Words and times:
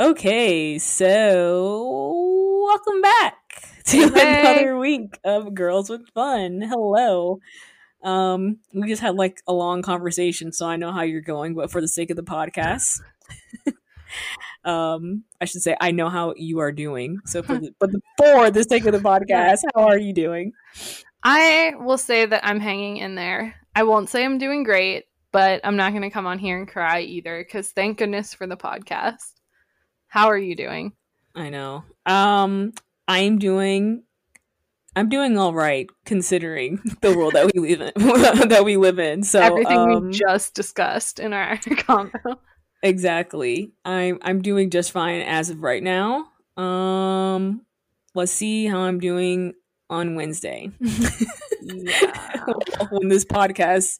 Okay, 0.00 0.76
so 0.80 2.66
welcome 2.66 3.00
back 3.00 3.36
to 3.86 4.08
Hey. 4.12 4.40
another 4.40 4.76
week 4.76 5.20
of 5.22 5.54
Girls 5.54 5.88
with 5.88 6.08
Fun. 6.08 6.60
Hello. 6.62 7.38
Um, 8.02 8.58
we 8.72 8.88
just 8.88 9.00
had 9.00 9.14
like 9.14 9.40
a 9.46 9.52
long 9.52 9.82
conversation, 9.82 10.50
so 10.50 10.66
I 10.66 10.74
know 10.74 10.90
how 10.90 11.02
you're 11.02 11.20
going, 11.20 11.54
but 11.54 11.70
for 11.70 11.80
the 11.80 11.86
sake 11.86 12.10
of 12.10 12.16
the 12.16 12.24
podcast, 12.24 12.98
um, 14.64 15.22
I 15.40 15.44
should 15.44 15.62
say 15.62 15.76
I 15.80 15.92
know 15.92 16.08
how 16.08 16.34
you 16.36 16.58
are 16.58 16.72
doing. 16.72 17.20
So 17.26 17.44
for 17.44 17.54
the, 17.58 17.72
but 17.78 17.90
for 18.18 18.50
the 18.50 18.64
sake 18.64 18.86
of 18.86 18.92
the 18.94 18.98
podcast, 19.10 19.60
how 19.76 19.84
are 19.86 19.98
you 19.98 20.12
doing? 20.12 20.54
I 21.22 21.74
will 21.78 21.98
say 21.98 22.26
that 22.26 22.44
I'm 22.44 22.58
hanging 22.58 22.96
in 22.96 23.14
there. 23.14 23.54
I 23.76 23.84
won't 23.84 24.08
say 24.08 24.24
I'm 24.24 24.38
doing 24.38 24.64
great, 24.64 25.04
but 25.30 25.60
I'm 25.62 25.76
not 25.76 25.92
going 25.92 26.02
to 26.02 26.10
come 26.10 26.26
on 26.26 26.40
here 26.40 26.58
and 26.58 26.66
cry 26.66 27.02
either 27.02 27.44
because 27.44 27.70
thank 27.70 27.98
goodness 27.98 28.34
for 28.34 28.48
the 28.48 28.56
podcast. 28.56 29.33
How 30.14 30.28
are 30.28 30.38
you 30.38 30.54
doing? 30.54 30.92
I 31.34 31.50
know. 31.50 31.82
Um, 32.06 32.72
I'm 33.08 33.36
doing. 33.40 34.04
I'm 34.94 35.08
doing 35.08 35.36
all 35.36 35.52
right 35.52 35.90
considering 36.04 36.80
the 37.02 37.18
world 37.18 37.32
that 37.32 37.50
we 37.52 37.60
live 37.60 37.80
in. 37.80 37.92
that 38.48 38.62
we 38.64 38.76
live 38.76 39.00
in. 39.00 39.24
So 39.24 39.40
Everything 39.40 39.76
um, 39.76 40.06
we 40.06 40.12
just 40.12 40.54
discussed 40.54 41.18
in 41.18 41.32
our 41.32 41.56
combo. 41.78 42.38
exactly. 42.80 43.72
I'm 43.84 44.20
I'm 44.22 44.40
doing 44.40 44.70
just 44.70 44.92
fine 44.92 45.22
as 45.22 45.50
of 45.50 45.64
right 45.64 45.82
now. 45.82 46.28
Um, 46.56 47.62
let's 48.14 48.30
see 48.30 48.66
how 48.66 48.82
I'm 48.82 49.00
doing 49.00 49.54
on 49.90 50.14
Wednesday. 50.14 50.70
Yeah. 50.78 52.44
when 52.92 53.08
this 53.08 53.24
podcast 53.24 53.98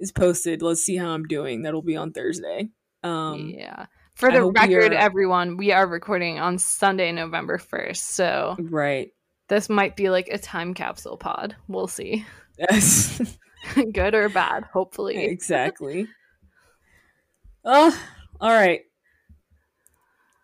is 0.00 0.12
posted, 0.12 0.62
let's 0.62 0.82
see 0.82 0.96
how 0.96 1.10
I'm 1.10 1.24
doing. 1.24 1.60
That'll 1.60 1.82
be 1.82 1.98
on 1.98 2.12
Thursday. 2.12 2.70
Um, 3.02 3.50
yeah. 3.54 3.84
For 4.22 4.30
the 4.30 4.44
record, 4.44 4.92
everyone, 4.92 5.56
we 5.56 5.72
are 5.72 5.84
recording 5.84 6.38
on 6.38 6.56
Sunday, 6.56 7.10
November 7.10 7.58
1st. 7.58 7.96
So 7.96 8.56
right. 8.70 9.10
this 9.48 9.68
might 9.68 9.96
be 9.96 10.10
like 10.10 10.28
a 10.28 10.38
time 10.38 10.74
capsule 10.74 11.16
pod. 11.16 11.56
We'll 11.66 11.88
see. 11.88 12.24
Yes. 12.56 13.20
Good 13.92 14.14
or 14.14 14.28
bad, 14.28 14.62
hopefully. 14.72 15.16
exactly. 15.24 16.06
Oh, 17.64 18.00
all 18.40 18.50
right. 18.52 18.82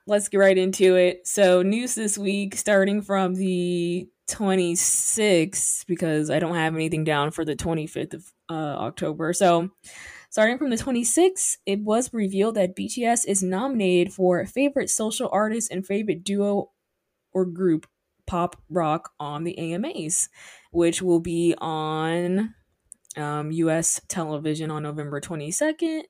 Let's 0.09 0.29
get 0.29 0.39
right 0.39 0.59
into 0.59 0.97
it. 0.97 1.29
So, 1.29 1.63
news 1.63 1.95
this 1.95 2.19
week, 2.19 2.57
starting 2.57 3.01
from 3.01 3.37
the 3.37 4.09
26th, 4.29 5.87
because 5.87 6.31
I 6.31 6.41
don't 6.41 6.57
have 6.57 6.75
anything 6.75 7.05
down 7.05 7.31
for 7.31 7.45
the 7.45 7.55
25th 7.55 8.15
of 8.15 8.25
uh, 8.51 8.55
October. 8.55 9.33
So, 9.33 9.71
starting 10.29 10.59
from 10.59 10.71
the 10.71 10.77
26th, 10.77 11.59
it 11.67 11.81
was 11.81 12.13
revealed 12.13 12.57
that 12.57 12.77
BTS 12.77 13.27
is 13.27 13.43
nominated 13.43 14.13
for 14.13 14.45
favorite 14.47 14.91
social 14.91 15.29
artist 15.33 15.71
and 15.71 15.87
favorite 15.87 16.25
duo 16.25 16.71
or 17.33 17.45
group 17.45 17.87
pop 18.27 18.57
rock 18.69 19.11
on 19.19 19.45
the 19.45 19.59
AMAs, 19.59 20.29
which 20.71 21.03
will 21.03 21.21
be 21.21 21.55
on 21.59 22.55
um, 23.17 23.51
U.S. 23.51 24.01
television 24.09 24.71
on 24.71 24.83
November 24.83 25.21
22nd. 25.21 26.03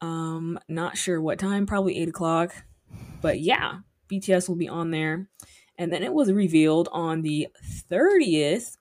Um, 0.00 0.58
not 0.68 0.98
sure 0.98 1.20
what 1.20 1.38
time, 1.38 1.66
probably 1.66 1.98
eight 1.98 2.08
o'clock. 2.08 2.54
But 3.22 3.40
yeah, 3.40 3.78
BTS 4.10 4.48
will 4.48 4.56
be 4.56 4.68
on 4.68 4.90
there. 4.90 5.28
And 5.78 5.92
then 5.92 6.02
it 6.02 6.12
was 6.12 6.30
revealed 6.30 6.88
on 6.92 7.22
the 7.22 7.48
30th 7.90 8.76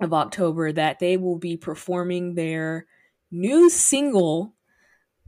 of 0.00 0.12
October 0.12 0.72
that 0.72 0.98
they 0.98 1.16
will 1.16 1.38
be 1.38 1.56
performing 1.56 2.34
their 2.34 2.86
new 3.30 3.70
single 3.70 4.54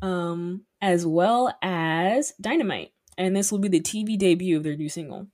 um, 0.03 0.65
as 0.81 1.06
well 1.06 1.53
as 1.62 2.33
Dynamite. 2.41 2.93
And 3.19 3.37
this 3.37 3.53
will 3.53 3.59
be 3.59 3.69
the 3.69 3.81
TV 3.81 4.19
debut 4.19 4.56
of 4.56 4.62
their 4.62 4.77
new 4.77 4.88
single. 4.88 5.28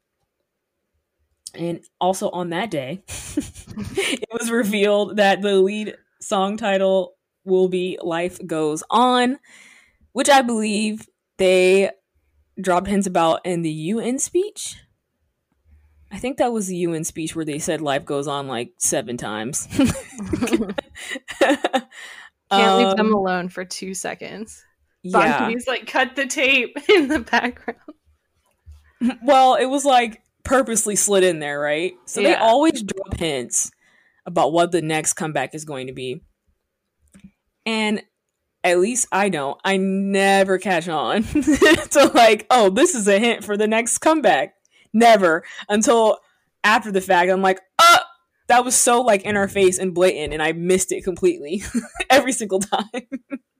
And 1.54 1.80
also 2.00 2.30
on 2.30 2.50
that 2.50 2.70
day, 2.70 3.02
it 3.08 4.28
was 4.32 4.50
revealed 4.50 5.16
that 5.16 5.40
the 5.42 5.54
lead 5.60 5.96
song 6.20 6.56
title 6.56 7.14
will 7.44 7.68
be 7.68 7.98
Life 8.02 8.44
Goes 8.46 8.82
On, 8.90 9.38
which 10.12 10.28
I 10.28 10.42
believe 10.42 11.08
they 11.38 11.90
dropped 12.60 12.88
hints 12.88 13.06
about 13.06 13.46
in 13.46 13.62
the 13.62 13.70
UN 13.70 14.18
speech. 14.18 14.76
I 16.10 16.18
think 16.18 16.38
that 16.38 16.52
was 16.52 16.66
the 16.66 16.76
UN 16.76 17.04
speech 17.04 17.34
where 17.34 17.44
they 17.44 17.58
said 17.58 17.80
life 17.80 18.04
goes 18.04 18.26
on 18.26 18.48
like 18.48 18.72
seven 18.78 19.16
times. 19.16 19.68
Can't 22.50 22.78
leave 22.78 22.96
them 22.96 23.06
Um, 23.08 23.14
alone 23.14 23.48
for 23.48 23.64
two 23.64 23.94
seconds. 23.94 24.64
yeah. 25.02 25.40
Bunky's 25.40 25.66
like, 25.66 25.86
cut 25.86 26.14
the 26.16 26.26
tape 26.26 26.76
in 26.88 27.08
the 27.08 27.20
background. 27.20 27.80
Well, 29.22 29.56
it 29.56 29.66
was 29.66 29.84
like 29.84 30.22
purposely 30.42 30.96
slid 30.96 31.22
in 31.22 31.38
there, 31.38 31.60
right? 31.60 31.92
So 32.06 32.22
they 32.22 32.34
always 32.34 32.82
drop 32.82 33.18
hints 33.18 33.70
about 34.24 34.52
what 34.54 34.72
the 34.72 34.80
next 34.80 35.12
comeback 35.12 35.54
is 35.54 35.66
going 35.66 35.88
to 35.88 35.92
be. 35.92 36.22
And 37.66 38.02
at 38.64 38.78
least 38.78 39.06
I 39.12 39.28
don't. 39.28 39.60
I 39.64 39.76
never 39.76 40.56
catch 40.58 40.88
on 40.88 41.22
to 41.24 42.10
like, 42.14 42.46
oh, 42.50 42.70
this 42.70 42.94
is 42.94 43.06
a 43.06 43.18
hint 43.18 43.44
for 43.44 43.58
the 43.58 43.66
next 43.68 43.98
comeback. 43.98 44.54
Never 44.94 45.44
until 45.68 46.18
after 46.64 46.90
the 46.90 47.02
fact. 47.02 47.30
I'm 47.30 47.42
like, 47.42 47.60
that 48.48 48.64
was 48.64 48.74
so 48.76 49.02
like 49.02 49.22
in 49.22 49.36
our 49.36 49.48
face 49.48 49.78
and 49.78 49.94
blatant, 49.94 50.32
and 50.32 50.42
I 50.42 50.52
missed 50.52 50.92
it 50.92 51.04
completely 51.04 51.62
every 52.10 52.32
single 52.32 52.60
time. 52.60 53.02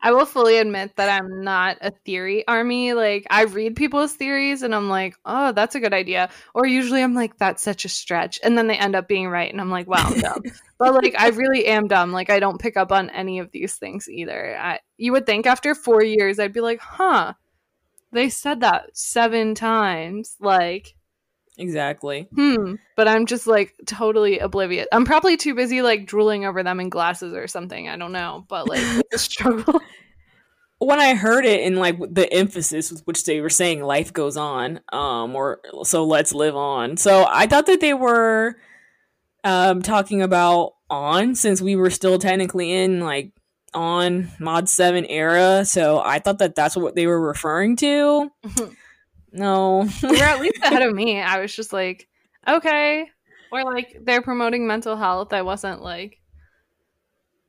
I 0.06 0.12
will 0.12 0.26
fully 0.26 0.58
admit 0.58 0.94
that 0.97 1.08
I'm 1.08 1.42
not 1.42 1.78
a 1.80 1.91
theory 1.91 2.47
army. 2.47 2.92
Like, 2.92 3.26
I 3.28 3.42
read 3.42 3.75
people's 3.75 4.12
theories 4.12 4.62
and 4.62 4.72
I'm 4.72 4.88
like, 4.88 5.16
oh, 5.25 5.50
that's 5.50 5.75
a 5.75 5.80
good 5.80 5.94
idea. 5.94 6.28
Or 6.54 6.64
usually 6.66 7.02
I'm 7.02 7.14
like, 7.14 7.38
that's 7.38 7.62
such 7.62 7.84
a 7.84 7.88
stretch. 7.88 8.38
And 8.44 8.56
then 8.56 8.69
they 8.69 8.76
end 8.76 8.94
up 8.94 9.08
being 9.08 9.28
right. 9.28 9.50
And 9.50 9.60
I'm 9.60 9.70
like, 9.70 9.88
wow, 9.88 10.08
dumb. 10.10 10.42
but 10.78 10.94
like, 10.94 11.16
I 11.19 11.30
really 11.30 11.66
am 11.66 11.88
dumb. 11.88 12.12
Like, 12.12 12.30
I 12.30 12.38
don't 12.38 12.60
pick 12.60 12.76
up 12.76 12.92
on 12.92 13.10
any 13.10 13.41
of 13.41 13.50
these 13.50 13.76
things 13.76 14.08
either. 14.08 14.56
I, 14.56 14.78
you 14.96 15.10
would 15.12 15.26
think 15.26 15.46
after 15.46 15.75
four 15.75 16.04
years, 16.04 16.38
I'd 16.38 16.52
be 16.52 16.60
like, 16.60 16.80
huh, 16.80 17.32
they 18.12 18.28
said 18.28 18.60
that 18.60 18.96
seven 18.96 19.54
times. 19.56 20.36
Like, 20.38 20.94
exactly. 21.59 22.28
hmm. 22.34 22.75
But 22.97 23.09
I'm 23.09 23.27
just 23.27 23.47
like 23.47 23.75
totally 23.87 24.39
oblivious. 24.39 24.87
I'm 24.93 25.05
probably 25.05 25.37
too 25.37 25.55
busy 25.55 25.83
like 25.83 26.06
drooling 26.06 26.44
over 26.44 26.62
them 26.62 26.81
in 26.81 26.89
glasses 26.89 27.34
or 27.34 27.47
something. 27.47 27.89
I 27.89 27.97
don't 27.97 28.12
know. 28.12 28.44
But 28.49 28.69
like, 28.69 28.81
it's 28.83 29.15
a 29.15 29.19
struggle. 29.19 29.81
when 30.78 31.00
I 31.00 31.15
heard 31.15 31.44
it 31.44 31.61
in 31.61 31.77
like 31.77 31.99
the 31.99 32.31
emphasis 32.33 32.91
with 32.91 33.03
which 33.06 33.25
they 33.25 33.41
were 33.41 33.50
saying 33.50 33.83
life 33.83 34.12
goes 34.12 34.37
on, 34.37 34.81
um, 34.93 35.34
or 35.34 35.61
so 35.84 36.05
let's 36.05 36.34
live 36.34 36.56
on. 36.56 36.97
So 36.97 37.27
I 37.28 37.47
thought 37.47 37.67
that 37.67 37.81
they 37.81 37.94
were 37.94 38.56
um 39.44 39.83
talking 39.83 40.23
about 40.23 40.73
on 40.91 41.34
since 41.34 41.62
we 41.62 41.77
were 41.77 41.91
still 41.91 42.19
technically 42.19 42.73
in 42.73 43.00
like 43.00 43.33
on 43.75 44.31
mod 44.38 44.69
7 44.69 45.05
era 45.06 45.65
so 45.65 46.00
i 46.05 46.19
thought 46.19 46.38
that 46.38 46.55
that's 46.55 46.77
what 46.77 46.94
they 46.94 47.06
were 47.06 47.21
referring 47.21 47.77
to 47.77 48.31
no 49.36 49.88
You're 50.02 50.24
at 50.24 50.41
least 50.41 50.58
ahead 50.62 50.82
of 50.82 50.94
me. 50.94 51.20
I 51.20 51.41
was 51.41 51.54
just 51.54 51.72
like, 51.72 52.08
okay. 52.48 53.08
Or 53.52 53.64
like 53.64 53.98
they're 54.02 54.22
promoting 54.22 54.66
mental 54.66 54.97
health. 54.97 55.32
I 55.32 55.42
wasn't 55.42 55.82
like 55.82 56.19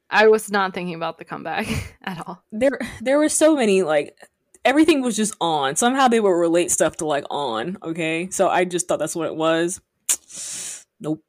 I 0.09 0.27
was 0.27 0.49
not 0.51 0.73
thinking 0.73 0.95
about 0.95 1.17
the 1.17 1.25
comeback 1.25 1.67
at 2.03 2.25
all. 2.25 2.43
there 2.51 2.79
there 3.01 3.17
were 3.17 3.29
so 3.29 3.55
many 3.55 3.83
like 3.83 4.17
everything 4.63 5.01
was 5.01 5.15
just 5.15 5.35
on 5.41 5.75
somehow 5.75 6.07
they 6.07 6.19
would 6.19 6.29
relate 6.29 6.71
stuff 6.71 6.97
to 6.97 7.05
like 7.05 7.23
on 7.29 7.77
okay 7.81 8.27
so 8.31 8.49
i 8.49 8.65
just 8.65 8.87
thought 8.87 8.99
that's 8.99 9.15
what 9.15 9.27
it 9.27 9.35
was 9.35 9.79
nope 10.99 11.23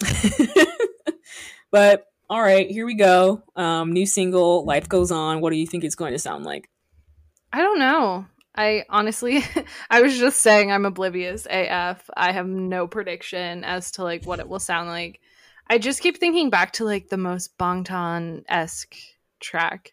but 1.70 2.06
all 2.30 2.40
right 2.40 2.70
here 2.70 2.86
we 2.86 2.94
go 2.94 3.42
um 3.56 3.92
new 3.92 4.06
single 4.06 4.64
life 4.64 4.88
goes 4.88 5.10
on 5.10 5.40
what 5.40 5.50
do 5.50 5.56
you 5.56 5.66
think 5.66 5.84
it's 5.84 5.94
going 5.94 6.12
to 6.12 6.18
sound 6.18 6.44
like 6.44 6.68
I 7.54 7.58
don't 7.58 7.78
know. 7.78 8.26
I 8.54 8.84
honestly 8.88 9.42
I 9.90 10.02
was 10.02 10.18
just 10.18 10.40
saying 10.40 10.70
I'm 10.70 10.86
oblivious 10.86 11.46
AF. 11.50 12.08
I 12.16 12.32
have 12.32 12.46
no 12.46 12.86
prediction 12.86 13.64
as 13.64 13.92
to 13.92 14.04
like 14.04 14.24
what 14.24 14.40
it 14.40 14.48
will 14.48 14.60
sound 14.60 14.88
like. 14.88 15.20
I 15.68 15.78
just 15.78 16.02
keep 16.02 16.18
thinking 16.18 16.50
back 16.50 16.74
to 16.74 16.84
like 16.84 17.08
the 17.08 17.16
most 17.16 17.56
Bangtan 17.58 18.44
esque 18.48 18.96
track. 19.40 19.92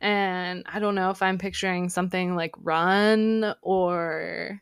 And 0.00 0.64
I 0.70 0.80
don't 0.80 0.96
know 0.96 1.10
if 1.10 1.22
I'm 1.22 1.38
picturing 1.38 1.88
something 1.88 2.34
like 2.34 2.52
Run 2.58 3.54
or 3.62 4.60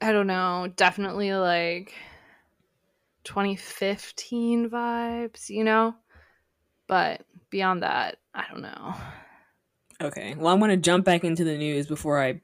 I 0.00 0.12
don't 0.12 0.26
know, 0.26 0.70
definitely 0.76 1.32
like 1.32 1.94
2015 3.24 4.68
vibes, 4.70 5.48
you 5.48 5.64
know? 5.64 5.94
But 6.86 7.22
beyond 7.50 7.82
that, 7.82 8.18
I 8.34 8.44
don't 8.50 8.62
know. 8.62 8.94
Okay 10.00 10.34
well 10.36 10.52
i'm 10.52 10.58
going 10.58 10.70
to 10.70 10.76
jump 10.76 11.04
back 11.04 11.24
into 11.24 11.44
the 11.44 11.56
news 11.56 11.86
before 11.86 12.20
i 12.20 12.40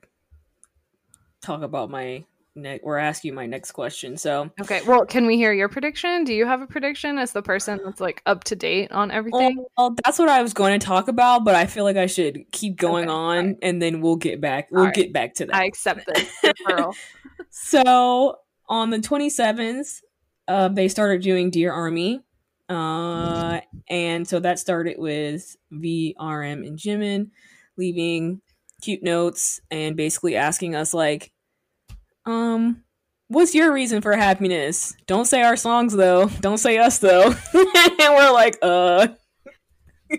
talk 1.42 1.62
about 1.62 1.90
my 1.90 2.24
ne- 2.54 2.80
or 2.82 2.98
ask 2.98 3.24
you 3.24 3.32
my 3.32 3.46
next 3.46 3.72
question. 3.72 4.16
So 4.16 4.50
Okay. 4.60 4.80
Well, 4.86 5.04
can 5.04 5.26
we 5.26 5.36
hear 5.36 5.52
your 5.52 5.68
prediction? 5.68 6.24
Do 6.24 6.32
you 6.34 6.46
have 6.46 6.62
a 6.62 6.66
prediction 6.66 7.18
as 7.18 7.32
the 7.32 7.42
person 7.42 7.80
that's 7.84 8.00
like 8.00 8.22
up 8.26 8.44
to 8.44 8.56
date 8.56 8.92
on 8.92 9.10
everything? 9.10 9.64
Well, 9.76 9.96
that's 10.04 10.18
what 10.18 10.28
I 10.28 10.42
was 10.42 10.54
going 10.54 10.78
to 10.78 10.84
talk 10.86 11.08
about, 11.08 11.44
but 11.44 11.54
I 11.54 11.66
feel 11.66 11.84
like 11.84 11.96
I 11.96 12.06
should 12.06 12.50
keep 12.52 12.76
going 12.76 13.04
Okay, 13.04 13.12
on, 13.12 13.36
alright. 13.38 13.56
and 13.62 13.82
then 13.82 14.00
we'll 14.00 14.16
get 14.16 14.40
back. 14.40 14.68
We'll 14.70 14.90
get 14.90 15.12
back 15.12 15.34
to 15.34 15.46
that. 15.46 15.54
I 15.56 15.64
accept 15.64 16.06
this. 16.06 16.30
So 17.54 18.38
on 18.66 18.88
the 18.88 18.98
27th, 18.98 20.00
uh, 20.48 20.68
they 20.68 20.88
started 20.88 21.20
doing 21.20 21.50
Dear 21.50 21.70
Army. 21.70 22.20
Uh, 22.72 23.60
and 23.90 24.26
so 24.26 24.40
that 24.40 24.58
started 24.58 24.96
with 24.98 25.56
VRM 25.72 26.66
and 26.66 26.78
Jimin 26.78 27.28
leaving 27.76 28.40
cute 28.80 29.02
notes 29.02 29.60
and 29.70 29.94
basically 29.94 30.36
asking 30.36 30.74
us 30.74 30.94
like, 30.94 31.32
um, 32.24 32.82
what's 33.28 33.54
your 33.54 33.72
reason 33.72 34.00
for 34.00 34.16
happiness? 34.16 34.94
Don't 35.06 35.26
say 35.26 35.42
our 35.42 35.56
songs 35.56 35.92
though. 35.92 36.28
Don't 36.40 36.56
say 36.56 36.78
us 36.78 36.98
though. 36.98 37.26
and 37.54 38.14
we're 38.14 38.32
like, 38.32 38.56
uh, 38.62 39.08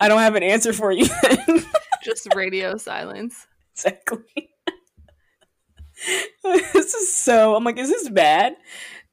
I 0.00 0.08
don't 0.08 0.20
have 0.20 0.34
an 0.34 0.42
answer 0.42 0.72
for 0.72 0.92
you. 0.92 1.06
Just 2.02 2.34
radio 2.34 2.76
silence. 2.76 3.46
exactly. 3.74 4.50
this 6.42 6.94
is 6.94 7.14
so. 7.14 7.54
I'm 7.54 7.62
like, 7.64 7.78
is 7.78 7.88
this 7.88 8.08
bad? 8.08 8.56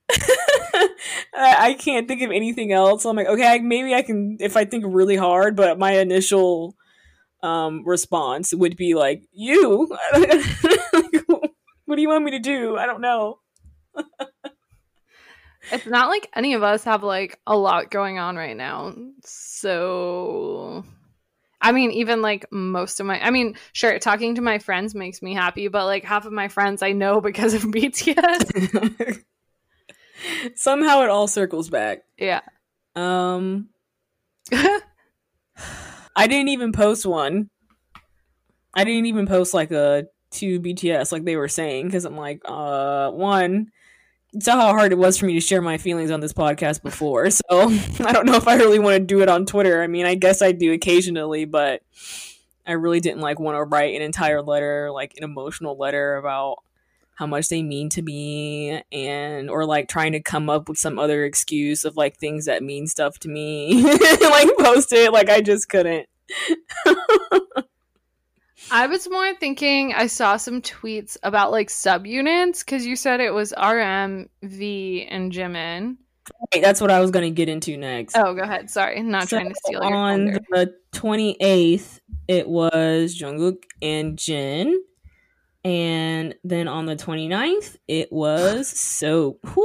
I, 1.33 1.75
can't 1.79 2.07
think 2.07 2.21
of 2.21 2.31
anything 2.31 2.71
else. 2.71 3.05
I'm 3.05 3.15
like, 3.15 3.27
okay, 3.27 3.59
maybe 3.59 3.93
I 3.93 4.01
can 4.01 4.37
if 4.39 4.57
I 4.57 4.65
think 4.65 4.85
really 4.87 5.15
hard. 5.15 5.55
But 5.55 5.79
my 5.79 5.97
initial 5.97 6.75
um, 7.43 7.83
response 7.85 8.53
would 8.53 8.75
be 8.75 8.95
like, 8.95 9.23
"You, 9.31 9.87
what 11.85 11.95
do 11.95 12.01
you 12.01 12.09
want 12.09 12.23
me 12.23 12.31
to 12.31 12.39
do? 12.39 12.77
I 12.77 12.85
don't 12.85 13.01
know." 13.01 13.39
It's 15.71 15.85
not 15.85 16.09
like 16.09 16.29
any 16.35 16.53
of 16.53 16.63
us 16.63 16.83
have 16.85 17.03
like 17.03 17.39
a 17.45 17.55
lot 17.55 17.91
going 17.91 18.17
on 18.17 18.35
right 18.35 18.57
now. 18.57 18.95
So 19.23 20.83
I 21.61 21.71
mean, 21.73 21.91
even 21.91 22.21
like 22.21 22.45
most 22.51 22.99
of 22.99 23.05
my 23.05 23.23
I 23.23 23.29
mean, 23.29 23.55
sure, 23.73 23.99
talking 23.99 24.35
to 24.35 24.41
my 24.41 24.59
friends 24.59 24.95
makes 24.95 25.21
me 25.21 25.33
happy, 25.33 25.67
but 25.67 25.85
like 25.85 26.03
half 26.03 26.25
of 26.25 26.31
my 26.31 26.47
friends 26.47 26.81
I 26.81 26.93
know 26.93 27.21
because 27.21 27.53
of 27.53 27.63
BTS. 27.63 29.23
Somehow 30.55 31.01
it 31.01 31.09
all 31.09 31.27
circles 31.27 31.69
back. 31.69 32.03
yeah. 32.17 32.41
Um, 32.95 33.69
I 34.53 36.27
didn't 36.27 36.49
even 36.49 36.71
post 36.71 37.05
one. 37.05 37.49
I 38.73 38.83
didn't 38.83 39.05
even 39.05 39.25
post 39.25 39.53
like 39.53 39.71
a 39.71 40.07
to 40.31 40.59
BTS 40.59 41.11
like 41.11 41.23
they 41.23 41.35
were 41.35 41.47
saying 41.47 41.87
because 41.87 42.05
I'm 42.05 42.17
like, 42.17 42.41
uh, 42.45 43.11
one, 43.11 43.71
you 44.31 44.41
saw 44.41 44.55
how 44.55 44.67
hard 44.73 44.91
it 44.91 44.97
was 44.97 45.17
for 45.17 45.25
me 45.25 45.33
to 45.33 45.39
share 45.39 45.61
my 45.61 45.77
feelings 45.77 46.11
on 46.11 46.19
this 46.19 46.33
podcast 46.33 46.83
before, 46.83 47.29
so 47.29 47.41
I 47.49 48.11
don't 48.11 48.25
know 48.25 48.35
if 48.35 48.47
I 48.47 48.55
really 48.55 48.79
want 48.79 48.95
to 48.95 49.03
do 49.03 49.21
it 49.21 49.29
on 49.29 49.45
Twitter. 49.45 49.81
I 49.81 49.87
mean, 49.87 50.05
I 50.05 50.15
guess 50.15 50.41
I 50.41 50.51
do 50.51 50.71
occasionally, 50.73 51.45
but 51.45 51.81
I 52.65 52.73
really 52.73 52.99
didn't 52.99 53.21
like 53.21 53.39
want 53.39 53.57
to 53.57 53.63
write 53.63 53.95
an 53.95 54.01
entire 54.01 54.41
letter, 54.41 54.91
like 54.91 55.13
an 55.17 55.23
emotional 55.23 55.77
letter 55.77 56.17
about 56.17 56.57
how 57.19 57.27
much 57.27 57.49
they 57.49 57.61
mean 57.61 57.89
to 57.89 58.01
me 58.01 58.81
and 58.93 59.49
or 59.49 59.65
like 59.65 59.89
trying 59.89 60.13
to 60.13 60.21
come 60.21 60.49
up 60.49 60.69
with 60.69 60.77
some 60.77 60.97
other 60.97 61.25
excuse 61.25 61.83
of 61.83 61.97
like 61.97 62.15
things 62.15 62.45
that 62.45 62.63
mean 62.63 62.87
stuff 62.87 63.19
to 63.19 63.27
me. 63.27 63.83
Like 64.21 64.47
post 64.59 64.93
it. 64.93 65.11
Like 65.11 65.27
i 65.29 65.41
just 65.41 65.67
couldn't. 65.67 66.07
I 68.71 68.87
was 68.87 69.09
more 69.09 69.35
thinking 69.35 69.93
I 69.93 70.07
saw 70.07 70.37
some 70.37 70.61
tweets 70.61 71.17
about 71.21 71.51
like 71.51 71.67
subunits 71.67 72.59
because 72.59 72.85
you 72.85 72.95
said 72.95 73.19
it 73.19 73.33
was 73.33 73.53
RM, 73.61 74.29
V, 74.43 75.05
and 75.09 75.31
Jimin. 75.33 75.97
That's 76.53 76.79
what 76.79 76.91
i 76.91 77.01
was 77.01 77.11
gonna 77.11 77.31
get 77.31 77.49
into 77.49 77.75
next. 77.75 78.15
Oh, 78.15 78.33
go 78.33 78.43
ahead. 78.43 78.69
Sorry, 78.69 79.01
not 79.01 79.27
So 79.27 79.37
trying 79.37 79.49
to 79.49 79.55
steal 79.65 79.83
your 79.83 79.93
on 79.93 80.25
the 80.51 80.73
28th 80.93 81.99
it 82.29 82.47
was 82.47 83.17
jungkook 83.19 83.63
and 83.81 84.17
jin 84.17 84.79
and 85.63 86.35
then 86.43 86.67
on 86.67 86.85
the 86.85 86.95
29th 86.95 87.77
it 87.87 88.11
was 88.11 88.67
Sope 88.79 89.45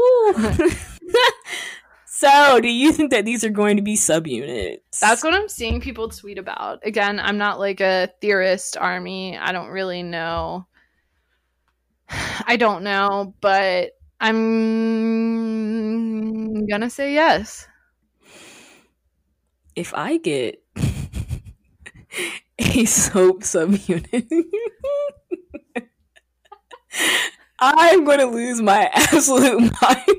so 2.06 2.60
do 2.60 2.68
you 2.68 2.92
think 2.92 3.10
that 3.10 3.24
these 3.24 3.44
are 3.44 3.50
going 3.50 3.76
to 3.76 3.82
be 3.82 3.96
subunits 3.96 4.98
That's 5.00 5.22
what 5.22 5.34
I'm 5.34 5.48
seeing 5.48 5.80
people 5.80 6.08
tweet 6.08 6.38
about. 6.38 6.80
Again, 6.84 7.20
I'm 7.20 7.38
not 7.38 7.58
like 7.58 7.80
a 7.80 8.10
theorist 8.20 8.76
army. 8.76 9.36
I 9.38 9.52
don't 9.52 9.68
really 9.68 10.02
know. 10.02 10.66
I 12.46 12.56
don't 12.56 12.82
know, 12.82 13.34
but 13.40 13.92
I'm 14.20 14.36
gonna 16.66 16.90
say 16.90 17.14
yes. 17.14 17.68
if 19.76 19.92
I 19.94 20.18
get 20.18 20.62
a 22.58 22.84
Sope 22.84 23.42
subunit, 23.42 24.44
I'm 27.58 28.04
going 28.04 28.18
to 28.18 28.26
lose 28.26 28.60
my 28.60 28.90
absolute 28.94 29.72
mind. 29.80 30.18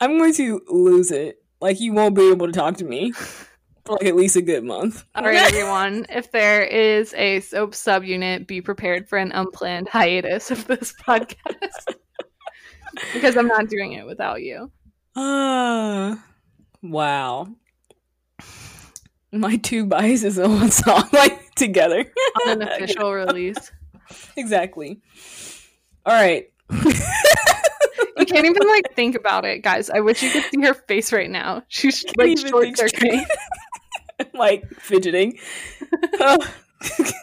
I'm 0.00 0.18
going 0.18 0.34
to 0.34 0.62
lose 0.68 1.10
it. 1.10 1.42
Like 1.60 1.80
you 1.80 1.92
won't 1.92 2.14
be 2.14 2.30
able 2.30 2.46
to 2.46 2.52
talk 2.52 2.76
to 2.78 2.84
me 2.84 3.12
for 3.84 3.92
like 3.92 4.04
at 4.04 4.16
least 4.16 4.36
a 4.36 4.42
good 4.42 4.64
month. 4.64 5.04
All 5.14 5.24
right, 5.24 5.36
everyone. 5.36 6.06
if 6.08 6.32
there 6.32 6.62
is 6.62 7.12
a 7.14 7.40
Sope 7.40 7.72
subunit, 7.72 8.46
be 8.46 8.60
prepared 8.60 9.08
for 9.08 9.18
an 9.18 9.32
unplanned 9.32 9.88
hiatus 9.88 10.50
of 10.50 10.66
this 10.66 10.94
podcast 11.06 11.94
because 13.12 13.36
I'm 13.36 13.46
not 13.46 13.68
doing 13.68 13.92
it 13.92 14.06
without 14.06 14.42
you. 14.42 14.70
Ah, 15.16 16.24
wow. 16.82 17.48
My 19.32 19.56
two 19.58 19.86
biases 19.86 20.38
in 20.38 20.50
one 20.50 20.70
song, 20.70 21.08
like 21.12 21.54
together. 21.54 22.04
On 22.46 22.62
an 22.62 22.68
official 22.68 23.12
release. 23.12 23.70
Exactly. 24.36 25.00
All 26.06 26.14
right. 26.14 26.50
You 26.70 28.26
can't 28.26 28.46
even 28.46 28.68
like 28.68 28.94
think 28.94 29.14
about 29.16 29.44
it, 29.44 29.62
guys. 29.62 29.90
I 29.90 30.00
wish 30.00 30.22
you 30.22 30.30
could 30.30 30.44
see 30.44 30.60
her 30.62 30.74
face 30.74 31.12
right 31.12 31.30
now. 31.30 31.62
She's 31.68 32.04
like 32.16 32.38
short 32.38 32.76
circuiting. 32.76 33.24
like 34.34 34.68
fidgeting. 34.74 35.38
Oh. 36.20 36.38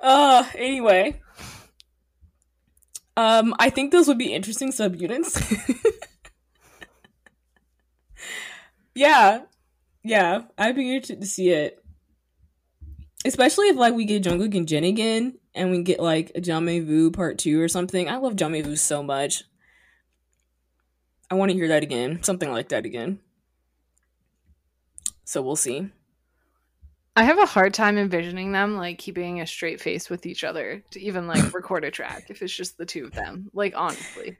uh 0.00 0.44
anyway. 0.56 1.20
Um 3.16 3.54
I 3.58 3.70
think 3.70 3.92
those 3.92 4.08
would 4.08 4.18
be 4.18 4.34
interesting 4.34 4.72
subunits. 4.72 5.40
yeah. 8.94 9.42
Yeah, 10.02 10.42
I'd 10.56 10.76
be 10.76 10.94
interested 10.94 11.20
to 11.20 11.26
see 11.26 11.50
it. 11.50 11.84
Especially 13.26 13.66
if 13.66 13.76
like 13.76 13.94
we 13.94 14.04
get 14.04 14.22
Jungkook 14.22 14.56
and 14.56 14.68
Jin 14.68 14.84
again 14.84 15.36
and 15.52 15.72
we 15.72 15.82
get 15.82 15.98
like 15.98 16.30
a 16.36 16.40
Jamais 16.40 16.84
Vu 16.84 17.10
part 17.10 17.38
2 17.38 17.60
or 17.60 17.66
something. 17.66 18.08
I 18.08 18.18
love 18.18 18.36
Jamais 18.36 18.62
Vu 18.62 18.76
so 18.76 19.02
much. 19.02 19.42
I 21.28 21.34
want 21.34 21.50
to 21.50 21.56
hear 21.56 21.66
that 21.68 21.82
again. 21.82 22.22
Something 22.22 22.52
like 22.52 22.68
that 22.68 22.86
again. 22.86 23.18
So 25.24 25.42
we'll 25.42 25.56
see. 25.56 25.90
I 27.16 27.24
have 27.24 27.38
a 27.38 27.46
hard 27.46 27.74
time 27.74 27.98
envisioning 27.98 28.52
them 28.52 28.76
like 28.76 28.98
keeping 28.98 29.40
a 29.40 29.46
straight 29.46 29.80
face 29.80 30.08
with 30.08 30.24
each 30.24 30.44
other 30.44 30.84
to 30.92 31.00
even 31.00 31.26
like 31.26 31.52
record 31.54 31.82
a 31.82 31.90
track 31.90 32.26
if 32.28 32.42
it's 32.42 32.54
just 32.54 32.78
the 32.78 32.86
two 32.86 33.06
of 33.06 33.12
them. 33.12 33.50
Like 33.52 33.74
honestly. 33.74 34.36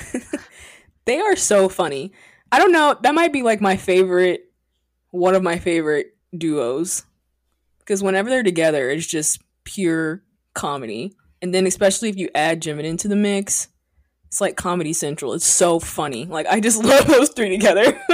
they 1.06 1.18
are 1.18 1.36
so 1.36 1.70
funny. 1.70 2.12
I 2.52 2.58
don't 2.58 2.72
know. 2.72 2.94
That 3.00 3.14
might 3.14 3.32
be 3.32 3.42
like 3.42 3.62
my 3.62 3.78
favorite, 3.78 4.52
one 5.12 5.34
of 5.34 5.42
my 5.42 5.58
favorite 5.58 6.14
duos. 6.36 7.05
Because 7.86 8.02
whenever 8.02 8.28
they're 8.28 8.42
together, 8.42 8.90
it's 8.90 9.06
just 9.06 9.40
pure 9.64 10.22
comedy. 10.52 11.14
And 11.40 11.54
then, 11.54 11.66
especially 11.66 12.08
if 12.10 12.16
you 12.16 12.28
add 12.34 12.60
Jimin 12.60 12.84
into 12.84 13.08
the 13.08 13.16
mix, 13.16 13.68
it's 14.26 14.40
like 14.40 14.56
Comedy 14.56 14.92
Central. 14.92 15.32
It's 15.32 15.46
so 15.46 15.78
funny. 15.78 16.26
Like, 16.26 16.46
I 16.48 16.60
just 16.60 16.82
love 16.84 17.06
those 17.06 17.30
three 17.30 17.48
together. 17.48 17.98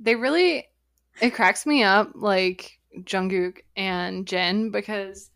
They 0.00 0.14
really 0.14 0.66
it 1.20 1.34
cracks 1.34 1.66
me 1.66 1.82
up 1.82 2.12
like 2.14 2.78
Jungkook 3.00 3.58
and 3.76 4.26
Jin 4.26 4.70
because 4.70 5.30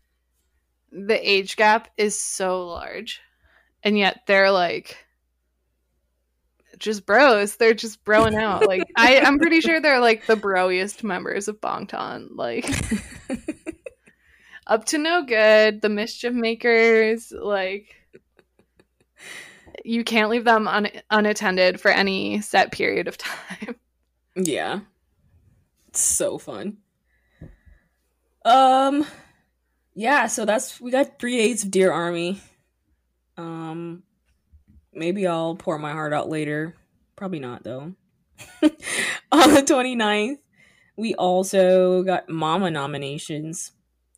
the 0.91 1.29
age 1.29 1.57
gap 1.57 1.89
is 1.97 2.19
so 2.19 2.65
large. 2.65 3.21
And 3.83 3.97
yet 3.97 4.21
they're 4.25 4.51
like 4.51 5.02
just 6.77 7.05
bros. 7.05 7.55
They're 7.55 7.73
just 7.73 8.03
broing 8.03 8.35
out. 8.35 8.67
Like 8.67 8.83
I, 8.95 9.19
I'm 9.19 9.39
pretty 9.39 9.61
sure 9.61 9.79
they're 9.79 9.99
like 9.99 10.25
the 10.25 10.35
broiest 10.35 11.03
members 11.03 11.47
of 11.47 11.61
Bangtan. 11.61 12.29
Like 12.35 12.69
up 14.67 14.85
to 14.85 14.97
no 14.97 15.23
good, 15.23 15.81
the 15.81 15.89
mischief 15.89 16.33
makers, 16.33 17.31
like 17.31 17.95
you 19.83 20.03
can't 20.03 20.29
leave 20.29 20.45
them 20.45 20.67
un- 20.67 21.01
unattended 21.09 21.79
for 21.79 21.91
any 21.91 22.41
set 22.41 22.71
period 22.71 23.07
of 23.07 23.17
time. 23.17 23.75
yeah. 24.35 24.79
It's 25.89 26.01
so 26.01 26.37
fun. 26.37 26.77
Um, 28.45 29.05
yeah. 29.93 30.27
So 30.27 30.45
that's 30.45 30.81
we 30.81 30.91
got 30.91 31.19
three 31.19 31.37
days 31.37 31.63
of 31.63 31.71
Dear 31.71 31.91
Army. 31.91 32.41
Um, 33.37 34.03
maybe 34.95 35.27
I'll 35.27 35.55
pour 35.55 35.77
my 35.77 35.91
heart 35.91 36.13
out 36.13 36.29
later. 36.29 36.75
Probably 37.15 37.39
not 37.39 37.63
though. 37.63 37.93
On 39.31 39.53
the 39.53 39.63
29th, 39.63 40.37
we 40.97 41.15
also 41.15 42.03
got 42.03 42.29
Mama 42.29 42.71
nominations. 42.71 43.71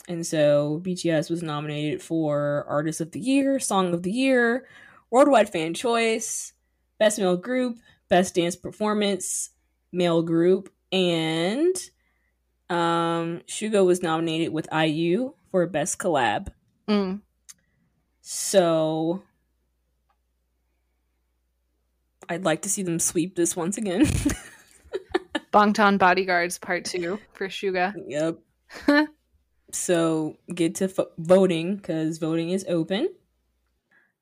And 0.08 0.26
so 0.26 0.82
BTS 0.86 1.30
was 1.30 1.42
nominated 1.42 2.02
for 2.02 2.66
Artist 2.68 3.02
of 3.02 3.12
the 3.12 3.20
Year, 3.20 3.60
Song 3.60 3.94
of 3.94 4.04
the 4.04 4.12
Year, 4.12 4.68
Worldwide 5.10 5.50
Fan 5.50 5.74
Choice, 5.74 6.54
Best 7.00 7.18
Male 7.18 7.38
Group, 7.38 7.80
Best 8.10 8.36
Dance 8.36 8.56
Performance, 8.56 9.50
Male 9.92 10.22
Group, 10.22 10.72
and 10.92 11.76
um 12.70 13.42
Suga 13.48 13.86
was 13.86 14.02
nominated 14.02 14.52
with 14.52 14.68
IU 14.74 15.34
for 15.52 15.66
Best 15.68 16.00
Collab. 16.00 16.48
Mm. 16.88 17.22
So 18.22 19.24
I'd 22.30 22.46
like 22.46 22.62
to 22.64 22.70
see 22.70 22.84
them 22.84 23.00
sweep 23.00 23.36
this 23.36 23.56
once 23.56 23.78
again. 23.78 24.06
Bangtan 25.54 25.98
Bodyguards 25.98 26.58
Part 26.58 26.86
Two 26.86 27.20
for 27.34 27.48
Suga. 27.48 27.94
yep. 28.08 28.38
so 29.72 30.38
get 30.54 30.76
to 30.76 30.86
f- 30.86 31.08
voting 31.18 31.78
because 31.78 32.18
voting 32.18 32.50
is 32.50 32.66
open. 32.68 33.10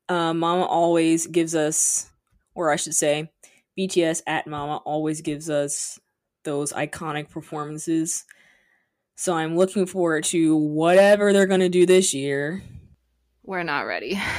Uh, 0.10 0.33
Mama 0.33 0.65
always 0.65 1.25
gives 1.27 1.55
us, 1.55 2.12
or 2.53 2.72
I 2.72 2.75
should 2.75 2.93
say, 2.93 3.31
BTS 3.77 4.22
at 4.27 4.45
Mama 4.45 4.77
always 4.86 5.22
gives 5.22 5.50
us 5.50 6.00
those 6.43 6.74
iconic 6.74 7.29
performances. 7.29 8.25
So 9.15 9.33
I'm 9.33 9.55
looking 9.55 9.86
forward 9.86 10.25
to 10.25 10.55
whatever 10.55 11.33
they're 11.33 11.48
going 11.48 11.62
to 11.62 11.69
do 11.69 11.86
this 11.86 12.13
year. 12.13 12.62
We're 13.43 13.63
not 13.63 13.81
ready. 13.81 14.19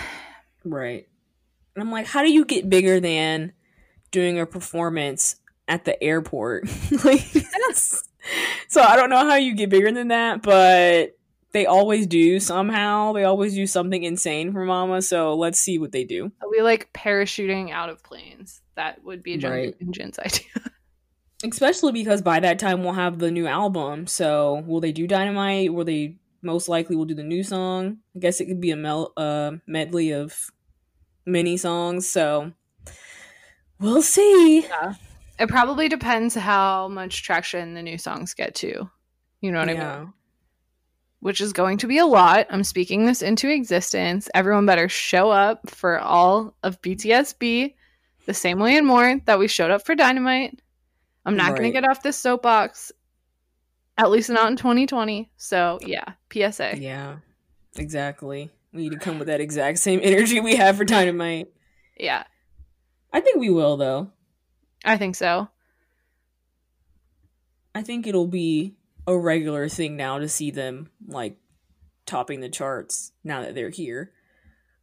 Right. 0.67 1.07
And 1.75 1.83
I'm 1.83 1.91
like, 1.91 2.07
how 2.07 2.23
do 2.23 2.33
you 2.33 2.45
get 2.45 2.69
bigger 2.71 3.01
than 3.01 3.53
doing 4.11 4.39
a 4.39 4.47
performance 4.47 5.37
at 5.67 5.85
the 5.85 6.01
airport? 6.03 6.65
like, 7.05 7.25
so 8.69 8.81
I 8.83 8.97
don't 8.97 9.11
know 9.11 9.29
how 9.29 9.37
you 9.37 9.55
get 9.55 9.71
bigger 9.71 9.91
than 9.93 10.09
that, 10.09 10.43
but 10.43 11.17
they 11.53 11.67
always 11.67 12.07
do 12.07 12.41
somehow. 12.41 13.13
They 13.13 13.25
always 13.25 13.55
do 13.55 13.67
something 13.67 14.03
insane 14.03 14.53
for 14.53 14.65
Mama. 14.65 15.03
So 15.03 15.35
let's 15.35 15.59
see 15.59 15.79
what 15.79 15.93
they 15.93 16.05
do. 16.05 16.33
We 16.51 16.63
like 16.63 16.93
parachuting 16.93 17.71
out 17.71 17.89
of 17.89 18.03
planes. 18.03 18.61
That 18.75 19.03
would 19.05 19.23
be 19.23 19.39
Right. 19.39 19.75
Jin's 19.91 20.19
idea. 20.19 20.47
Especially 21.45 21.93
because 21.93 22.23
by 22.23 22.41
that 22.41 22.59
time 22.59 22.83
we'll 22.83 22.95
have 22.95 23.19
the 23.19 23.31
new 23.31 23.47
album. 23.47 24.07
So 24.07 24.65
will 24.67 24.81
they 24.81 24.93
do 24.93 25.07
Dynamite? 25.07 25.73
Will 25.73 25.85
they 25.85 26.17
most 26.43 26.69
likely 26.69 26.97
will 26.97 27.05
do 27.05 27.15
the 27.15 27.23
new 27.23 27.43
song? 27.43 27.99
I 28.17 28.19
guess 28.19 28.41
it 28.41 28.47
could 28.47 28.61
be 28.61 28.71
a 28.71 28.77
mel- 28.77 29.13
uh, 29.17 29.53
medley 29.67 30.13
of 30.13 30.51
mini 31.27 31.57
songs. 31.57 32.09
So 32.09 32.53
we'll 33.81 34.03
see. 34.03 34.67
It 35.39 35.49
probably 35.49 35.89
depends 35.89 36.35
how 36.35 36.89
much 36.89 37.23
traction 37.23 37.75
the 37.75 37.83
new 37.83 37.99
songs 37.99 38.35
get 38.35 38.55
to. 38.57 38.89
You 39.41 39.53
know 39.53 39.59
what 39.59 39.69
I 39.69 39.75
mean? 39.99 40.13
Which 41.21 41.41
is 41.41 41.53
going 41.53 41.79
to 41.79 41.87
be 41.87 41.99
a 41.99 42.07
lot. 42.07 42.47
I'm 42.51 42.65
speaking 42.65 43.07
this 43.07 43.23
into 43.23 43.49
existence. 43.49 44.29
Everyone 44.35 44.67
better 44.67 44.89
show 44.89 45.31
up 45.31 45.71
for 45.71 45.99
all 45.99 46.55
of 46.63 46.81
BTSB 46.83 47.75
the 48.27 48.35
same 48.35 48.59
way 48.59 48.77
and 48.77 48.87
more 48.87 49.21
that 49.25 49.39
we 49.39 49.49
showed 49.49 49.71
up 49.71 49.85
for 49.85 49.95
Dynamite. 49.95 50.61
I'm 51.27 51.37
not 51.37 51.51
going 51.51 51.63
to 51.63 51.71
get 51.71 51.89
off 51.89 52.03
this 52.03 52.19
soapbox, 52.19 52.93
at 53.97 54.11
least 54.11 54.29
not 54.29 54.51
in 54.51 54.57
2020. 54.57 55.31
So, 55.37 55.79
yeah, 55.83 56.05
PSA. 56.31 56.79
Yeah, 56.79 57.17
exactly. 57.77 58.51
We 58.75 58.83
need 58.83 58.93
to 58.93 58.99
come 58.99 59.19
with 59.19 59.29
that 59.29 59.41
exact 59.41 59.79
same 59.79 60.01
energy 60.03 60.41
we 60.41 60.57
have 60.57 60.77
for 60.77 60.85
Dynamite. 60.85 61.49
yeah 61.97 62.25
I 63.13 63.21
think 63.21 63.39
we 63.39 63.49
will, 63.49 63.77
though. 63.77 64.11
I 64.85 64.97
think 64.97 65.15
so. 65.15 65.49
I 67.73 67.83
think 67.83 68.09
it'll 68.09 68.27
be 68.27 68.75
a 69.07 69.17
regular 69.17 69.69
thing 69.69 69.97
now 69.97 70.19
to 70.19 70.29
see 70.29 70.51
them 70.51 70.91
like 71.07 71.37
topping 72.07 72.41
the 72.41 72.49
charts 72.49 73.13
now 73.23 73.43
that 73.43 73.55
they're 73.55 73.71
here, 73.71 74.11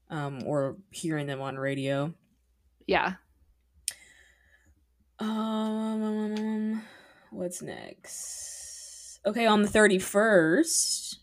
um, 0.10 0.44
or 0.46 0.78
hearing 0.92 1.28
them 1.28 1.42
on 1.42 1.58
radio. 1.58 2.14
Yeah. 2.88 3.16
Um, 5.20 6.82
what's 7.32 7.62
next? 7.62 9.20
Okay, 9.26 9.46
on 9.46 9.62
the 9.62 9.68
thirty 9.68 10.00
first, 10.00 11.20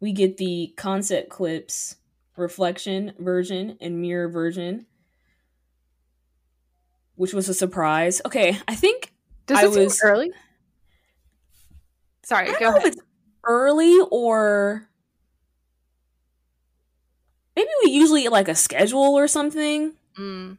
we 0.00 0.12
get 0.12 0.36
the 0.36 0.72
concept 0.76 1.28
clips 1.30 1.96
reflection 2.36 3.12
version 3.18 3.78
and 3.80 4.00
mirror 4.00 4.28
version, 4.28 4.86
which 7.14 7.32
was 7.32 7.48
a 7.48 7.54
surprise. 7.54 8.20
Okay, 8.26 8.58
I 8.68 8.74
think 8.74 9.12
Does 9.46 9.58
I 9.58 9.66
was- 9.66 10.00
early? 10.02 10.32
Sorry, 12.24 12.46
go 12.58 12.68
ahead. 12.70 12.82
if 12.82 12.84
it's 12.92 13.02
early 13.44 13.96
or 14.10 14.88
maybe 17.54 17.68
we 17.84 17.92
usually 17.92 18.22
get 18.22 18.32
like 18.32 18.48
a 18.48 18.54
schedule 18.54 19.14
or 19.16 19.28
something. 19.28 19.92
Mm. 20.18 20.58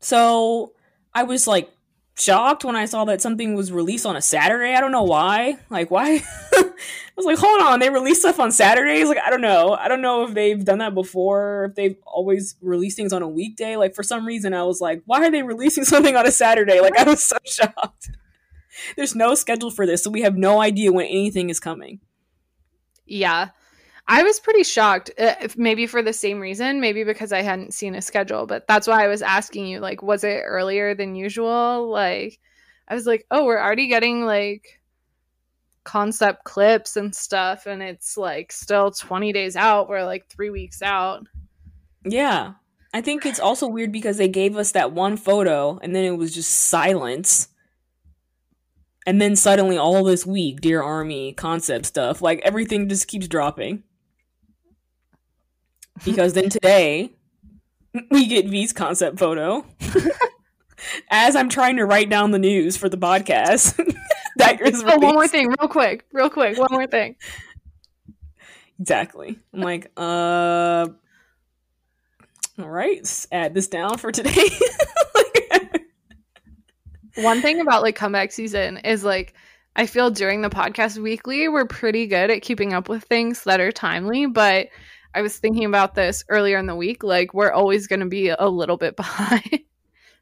So 0.00 0.72
I 1.12 1.24
was 1.24 1.46
like 1.46 1.70
shocked 2.14 2.64
when 2.64 2.76
I 2.76 2.84
saw 2.84 3.04
that 3.06 3.20
something 3.20 3.54
was 3.54 3.72
released 3.72 4.06
on 4.06 4.16
a 4.16 4.22
Saturday. 4.22 4.74
I 4.74 4.80
don't 4.80 4.92
know 4.92 5.02
why. 5.02 5.58
Like 5.70 5.90
why? 5.90 6.22
I 6.52 6.72
was 7.16 7.26
like, 7.26 7.38
hold 7.38 7.60
on, 7.62 7.80
they 7.80 7.90
release 7.90 8.20
stuff 8.20 8.40
on 8.40 8.52
Saturdays. 8.52 9.08
Like 9.08 9.18
I 9.24 9.30
don't 9.30 9.40
know. 9.40 9.74
I 9.74 9.88
don't 9.88 10.00
know 10.00 10.24
if 10.26 10.34
they've 10.34 10.64
done 10.64 10.78
that 10.78 10.94
before. 10.94 11.66
If 11.70 11.74
they've 11.74 11.96
always 12.06 12.56
released 12.60 12.96
things 12.96 13.12
on 13.12 13.22
a 13.22 13.28
weekday. 13.28 13.76
Like 13.76 13.94
for 13.94 14.02
some 14.02 14.26
reason, 14.26 14.54
I 14.54 14.62
was 14.64 14.80
like, 14.80 15.02
why 15.06 15.24
are 15.24 15.30
they 15.30 15.42
releasing 15.42 15.84
something 15.84 16.16
on 16.16 16.26
a 16.26 16.32
Saturday? 16.32 16.80
Like 16.80 16.96
I 16.96 17.04
was 17.04 17.22
so 17.22 17.36
shocked. 17.44 18.10
There's 18.96 19.14
no 19.14 19.34
schedule 19.34 19.70
for 19.70 19.86
this, 19.86 20.02
so 20.02 20.10
we 20.10 20.22
have 20.22 20.36
no 20.36 20.60
idea 20.60 20.92
when 20.92 21.06
anything 21.06 21.48
is 21.48 21.60
coming. 21.60 22.00
Yeah. 23.06 23.50
I 24.06 24.22
was 24.22 24.38
pretty 24.38 24.64
shocked, 24.64 25.10
uh, 25.18 25.34
maybe 25.56 25.86
for 25.86 26.02
the 26.02 26.12
same 26.12 26.38
reason, 26.38 26.80
maybe 26.80 27.04
because 27.04 27.32
I 27.32 27.40
hadn't 27.40 27.72
seen 27.72 27.94
a 27.94 28.02
schedule, 28.02 28.46
but 28.46 28.66
that's 28.66 28.86
why 28.86 29.02
I 29.02 29.08
was 29.08 29.22
asking 29.22 29.66
you 29.66 29.80
like 29.80 30.02
was 30.02 30.24
it 30.24 30.42
earlier 30.44 30.94
than 30.94 31.14
usual? 31.14 31.88
Like 31.88 32.38
I 32.86 32.94
was 32.94 33.06
like, 33.06 33.26
"Oh, 33.30 33.44
we're 33.44 33.60
already 33.60 33.88
getting 33.88 34.26
like 34.26 34.80
concept 35.84 36.44
clips 36.44 36.96
and 36.96 37.14
stuff 37.14 37.66
and 37.66 37.82
it's 37.82 38.16
like 38.16 38.52
still 38.52 38.90
20 38.90 39.32
days 39.32 39.56
out. 39.56 39.88
We're 39.88 40.04
like 40.04 40.28
3 40.28 40.50
weeks 40.50 40.82
out." 40.82 41.26
Yeah. 42.04 42.54
I 42.92 43.00
think 43.00 43.24
it's 43.26 43.40
also 43.40 43.66
weird 43.66 43.90
because 43.90 44.18
they 44.18 44.28
gave 44.28 44.56
us 44.56 44.72
that 44.72 44.92
one 44.92 45.16
photo 45.16 45.78
and 45.82 45.96
then 45.96 46.04
it 46.04 46.16
was 46.18 46.32
just 46.34 46.50
silence. 46.50 47.48
And 49.06 49.20
then 49.20 49.34
suddenly 49.34 49.78
all 49.78 50.04
this 50.04 50.26
week, 50.26 50.60
Dear 50.60 50.82
Army 50.82 51.32
concept 51.32 51.86
stuff, 51.86 52.22
like 52.22 52.40
everything 52.44 52.88
just 52.88 53.08
keeps 53.08 53.26
dropping. 53.28 53.82
Because 56.04 56.32
then 56.32 56.48
today 56.48 57.12
we 58.10 58.26
get 58.26 58.48
V's 58.48 58.72
concept 58.72 59.18
photo. 59.18 59.66
As 61.10 61.36
I'm 61.36 61.48
trying 61.48 61.76
to 61.76 61.84
write 61.86 62.10
down 62.10 62.30
the 62.30 62.38
news 62.38 62.76
for 62.76 62.88
the 62.88 62.98
podcast. 62.98 63.76
that 64.36 64.60
is 64.60 64.82
Oh, 64.84 64.98
one 64.98 65.14
more 65.14 65.28
thing, 65.28 65.48
real 65.48 65.68
quick. 65.68 66.04
Real 66.12 66.28
quick, 66.30 66.58
one 66.58 66.68
more 66.70 66.86
thing. 66.86 67.16
Exactly. 68.80 69.38
I'm 69.52 69.60
like, 69.60 69.90
uh 69.96 70.88
all 72.56 72.68
right, 72.70 73.26
add 73.32 73.52
this 73.54 73.66
down 73.66 73.98
for 73.98 74.12
today. 74.12 74.48
One 77.16 77.42
thing 77.42 77.60
about 77.60 77.82
like 77.82 77.94
comeback 77.96 78.32
season 78.32 78.78
is 78.78 79.04
like 79.04 79.34
I 79.76 79.86
feel 79.86 80.10
during 80.10 80.42
the 80.42 80.50
podcast 80.50 80.98
weekly 80.98 81.48
we're 81.48 81.66
pretty 81.66 82.06
good 82.06 82.30
at 82.30 82.42
keeping 82.42 82.72
up 82.72 82.88
with 82.88 83.04
things 83.04 83.44
that 83.44 83.60
are 83.60 83.72
timely, 83.72 84.26
but 84.26 84.68
I 85.14 85.22
was 85.22 85.36
thinking 85.38 85.64
about 85.64 85.94
this 85.94 86.24
earlier 86.28 86.58
in 86.58 86.66
the 86.66 86.74
week 86.74 87.02
like 87.02 87.32
we're 87.32 87.52
always 87.52 87.86
going 87.86 88.00
to 88.00 88.06
be 88.06 88.28
a 88.28 88.48
little 88.48 88.76
bit 88.76 88.96
behind 88.96 89.60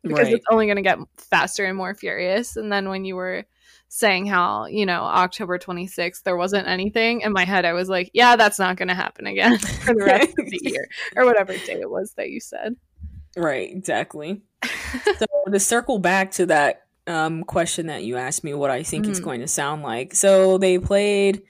because 0.03 0.27
right. 0.27 0.35
it's 0.35 0.47
only 0.51 0.67
going 0.67 0.77
to 0.77 0.83
get 0.83 0.99
faster 1.17 1.65
and 1.65 1.77
more 1.77 1.95
furious 1.95 2.57
and 2.57 2.71
then 2.73 2.89
when 2.89 3.05
you 3.05 3.17
were 3.17 3.45
saying 3.89 4.25
how, 4.25 4.65
you 4.67 4.87
know, 4.87 5.03
October 5.03 5.59
26th 5.59 6.23
there 6.23 6.37
wasn't 6.37 6.67
anything 6.67 7.21
in 7.23 7.33
my 7.33 7.45
head 7.45 7.65
I 7.65 7.73
was 7.73 7.89
like, 7.89 8.11
yeah, 8.15 8.37
that's 8.37 8.59
not 8.59 8.77
going 8.77 8.89
to 8.89 8.95
happen 8.95 9.27
again 9.27 9.59
for 9.59 9.95
the 9.95 10.05
rest 10.05 10.35
of 10.39 10.47
the 10.49 10.61
year 10.63 10.87
or 11.17 11.25
whatever 11.25 11.53
day 11.57 11.81
it 11.81 11.91
was 11.91 12.15
that 12.17 12.31
you 12.31 12.41
said. 12.41 12.77
Right, 13.37 13.71
exactly. 13.71 14.43
so 15.19 15.27
to 15.51 15.59
circle 15.59 15.99
back 15.99 16.33
to 16.33 16.47
that 16.47 16.83
um, 17.07 17.45
question 17.45 17.87
that 17.87 18.05
you 18.05 18.17
asked 18.17 18.45
me, 18.45 18.55
what 18.55 18.71
I 18.71 18.83
think 18.83 19.07
it's 19.07 19.21
Mhm. 19.21 19.25
going 19.25 19.41
to 19.41 19.49
sound 19.49 19.83
like. 19.83 20.15
So 20.15 20.59
they 20.59 20.79
played 20.79 21.43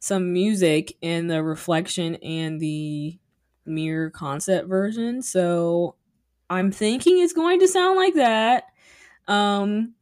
some 0.00 0.32
music 0.32 0.96
in 1.00 1.26
the 1.26 1.42
reflection 1.42 2.16
and 2.16 2.60
the 2.60 3.18
mirror 3.66 4.10
concept 4.10 4.68
version. 4.68 5.22
So 5.22 5.96
I'm 6.48 6.70
thinking 6.72 7.18
it's 7.18 7.32
going 7.32 7.60
to 7.60 7.68
sound 7.68 7.96
like 7.96 8.14
that. 8.14 8.64
Um, 9.26 9.94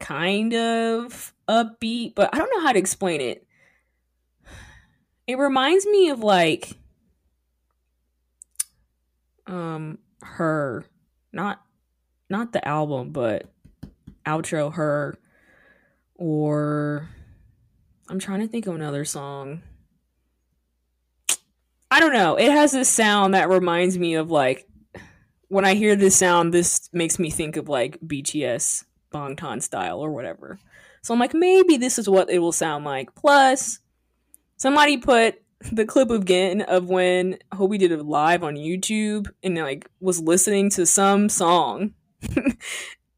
kind 0.00 0.54
of 0.54 1.34
upbeat, 1.48 2.14
but 2.14 2.30
I 2.34 2.38
don't 2.38 2.50
know 2.54 2.62
how 2.62 2.72
to 2.72 2.78
explain 2.78 3.20
it. 3.20 3.46
it 5.30 5.38
reminds 5.38 5.86
me 5.86 6.10
of 6.10 6.20
like 6.24 6.76
um 9.46 9.98
her 10.22 10.84
not 11.32 11.62
not 12.28 12.52
the 12.52 12.66
album 12.66 13.10
but 13.10 13.48
outro 14.26 14.72
her 14.72 15.16
or 16.16 17.08
I'm 18.10 18.18
trying 18.18 18.40
to 18.40 18.48
think 18.48 18.66
of 18.66 18.74
another 18.74 19.04
song. 19.04 19.62
I 21.92 22.00
don't 22.00 22.12
know. 22.12 22.34
It 22.34 22.50
has 22.50 22.72
this 22.72 22.88
sound 22.88 23.34
that 23.34 23.48
reminds 23.48 23.96
me 23.96 24.14
of 24.14 24.32
like 24.32 24.66
when 25.46 25.64
I 25.64 25.74
hear 25.74 25.94
this 25.94 26.16
sound, 26.16 26.52
this 26.52 26.90
makes 26.92 27.20
me 27.20 27.30
think 27.30 27.56
of 27.56 27.68
like 27.68 28.00
BTS 28.00 28.82
Bangtan 29.14 29.62
style 29.62 30.00
or 30.00 30.10
whatever. 30.10 30.58
So 31.02 31.14
I'm 31.14 31.20
like, 31.20 31.34
maybe 31.34 31.76
this 31.76 32.00
is 32.00 32.08
what 32.08 32.30
it 32.30 32.40
will 32.40 32.50
sound 32.50 32.84
like. 32.84 33.14
Plus, 33.14 33.78
somebody 34.56 34.96
put 34.96 35.40
the 35.70 35.84
clip 35.84 36.10
again 36.10 36.62
of 36.62 36.88
when 36.88 37.38
Hobi 37.52 37.78
did 37.78 37.92
it 37.92 38.04
live 38.04 38.42
on 38.42 38.56
YouTube 38.56 39.30
and 39.44 39.56
like 39.56 39.88
was 40.00 40.20
listening 40.20 40.68
to 40.70 40.84
some 40.84 41.28
song 41.28 41.94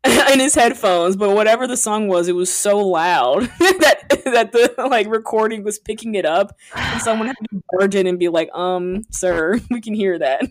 in 0.32 0.40
his 0.40 0.54
headphones, 0.54 1.14
but 1.16 1.30
whatever 1.30 1.68
the 1.68 1.76
song 1.76 2.08
was, 2.08 2.26
it 2.26 2.34
was 2.34 2.52
so 2.52 2.78
loud 2.78 3.42
that 3.58 4.22
that 4.24 4.50
the 4.50 4.74
like 4.88 5.06
recording 5.06 5.62
was 5.62 5.78
picking 5.78 6.16
it 6.16 6.24
up, 6.24 6.56
and 6.74 7.00
someone 7.00 7.28
had 7.28 7.36
to 7.50 7.62
barge 7.70 7.94
in 7.94 8.08
and 8.08 8.18
be 8.18 8.28
like, 8.28 8.52
"Um, 8.52 9.04
sir, 9.10 9.60
we 9.70 9.80
can 9.80 9.94
hear 9.94 10.18
that." 10.18 10.42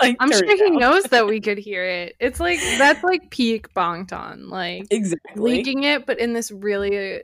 like, 0.00 0.16
I'm 0.18 0.32
sure 0.32 0.56
he 0.56 0.70
knows 0.70 1.04
that 1.04 1.26
we 1.26 1.40
could 1.40 1.58
hear 1.58 1.84
it. 1.84 2.16
It's 2.18 2.40
like 2.40 2.58
that's 2.76 3.04
like 3.04 3.30
peak 3.30 3.72
Bangtan, 3.72 4.48
like 4.48 4.86
exactly 4.90 5.40
leaking 5.40 5.84
it, 5.84 6.04
but 6.04 6.18
in 6.18 6.32
this 6.32 6.50
really, 6.50 7.22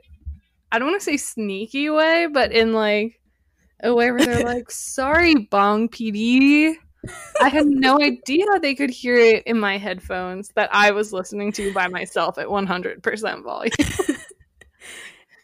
I 0.71 0.79
don't 0.79 0.89
want 0.89 1.01
to 1.01 1.05
say 1.05 1.17
sneaky 1.17 1.89
way, 1.89 2.27
but 2.31 2.53
in 2.53 2.71
like 2.71 3.19
a 3.83 3.93
way 3.93 4.11
where 4.11 4.25
they're 4.25 4.45
like, 4.45 4.71
"Sorry, 4.71 5.35
Bang 5.35 5.89
PD." 5.89 6.75
I 7.41 7.49
had 7.49 7.65
no 7.67 7.99
idea 8.01 8.45
they 8.61 8.75
could 8.75 8.89
hear 8.89 9.15
it 9.15 9.43
in 9.45 9.59
my 9.59 9.77
headphones 9.77 10.49
that 10.55 10.69
I 10.73 10.91
was 10.91 11.13
listening 11.13 11.51
to 11.53 11.73
by 11.73 11.87
myself 11.87 12.37
at 12.37 12.47
100% 12.47 13.43
volume. 13.43 13.71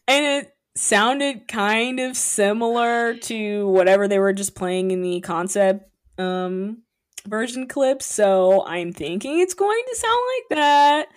and 0.07 0.25
it 0.25 0.55
sounded 0.75 1.47
kind 1.47 1.99
of 1.99 2.17
similar 2.17 3.15
to 3.15 3.67
whatever 3.69 4.07
they 4.07 4.19
were 4.19 4.33
just 4.33 4.55
playing 4.55 4.91
in 4.91 5.01
the 5.01 5.21
concept 5.21 5.89
um, 6.17 6.83
version 7.25 7.67
clips. 7.67 8.05
So 8.05 8.65
I'm 8.65 8.91
thinking 8.91 9.39
it's 9.39 9.53
going 9.53 9.83
to 9.87 9.95
sound 9.95 10.23
like 10.35 10.57
that. 10.57 11.07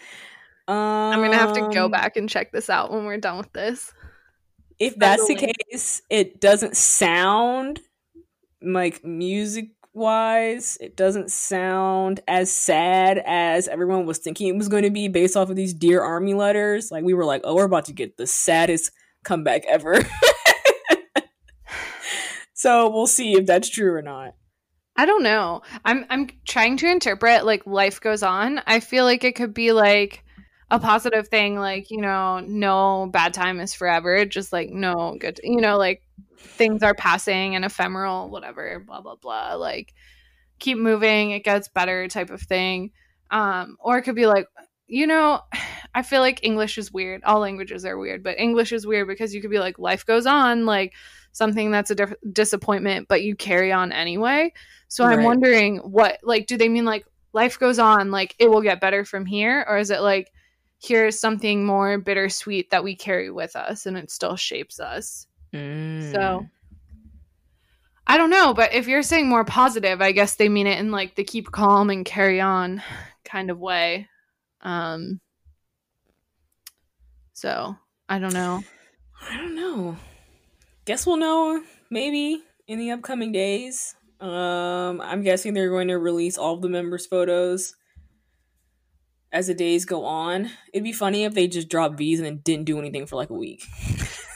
Um, 0.68 0.76
I'm 0.76 1.18
going 1.20 1.32
to 1.32 1.38
have 1.38 1.54
to 1.54 1.68
go 1.74 1.86
um, 1.86 1.90
back 1.90 2.16
and 2.16 2.28
check 2.28 2.52
this 2.52 2.70
out 2.70 2.92
when 2.92 3.04
we're 3.04 3.18
done 3.18 3.38
with 3.38 3.52
this. 3.52 3.92
If 4.78 4.96
that's 4.96 5.26
the 5.26 5.34
case, 5.34 6.02
it 6.08 6.40
doesn't 6.40 6.76
sound 6.76 7.80
like 8.62 9.04
music 9.04 9.70
wise, 9.98 10.78
it 10.80 10.96
doesn't 10.96 11.30
sound 11.30 12.20
as 12.26 12.50
sad 12.50 13.22
as 13.26 13.68
everyone 13.68 14.06
was 14.06 14.18
thinking 14.18 14.48
it 14.48 14.56
was 14.56 14.68
going 14.68 14.84
to 14.84 14.90
be 14.90 15.08
based 15.08 15.36
off 15.36 15.50
of 15.50 15.56
these 15.56 15.74
Dear 15.74 16.00
Army 16.00 16.34
letters. 16.34 16.90
Like, 16.90 17.04
we 17.04 17.14
were 17.14 17.24
like, 17.24 17.42
oh, 17.44 17.54
we're 17.54 17.64
about 17.64 17.84
to 17.86 17.92
get 17.92 18.16
the 18.16 18.26
saddest 18.26 18.90
comeback 19.24 19.66
ever. 19.66 20.00
so 22.54 22.88
we'll 22.88 23.06
see 23.06 23.34
if 23.34 23.46
that's 23.46 23.68
true 23.68 23.92
or 23.92 24.02
not. 24.02 24.34
I 24.96 25.06
don't 25.06 25.22
know. 25.22 25.62
I'm 25.84 26.04
I'm 26.10 26.28
trying 26.44 26.76
to 26.78 26.90
interpret 26.90 27.46
like 27.46 27.64
life 27.66 28.00
goes 28.00 28.24
on. 28.24 28.60
I 28.66 28.80
feel 28.80 29.04
like 29.04 29.22
it 29.22 29.36
could 29.36 29.54
be 29.54 29.70
like 29.70 30.24
a 30.70 30.80
positive 30.80 31.28
thing 31.28 31.56
like, 31.56 31.90
you 31.90 32.00
know, 32.00 32.40
no 32.40 33.08
bad 33.12 33.32
time 33.32 33.60
is 33.60 33.72
forever, 33.72 34.24
just 34.24 34.52
like 34.52 34.70
no 34.70 35.16
good, 35.18 35.40
you 35.44 35.60
know, 35.60 35.78
like 35.78 36.02
things 36.38 36.82
are 36.82 36.94
passing 36.94 37.54
and 37.54 37.64
ephemeral, 37.64 38.30
whatever, 38.30 38.82
blah 38.86 39.00
blah 39.00 39.16
blah. 39.16 39.54
Like 39.54 39.94
keep 40.58 40.78
moving, 40.78 41.30
it 41.30 41.44
gets 41.44 41.68
better 41.68 42.08
type 42.08 42.30
of 42.30 42.40
thing. 42.42 42.92
Um, 43.30 43.76
or 43.80 43.98
it 43.98 44.02
could 44.02 44.14
be 44.14 44.26
like, 44.26 44.46
you 44.86 45.06
know, 45.06 45.40
I 45.94 46.02
feel 46.02 46.20
like 46.20 46.40
English 46.42 46.78
is 46.78 46.92
weird. 46.92 47.24
All 47.24 47.40
languages 47.40 47.84
are 47.84 47.98
weird, 47.98 48.22
but 48.22 48.38
English 48.38 48.72
is 48.72 48.86
weird 48.86 49.08
because 49.08 49.34
you 49.34 49.40
could 49.40 49.50
be 49.50 49.58
like, 49.58 49.78
life 49.78 50.04
goes 50.04 50.26
on, 50.26 50.66
like 50.66 50.94
something 51.32 51.70
that's 51.70 51.90
a 51.90 51.94
diff- 51.94 52.14
disappointment, 52.32 53.08
but 53.08 53.22
you 53.22 53.34
carry 53.34 53.72
on 53.72 53.90
anyway. 53.90 54.52
So 54.88 55.04
right. 55.04 55.18
I'm 55.18 55.24
wondering 55.24 55.78
what, 55.78 56.18
like, 56.22 56.46
do 56.46 56.56
they 56.56 56.68
mean 56.68 56.84
like 56.84 57.06
life 57.32 57.58
goes 57.58 57.78
on, 57.78 58.10
like 58.10 58.36
it 58.38 58.50
will 58.50 58.60
get 58.60 58.80
better 58.80 59.04
from 59.04 59.26
here? 59.26 59.64
Or 59.68 59.78
is 59.78 59.90
it 59.90 60.02
like, 60.02 60.30
here's 60.80 61.18
something 61.18 61.64
more 61.64 61.98
bittersweet 61.98 62.70
that 62.70 62.84
we 62.84 62.94
carry 62.94 63.30
with 63.30 63.56
us 63.56 63.86
and 63.86 63.96
it 63.96 64.10
still 64.10 64.36
shapes 64.36 64.78
us? 64.78 65.26
Mm. 65.52 66.12
So 66.12 66.46
I 68.06 68.16
don't 68.16 68.30
know, 68.30 68.54
but 68.54 68.72
if 68.72 68.88
you're 68.88 69.02
saying 69.02 69.28
more 69.28 69.44
positive, 69.44 70.00
I 70.00 70.12
guess 70.12 70.36
they 70.36 70.48
mean 70.48 70.66
it 70.66 70.78
in 70.78 70.90
like 70.90 71.14
the 71.14 71.24
keep 71.24 71.50
calm 71.52 71.90
and 71.90 72.04
carry 72.04 72.40
on 72.40 72.82
kind 73.24 73.50
of 73.50 73.58
way. 73.58 74.08
Um 74.62 75.20
so 77.34 77.76
I 78.08 78.18
don't 78.18 78.34
know. 78.34 78.62
I 79.30 79.36
don't 79.36 79.54
know. 79.54 79.96
Guess 80.86 81.06
we'll 81.06 81.18
know 81.18 81.62
maybe 81.90 82.42
in 82.66 82.78
the 82.78 82.90
upcoming 82.92 83.32
days. 83.32 83.94
Um 84.20 85.00
I'm 85.00 85.22
guessing 85.22 85.54
they're 85.54 85.70
going 85.70 85.88
to 85.88 85.98
release 85.98 86.38
all 86.38 86.54
of 86.54 86.62
the 86.62 86.68
members' 86.68 87.06
photos 87.06 87.74
as 89.30 89.48
the 89.48 89.54
days 89.54 89.84
go 89.84 90.04
on. 90.04 90.50
It'd 90.72 90.84
be 90.84 90.92
funny 90.92 91.24
if 91.24 91.34
they 91.34 91.46
just 91.46 91.68
dropped 91.68 91.98
V's 91.98 92.18
and 92.18 92.26
then 92.26 92.38
didn't 92.38 92.64
do 92.64 92.78
anything 92.78 93.06
for 93.06 93.16
like 93.16 93.30
a 93.30 93.34
week. 93.34 93.62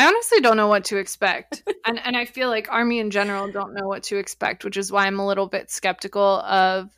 I 0.00 0.06
honestly 0.06 0.40
don't 0.40 0.56
know 0.56 0.66
what 0.66 0.86
to 0.86 0.96
expect. 0.96 1.62
and 1.86 2.00
and 2.02 2.16
I 2.16 2.24
feel 2.24 2.48
like 2.48 2.72
army 2.72 3.00
in 3.00 3.10
general 3.10 3.52
don't 3.52 3.74
know 3.74 3.86
what 3.86 4.04
to 4.04 4.16
expect, 4.16 4.64
which 4.64 4.78
is 4.78 4.90
why 4.90 5.06
I'm 5.06 5.20
a 5.20 5.26
little 5.26 5.46
bit 5.46 5.70
skeptical 5.70 6.40
of 6.40 6.88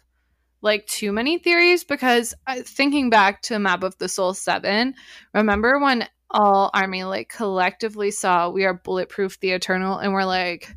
like 0.60 0.86
too 0.86 1.10
many 1.10 1.38
theories 1.38 1.82
because 1.82 2.32
uh, 2.46 2.62
thinking 2.64 3.10
back 3.10 3.42
to 3.42 3.58
Map 3.58 3.82
of 3.82 3.98
the 3.98 4.08
Soul 4.08 4.34
7, 4.34 4.94
remember 5.34 5.80
when 5.80 6.06
all 6.30 6.70
army 6.72 7.02
like 7.02 7.28
collectively 7.28 8.12
saw 8.12 8.48
we 8.48 8.64
are 8.64 8.72
bulletproof 8.72 9.40
the 9.40 9.50
eternal 9.50 9.98
and 9.98 10.12
we're 10.12 10.24
like 10.24 10.72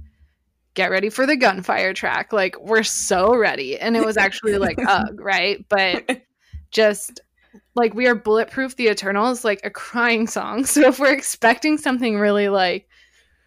get 0.74 0.90
ready 0.90 1.12
for 1.12 1.28
the 1.28 1.38
gunfire 1.38 1.94
track. 1.94 2.34
Like 2.34 2.60
we're 2.60 2.82
so 2.82 3.36
ready. 3.36 3.80
And 3.80 3.96
it 3.96 4.04
was 4.04 4.18
actually 4.18 4.58
like 4.58 4.80
ugh 4.88 5.20
right? 5.20 5.64
But 5.70 6.24
just 6.72 7.22
like 7.76 7.94
we 7.94 8.08
are 8.08 8.16
bulletproof 8.16 8.76
the 8.76 8.88
eternal 8.88 9.30
is 9.32 9.44
like 9.44 9.62
a 9.64 9.70
crying 9.70 10.28
song. 10.28 10.66
So 10.76 10.88
if 10.88 11.00
we're 11.00 11.14
expecting 11.14 11.78
something 11.78 12.18
really 12.18 12.50
like 12.50 12.88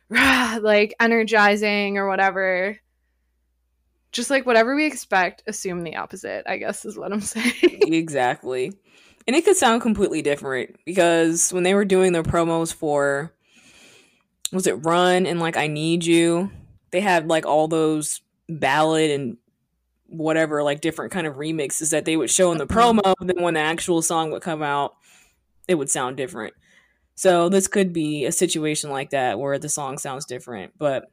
rah, 0.08 0.58
like 0.62 0.94
energizing 1.00 1.98
or 1.98 2.08
whatever 2.08 2.78
just 4.10 4.30
like 4.30 4.46
whatever 4.46 4.74
we 4.74 4.86
expect 4.86 5.42
assume 5.46 5.82
the 5.82 5.96
opposite 5.96 6.42
i 6.46 6.56
guess 6.56 6.84
is 6.84 6.96
what 6.96 7.12
i'm 7.12 7.20
saying. 7.20 7.92
Exactly. 7.92 8.72
And 9.26 9.36
it 9.36 9.44
could 9.44 9.56
sound 9.56 9.82
completely 9.82 10.22
different 10.22 10.76
because 10.86 11.52
when 11.52 11.62
they 11.62 11.74
were 11.74 11.84
doing 11.84 12.12
their 12.12 12.22
promos 12.22 12.72
for 12.72 13.34
was 14.50 14.66
it 14.66 14.84
run 14.84 15.26
and 15.26 15.40
like 15.40 15.58
i 15.58 15.66
need 15.66 16.04
you 16.04 16.50
they 16.90 17.00
had 17.00 17.28
like 17.28 17.44
all 17.44 17.68
those 17.68 18.22
ballad 18.48 19.10
and 19.10 19.36
whatever 20.08 20.62
like 20.62 20.80
different 20.80 21.12
kind 21.12 21.26
of 21.26 21.36
remixes 21.36 21.90
that 21.90 22.04
they 22.04 22.16
would 22.16 22.30
show 22.30 22.50
in 22.50 22.58
the 22.58 22.66
promo 22.66 23.14
then 23.20 23.42
when 23.42 23.54
the 23.54 23.60
actual 23.60 24.02
song 24.02 24.30
would 24.30 24.42
come 24.42 24.62
out 24.62 24.94
it 25.68 25.74
would 25.74 25.90
sound 25.90 26.16
different. 26.16 26.54
So 27.14 27.50
this 27.50 27.68
could 27.68 27.92
be 27.92 28.24
a 28.24 28.32
situation 28.32 28.90
like 28.90 29.10
that 29.10 29.38
where 29.38 29.58
the 29.58 29.68
song 29.68 29.98
sounds 29.98 30.24
different 30.24 30.72
but 30.78 31.10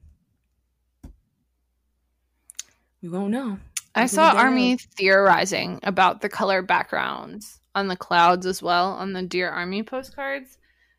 we 3.01 3.09
won't 3.09 3.31
know. 3.31 3.59
I 3.93 4.07
saw 4.07 4.31
army 4.35 4.77
theorizing 4.77 5.79
about 5.83 6.21
the 6.21 6.29
color 6.29 6.61
backgrounds 6.61 7.59
on 7.75 7.87
the 7.87 7.95
clouds 7.95 8.45
as 8.45 8.61
well 8.61 8.93
on 8.93 9.13
the 9.13 9.21
dear 9.21 9.49
army 9.49 9.83
postcards 9.83 10.57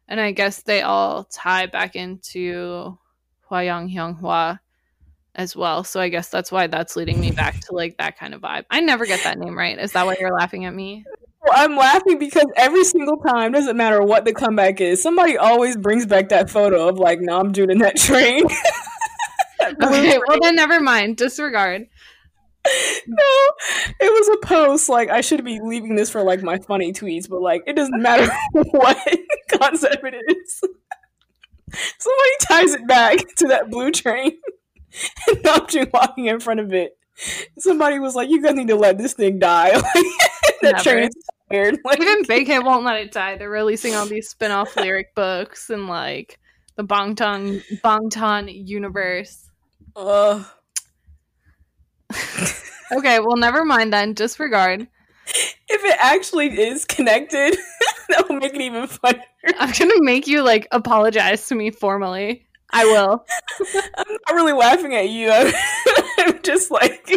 and 0.09 0.21
i 0.21 0.31
guess 0.31 0.63
they 0.63 0.83
all 0.83 1.25
tie 1.25 1.67
back 1.67 1.97
into 1.97 2.99
Hwayong 3.51 3.93
Hyunghwa 3.93 4.61
as 5.37 5.55
well. 5.55 5.85
So 5.85 6.01
I 6.01 6.09
guess 6.09 6.29
that's 6.29 6.51
why 6.51 6.67
that's 6.67 6.97
leading 6.97 7.21
me 7.21 7.31
back 7.31 7.61
to 7.61 7.75
like 7.75 7.97
that 7.99 8.19
kind 8.19 8.35
of 8.35 8.41
vibe. 8.41 8.65
I 8.71 8.81
never 8.81 9.07
get 9.07 9.23
that 9.25 9.39
name 9.39 9.57
right. 9.57 9.79
Is 9.79 9.93
that 9.93 10.05
why 10.05 10.17
you're 10.19 10.35
laughing 10.35 10.65
at 10.65 10.75
me? 10.75 11.05
Well, 11.43 11.55
I'm 11.55 11.77
laughing 11.77 12.19
because 12.19 12.47
every 12.57 12.85
single 12.85 13.19
time, 13.19 13.53
doesn't 13.53 13.77
matter 13.77 14.03
what 14.03 14.25
the 14.25 14.33
comeback 14.33 14.81
is, 14.81 15.01
somebody 15.01 15.37
always 15.37 15.77
brings 15.77 16.07
back 16.07 16.31
that 16.31 16.51
photo 16.51 16.89
of 16.89 16.99
like 16.99 17.21
Namjoon 17.21 17.71
in 17.71 17.79
that 17.79 17.97
train. 17.97 18.43
okay, 19.63 20.19
well 20.27 20.39
then 20.43 20.57
never 20.57 20.81
mind. 20.81 21.17
Disregard. 21.17 21.87
No, 23.07 23.25
it 24.01 24.13
was 24.13 24.29
a 24.29 24.47
post. 24.47 24.89
Like 24.89 25.09
I 25.09 25.21
should 25.21 25.45
be 25.45 25.61
leaving 25.63 25.95
this 25.95 26.11
for 26.11 26.23
like 26.23 26.43
my 26.43 26.59
funny 26.59 26.93
tweets, 26.93 27.29
but 27.29 27.41
like 27.41 27.63
it 27.67 27.77
doesn't 27.77 28.01
matter 28.01 28.29
what 28.53 28.97
concept 29.53 30.05
it 30.05 30.37
is. 30.37 30.61
Somebody 31.99 32.31
ties 32.43 32.75
it 32.75 32.87
back 32.87 33.19
to 33.37 33.49
that 33.49 33.71
blue 33.71 33.91
train. 33.91 34.33
and 35.29 35.39
Namjoon 35.39 35.93
walking 35.93 36.27
in 36.27 36.41
front 36.41 36.61
of 36.61 36.73
it. 36.73 36.97
Somebody 37.59 37.99
was 37.99 38.15
like, 38.15 38.29
"You 38.29 38.43
guys 38.43 38.55
need 38.55 38.69
to 38.69 38.77
let 38.77 38.99
this 38.99 39.15
thing 39.15 39.39
die." 39.39 39.71
that 40.63 40.81
train 40.83 41.09
is 41.09 41.15
tired. 41.51 41.79
Like, 41.85 42.01
Even 42.01 42.25
Big 42.27 42.47
Hit 42.47 42.65
won't 42.65 42.85
let 42.85 43.01
it 43.01 43.13
die. 43.13 43.37
They're 43.37 43.49
releasing 43.51 43.95
all 43.95 44.07
these 44.07 44.29
spin-off 44.29 44.77
lyric 44.77 45.15
books 45.15 45.71
and 45.71 45.87
like 45.89 46.39
the 46.77 46.85
Bangtan 46.85 47.63
Bangtan 47.83 48.51
universe. 48.69 49.49
Uh, 49.95 50.45
Okay, 52.93 53.19
well, 53.19 53.37
never 53.37 53.65
mind 53.65 53.93
then. 53.93 54.13
Disregard. 54.15 54.87
if 55.69 55.85
it 55.85 55.97
actually 56.01 56.49
is 56.49 56.85
connected, 56.85 57.57
that 58.09 58.29
will 58.29 58.37
make 58.37 58.55
it 58.55 58.61
even 58.61 58.87
funnier. 58.87 59.23
I'm 59.59 59.73
gonna 59.73 59.95
make 60.01 60.27
you 60.27 60.43
like 60.43 60.69
apologize 60.71 61.49
to 61.49 61.55
me 61.55 61.71
formally. 61.71 62.46
I 62.71 62.85
will. 62.85 63.25
I'm 63.97 64.07
not 64.29 64.35
really 64.35 64.53
laughing 64.53 64.95
at 64.95 65.09
you. 65.09 65.31
I'm, 65.31 65.53
I'm 66.19 66.43
just 66.43 66.71
like 66.71 67.09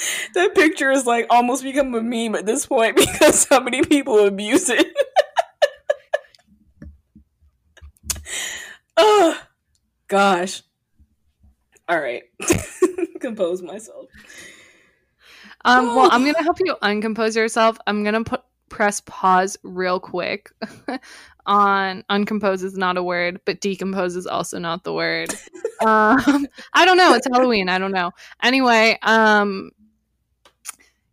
that 0.34 0.54
picture 0.54 0.90
is 0.90 1.06
like 1.06 1.26
almost 1.30 1.62
become 1.62 1.94
a 1.94 2.02
meme 2.02 2.34
at 2.34 2.46
this 2.46 2.66
point 2.66 2.96
because 2.96 3.40
so 3.40 3.60
many 3.60 3.82
people 3.82 4.26
abuse 4.26 4.68
it. 4.68 4.86
oh 8.96 9.40
gosh. 10.08 10.62
All 11.88 11.98
right. 11.98 12.22
Compose 13.20 13.62
myself. 13.62 14.06
Um, 15.64 15.94
well, 15.94 16.08
I'm 16.10 16.24
gonna 16.24 16.42
help 16.42 16.58
you 16.64 16.76
uncompose 16.80 17.36
yourself. 17.36 17.78
I'm 17.86 18.04
gonna 18.04 18.24
put 18.24 18.42
press 18.70 19.00
pause 19.00 19.58
real 19.62 20.00
quick 20.00 20.50
on 21.46 22.04
uncompose 22.08 22.62
is 22.62 22.78
not 22.78 22.96
a 22.96 23.02
word, 23.02 23.40
but 23.44 23.60
decompose 23.60 24.16
is 24.16 24.26
also 24.26 24.58
not 24.58 24.84
the 24.84 24.94
word. 24.94 25.30
um, 25.84 26.46
I 26.72 26.86
don't 26.86 26.96
know. 26.96 27.12
It's 27.14 27.26
Halloween. 27.30 27.68
I 27.68 27.78
don't 27.78 27.92
know. 27.92 28.12
Anyway, 28.42 28.98
um, 29.02 29.70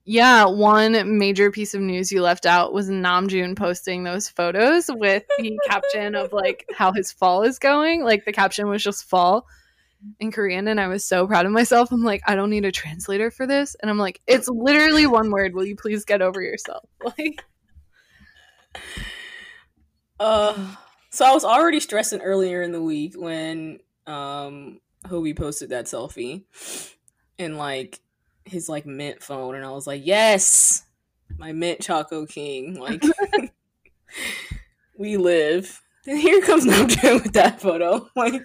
yeah, 0.05 0.45
one 0.45 1.17
major 1.17 1.51
piece 1.51 1.73
of 1.73 1.81
news 1.81 2.13
you 2.13 2.21
left 2.21 2.45
out 2.45 2.71
was 2.71 2.89
Namjoon 2.89 3.57
posting 3.57 4.05
those 4.05 4.29
photos 4.29 4.89
with 4.89 5.23
the 5.37 5.59
caption 5.67 6.15
of 6.15 6.31
like 6.31 6.65
how 6.73 6.93
his 6.93 7.11
fall 7.11 7.43
is 7.43 7.59
going. 7.59 8.05
Like 8.05 8.23
the 8.23 8.31
caption 8.31 8.69
was 8.69 8.81
just 8.81 9.03
fall 9.03 9.47
in 10.19 10.31
Korean, 10.31 10.67
and 10.67 10.79
I 10.79 10.87
was 10.87 11.05
so 11.05 11.27
proud 11.27 11.45
of 11.45 11.51
myself. 11.51 11.91
I'm 11.91 12.03
like, 12.03 12.21
I 12.27 12.35
don't 12.35 12.49
need 12.49 12.65
a 12.65 12.71
translator 12.71 13.31
for 13.31 13.47
this, 13.47 13.75
and 13.81 13.89
I'm 13.89 13.97
like, 13.97 14.21
it's 14.27 14.47
literally 14.49 15.07
one 15.07 15.31
word. 15.31 15.53
Will 15.53 15.65
you 15.65 15.75
please 15.75 16.05
get 16.05 16.21
over 16.21 16.41
yourself? 16.41 16.87
Like, 17.17 17.43
Uh, 20.19 20.75
so 21.11 21.25
I 21.25 21.33
was 21.33 21.43
already 21.45 21.79
stressing 21.79 22.21
earlier 22.21 22.61
in 22.61 22.71
the 22.71 22.81
week 22.81 23.13
when 23.17 23.79
um 24.07 24.79
Hobi 25.05 25.35
posted 25.35 25.69
that 25.69 25.85
selfie 25.85 26.43
and 27.37 27.57
like 27.57 27.99
his 28.45 28.69
like 28.69 28.85
mint 28.85 29.21
phone, 29.23 29.55
and 29.55 29.65
I 29.65 29.71
was 29.71 29.87
like, 29.87 30.05
yes, 30.05 30.83
my 31.37 31.51
mint 31.51 31.81
Choco 31.81 32.25
King, 32.25 32.75
like 32.79 33.03
we 34.97 35.17
live. 35.17 35.81
Then 36.05 36.17
here 36.17 36.41
comes 36.41 36.65
Namjoon 36.65 37.23
with 37.23 37.33
that 37.33 37.59
photo, 37.61 38.09
like 38.15 38.41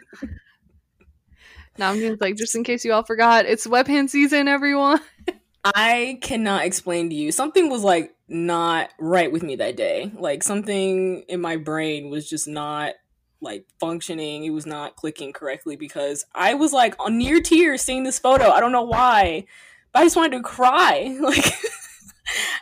Namjoon's 1.78 2.20
like, 2.20 2.36
just 2.36 2.54
in 2.54 2.64
case 2.64 2.84
you 2.84 2.92
all 2.92 3.02
forgot, 3.02 3.46
it's 3.46 3.66
webhand 3.66 4.10
season, 4.10 4.48
everyone. 4.48 5.00
I 5.64 6.18
cannot 6.20 6.64
explain 6.64 7.08
to 7.10 7.14
you. 7.14 7.30
Something 7.32 7.70
was 7.70 7.84
like 7.84 8.14
not 8.28 8.90
right 8.98 9.30
with 9.30 9.42
me 9.42 9.56
that 9.56 9.76
day. 9.76 10.10
Like 10.16 10.42
something 10.42 11.22
in 11.28 11.40
my 11.40 11.56
brain 11.56 12.10
was 12.10 12.28
just 12.28 12.48
not 12.48 12.94
like 13.40 13.66
functioning. 13.78 14.44
It 14.44 14.50
was 14.50 14.66
not 14.66 14.96
clicking 14.96 15.32
correctly 15.32 15.76
because 15.76 16.24
I 16.34 16.54
was 16.54 16.72
like 16.72 16.94
on 16.98 17.18
near 17.18 17.40
tears 17.40 17.82
seeing 17.82 18.04
this 18.04 18.18
photo. 18.18 18.50
I 18.50 18.60
don't 18.60 18.72
know 18.72 18.82
why, 18.82 19.44
but 19.92 20.00
I 20.00 20.04
just 20.04 20.16
wanted 20.16 20.36
to 20.36 20.42
cry. 20.42 21.16
Like 21.22 21.52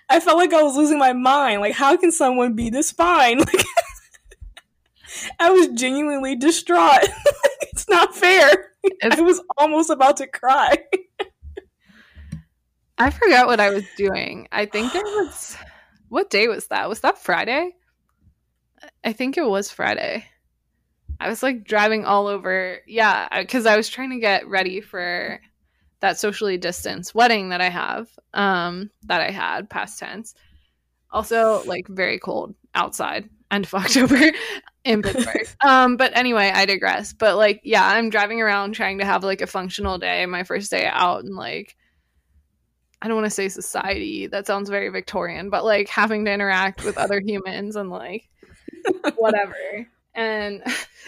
I 0.09 0.19
felt 0.21 0.39
like 0.39 0.53
I 0.53 0.63
was 0.63 0.77
losing 0.77 0.99
my 0.99 1.13
mind. 1.13 1.61
Like 1.61 1.75
how 1.75 1.97
can 1.97 2.11
someone 2.11 2.55
be 2.55 2.71
this 2.71 2.91
fine? 2.93 3.39
Like 3.53 3.65
I 5.39 5.51
was 5.51 5.69
genuinely 5.69 6.37
distraught. 6.37 7.09
it's 7.63 7.89
not 7.89 8.15
fair. 8.15 8.70
I 9.03 9.21
was 9.21 9.41
almost 9.59 9.91
about 9.91 10.17
to 10.19 10.27
cry. 10.27 10.77
I 12.99 13.11
forgot 13.11 13.47
what 13.47 13.61
I 13.61 13.71
was 13.71 13.85
doing. 13.97 14.49
I 14.53 14.67
think 14.67 14.95
it 14.95 15.05
was 15.05 15.57
what 16.09 16.29
day 16.29 16.49
was 16.49 16.67
that? 16.67 16.89
Was 16.89 17.01
that 17.01 17.19
Friday? 17.19 17.75
I 19.05 19.13
think 19.13 19.37
it 19.37 19.47
was 19.47 19.71
Friday. 19.71 20.27
I 21.19 21.29
was 21.29 21.43
like 21.43 21.65
driving 21.65 22.05
all 22.05 22.27
over. 22.27 22.79
Yeah, 22.87 23.41
because 23.41 23.67
I 23.67 23.77
was 23.77 23.89
trying 23.89 24.11
to 24.11 24.21
get 24.21 24.49
ready 24.49 24.81
for 24.81 25.41
that 26.01 26.19
socially 26.19 26.57
distanced 26.57 27.15
wedding 27.15 27.51
that 27.51 27.61
I 27.61 27.69
have, 27.69 28.09
um, 28.33 28.91
that 29.05 29.21
I 29.21 29.31
had 29.31 29.71
past 29.71 29.99
tense. 29.99 30.35
Also, 31.11 31.63
like 31.65 31.87
very 31.89 32.19
cold 32.19 32.55
outside 32.75 33.29
end 33.51 33.67
of 33.67 33.75
October 33.75 34.33
in 34.85 35.03
Pittsburgh. 35.03 35.49
um, 35.65 35.97
but 35.97 36.17
anyway, 36.17 36.51
I 36.55 36.67
digress. 36.67 37.13
But 37.13 37.37
like, 37.37 37.61
yeah, 37.65 37.87
I'm 37.87 38.11
driving 38.11 38.41
around 38.41 38.73
trying 38.73 38.99
to 38.99 39.05
have 39.05 39.25
like 39.25 39.41
a 39.41 39.47
functional 39.47 39.99
day, 39.99 40.25
my 40.27 40.45
first 40.45 40.71
day 40.71 40.87
out, 40.87 41.25
and 41.25 41.35
like 41.35 41.77
I 43.03 43.09
don't 43.09 43.17
want 43.17 43.27
to 43.27 43.31
say 43.31 43.49
society. 43.49 44.27
That 44.27 44.47
sounds 44.47 44.69
very 44.69 44.89
Victorian, 44.91 45.49
but 45.51 45.65
like 45.65 45.89
having 45.89 46.25
to 46.27 46.33
interact 46.33 46.85
with 46.85 46.99
other 46.99 47.21
humans 47.25 47.77
and 47.77 47.91
like 47.91 48.29
whatever. 49.17 49.55
And 50.15 50.63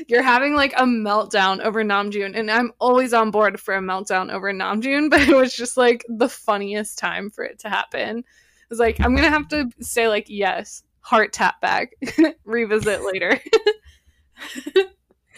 you're 0.06 0.22
having 0.22 0.54
like 0.54 0.72
a 0.74 0.84
meltdown 0.84 1.60
over 1.60 1.84
Namjoon, 1.84 2.38
and 2.38 2.50
I'm 2.50 2.72
always 2.78 3.12
on 3.12 3.30
board 3.30 3.60
for 3.60 3.74
a 3.74 3.80
meltdown 3.80 4.32
over 4.32 4.52
Namjoon, 4.52 5.10
but 5.10 5.22
it 5.22 5.36
was 5.36 5.54
just 5.54 5.76
like 5.76 6.04
the 6.08 6.28
funniest 6.28 6.98
time 6.98 7.28
for 7.28 7.44
it 7.44 7.58
to 7.60 7.68
happen. 7.68 8.18
It 8.18 8.24
was 8.70 8.78
like 8.78 9.00
I'm 9.00 9.14
gonna 9.14 9.28
have 9.28 9.48
to 9.48 9.68
say 9.80 10.08
like 10.08 10.26
yes, 10.28 10.82
heart 11.02 11.32
tap 11.32 11.60
back, 11.60 11.92
revisit 12.44 13.02
later. 13.04 13.38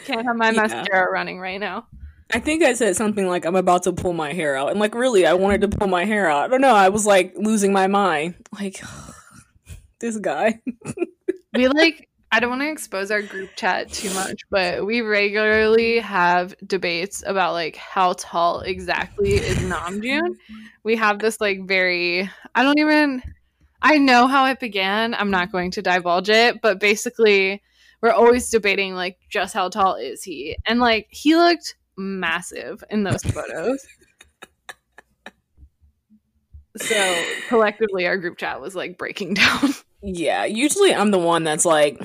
Can't 0.04 0.26
have 0.26 0.36
my 0.36 0.50
Yeah. 0.50 0.62
mascara 0.62 1.10
running 1.10 1.40
right 1.40 1.58
now. 1.58 1.86
I 2.32 2.40
think 2.40 2.62
I 2.62 2.72
said 2.74 2.96
something 2.96 3.28
like 3.28 3.44
I'm 3.44 3.56
about 3.56 3.84
to 3.84 3.92
pull 3.92 4.12
my 4.12 4.32
hair 4.32 4.56
out. 4.56 4.70
And 4.70 4.80
like 4.80 4.94
really, 4.94 5.26
I 5.26 5.34
wanted 5.34 5.60
to 5.62 5.68
pull 5.68 5.88
my 5.88 6.04
hair 6.04 6.28
out. 6.28 6.44
I 6.44 6.48
don't 6.48 6.60
know, 6.60 6.74
I 6.74 6.88
was 6.88 7.06
like 7.06 7.34
losing 7.36 7.72
my 7.72 7.86
mind. 7.86 8.34
Like 8.52 8.82
this 10.00 10.16
guy. 10.18 10.60
we 11.54 11.68
like 11.68 12.08
I 12.32 12.40
don't 12.40 12.50
want 12.50 12.62
to 12.62 12.70
expose 12.70 13.12
our 13.12 13.22
group 13.22 13.50
chat 13.54 13.92
too 13.92 14.12
much, 14.12 14.42
but 14.50 14.84
we 14.84 15.02
regularly 15.02 16.00
have 16.00 16.52
debates 16.66 17.22
about 17.24 17.52
like 17.52 17.76
how 17.76 18.14
tall 18.14 18.60
exactly 18.60 19.34
is 19.34 19.58
Namjoon. 19.58 20.34
We 20.82 20.96
have 20.96 21.20
this 21.20 21.40
like 21.40 21.64
very 21.68 22.28
I 22.54 22.62
don't 22.64 22.78
even 22.80 23.22
I 23.84 23.98
know 23.98 24.26
how 24.26 24.46
it 24.46 24.58
began. 24.60 25.12
I'm 25.14 25.30
not 25.30 25.52
going 25.52 25.70
to 25.72 25.82
divulge 25.82 26.30
it, 26.30 26.62
but 26.62 26.80
basically 26.80 27.62
we're 28.00 28.12
always 28.12 28.48
debating 28.48 28.94
like 28.94 29.18
just 29.28 29.52
how 29.52 29.68
tall 29.68 29.96
is 29.96 30.22
he? 30.22 30.56
And 30.66 30.80
like 30.80 31.06
he 31.10 31.36
looked 31.36 31.76
massive 31.94 32.82
in 32.88 33.04
those 33.04 33.22
photos. 33.22 33.86
so 36.78 37.24
collectively 37.48 38.06
our 38.06 38.16
group 38.16 38.38
chat 38.38 38.58
was 38.58 38.74
like 38.74 38.96
breaking 38.96 39.34
down. 39.34 39.74
Yeah, 40.02 40.46
usually 40.46 40.94
I'm 40.94 41.10
the 41.10 41.18
one 41.18 41.44
that's 41.44 41.66
like 41.66 42.00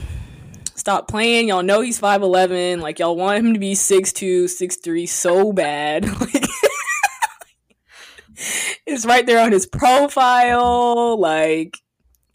stop 0.75 1.07
playing. 1.07 1.47
Y'all 1.47 1.63
know 1.63 1.79
he's 1.79 1.99
5'11. 1.99 2.81
Like 2.81 2.99
y'all 2.99 3.15
want 3.15 3.39
him 3.39 3.53
to 3.53 3.59
be 3.59 3.73
6'2, 3.73 4.45
6'3 4.45 5.07
so 5.07 5.53
bad. 5.53 6.05
Like 6.19 6.45
It's 8.85 9.05
right 9.05 9.25
there 9.25 9.39
on 9.39 9.51
his 9.51 9.65
profile. 9.65 11.19
Like 11.19 11.77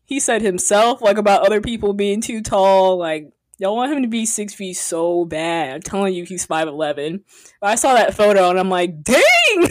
he 0.04 0.20
said 0.20 0.42
himself 0.42 1.02
like 1.02 1.16
about 1.16 1.46
other 1.46 1.60
people 1.60 1.92
being 1.92 2.20
too 2.20 2.42
tall. 2.42 2.98
Like 2.98 3.32
y'all 3.58 3.76
want 3.76 3.92
him 3.92 4.02
to 4.02 4.08
be 4.08 4.26
six 4.26 4.54
feet 4.54 4.74
so 4.74 5.24
bad. 5.24 5.74
I'm 5.74 5.82
telling 5.82 6.14
you, 6.14 6.24
he's 6.24 6.44
five 6.44 6.68
eleven. 6.68 7.24
I 7.62 7.74
saw 7.74 7.94
that 7.94 8.14
photo 8.14 8.50
and 8.50 8.58
I'm 8.58 8.70
like, 8.70 9.02
dang, 9.02 9.22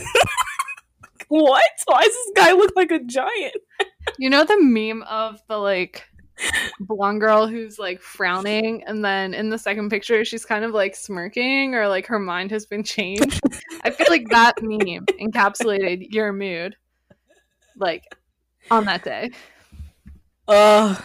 what? 1.27 1.63
Why 1.85 2.01
does 2.01 2.11
this 2.11 2.31
guy 2.35 2.53
look 2.53 2.73
like 2.75 2.91
a 2.91 3.03
giant? 3.03 3.55
You 4.17 4.29
know 4.29 4.43
the 4.43 4.61
meme 4.61 5.03
of 5.03 5.41
the 5.47 5.57
like 5.57 6.03
blonde 6.79 7.19
girl 7.19 7.47
who's 7.47 7.77
like 7.77 8.01
frowning 8.01 8.83
and 8.85 9.05
then 9.05 9.33
in 9.33 9.49
the 9.49 9.57
second 9.57 9.89
picture 9.89 10.25
she's 10.25 10.45
kind 10.45 10.65
of 10.65 10.71
like 10.71 10.95
smirking 10.95 11.75
or 11.75 11.87
like 11.87 12.07
her 12.07 12.19
mind 12.19 12.51
has 12.51 12.65
been 12.65 12.83
changed. 12.83 13.39
I 13.83 13.91
feel 13.91 14.07
like 14.09 14.27
that 14.29 14.55
meme 14.61 15.05
encapsulated 15.21 16.11
your 16.11 16.33
mood 16.33 16.75
like 17.77 18.03
on 18.71 18.85
that 18.85 19.03
day. 19.03 19.31
Uh, 20.47 20.95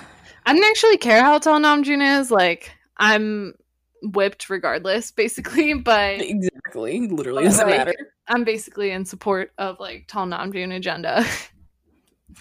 I 0.47 0.53
don't 0.53 0.64
actually 0.64 0.97
care 0.97 1.23
how 1.23 1.38
tall 1.38 1.61
Namjoon 1.61 2.21
is. 2.21 2.31
Like 2.31 2.73
I'm 2.97 3.55
whipped 4.03 4.51
regardless, 4.51 5.11
basically, 5.11 5.75
but 5.75 6.21
exactly. 6.21 7.09
Literally 7.09 7.45
doesn't 7.45 7.67
like, 7.67 7.79
matter. 7.79 7.95
I'm 8.29 8.45
basically 8.45 8.91
in 8.91 9.05
support 9.05 9.53
of 9.59 9.79
like 9.81 10.07
tall 10.09 10.27
Namjoon 10.27 10.75
agenda. 10.75 11.25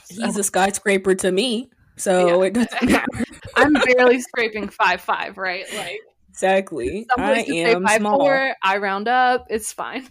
He's 0.09 0.37
a 0.37 0.43
skyscraper 0.43 1.15
to 1.15 1.31
me, 1.31 1.69
so 1.97 2.41
yeah. 2.41 2.47
it 2.47 2.53
doesn't 2.53 2.83
matter. 2.91 3.25
I'm 3.55 3.73
barely 3.73 4.21
scraping 4.21 4.69
five 4.69 5.01
five, 5.01 5.37
right? 5.37 5.65
Like 5.75 5.99
exactly. 6.29 7.07
I 7.17 7.41
am 7.41 7.85
five, 7.85 7.99
small. 7.99 8.19
Four, 8.19 8.55
I 8.63 8.77
round 8.77 9.07
up. 9.07 9.47
It's 9.49 9.73
fine. 9.73 10.07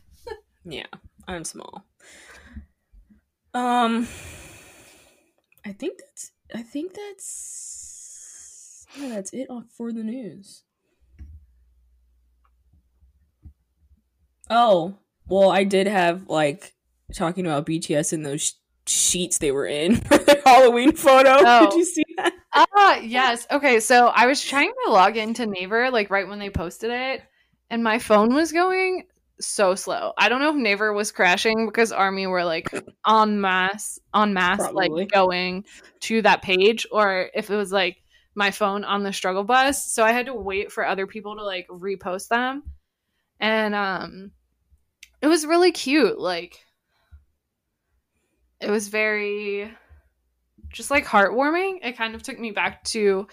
yeah, 0.65 0.87
I'm 1.27 1.45
small. 1.45 1.85
Um, 3.55 4.07
I 5.65 5.73
think 5.73 5.99
that's. 5.99 6.33
I 6.55 6.63
think 6.63 6.95
that's. 6.95 8.87
Yeah, 8.99 9.09
that's 9.09 9.33
it 9.33 9.49
for 9.77 9.93
the 9.93 10.03
news. 10.03 10.63
Oh 14.49 14.99
well, 15.29 15.51
I 15.51 15.65
did 15.65 15.87
have 15.87 16.29
like 16.29 16.75
talking 17.15 17.47
about 17.47 17.67
BTS 17.67 18.13
and 18.13 18.25
those 18.25 18.55
sheets 18.87 19.39
they 19.39 19.53
were 19.53 19.67
in 19.67 19.97
for 20.03 20.19
their 20.19 20.43
Halloween 20.45 20.93
photo. 20.95 21.37
Oh. 21.47 21.71
Did 21.71 21.79
you 21.79 21.85
see 21.85 22.05
that? 22.17 22.33
Ah, 22.55 22.97
yes. 22.99 23.47
Okay, 23.51 23.81
so 23.81 24.07
I 24.09 24.27
was 24.27 24.43
trying 24.43 24.73
to 24.87 24.93
log 24.93 25.17
into 25.17 25.47
Naver 25.47 25.91
like 25.91 26.11
right 26.11 26.27
when 26.29 26.39
they 26.39 26.51
posted 26.51 26.91
it, 26.91 27.23
and 27.71 27.83
my 27.85 27.99
phone 27.99 28.35
was 28.35 28.53
going 28.53 29.05
so 29.41 29.75
slow. 29.75 30.13
I 30.17 30.29
don't 30.29 30.41
know 30.41 30.51
if 30.51 30.57
Naver 30.57 30.93
was 30.93 31.13
crashing 31.13 31.67
because 31.67 31.93
Army 31.93 32.27
were 32.27 32.45
like 32.45 32.69
en 33.07 33.41
masse, 33.41 33.99
en 34.15 34.33
masse, 34.33 34.59
Probably. 34.59 34.89
like 34.89 35.11
going 35.11 35.65
to 36.01 36.23
that 36.23 36.43
page, 36.43 36.87
or 36.91 37.29
if 37.35 37.51
it 37.51 37.57
was 37.57 37.73
like 37.73 37.99
my 38.35 38.51
phone 38.51 38.85
on 38.85 39.03
the 39.03 39.13
struggle 39.13 39.45
bus. 39.45 39.93
So 39.93 40.05
I 40.05 40.13
had 40.13 40.27
to 40.27 40.35
wait 40.35 40.73
for 40.73 40.87
other 40.87 41.07
people 41.07 41.37
to 41.37 41.45
like 41.45 41.67
repost 41.69 42.29
them, 42.29 42.63
and 43.41 43.75
um, 43.75 44.31
it 45.21 45.27
was 45.27 45.47
really 45.47 45.73
cute. 45.73 46.19
Like, 46.19 46.59
it 48.61 48.71
was 48.71 48.89
very 48.89 49.71
just 50.71 50.91
like 50.91 51.05
heartwarming. 51.07 51.79
It 51.83 51.97
kind 51.97 52.15
of 52.15 52.23
took 52.23 52.39
me 52.39 52.51
back 52.51 52.85
to 52.85 53.29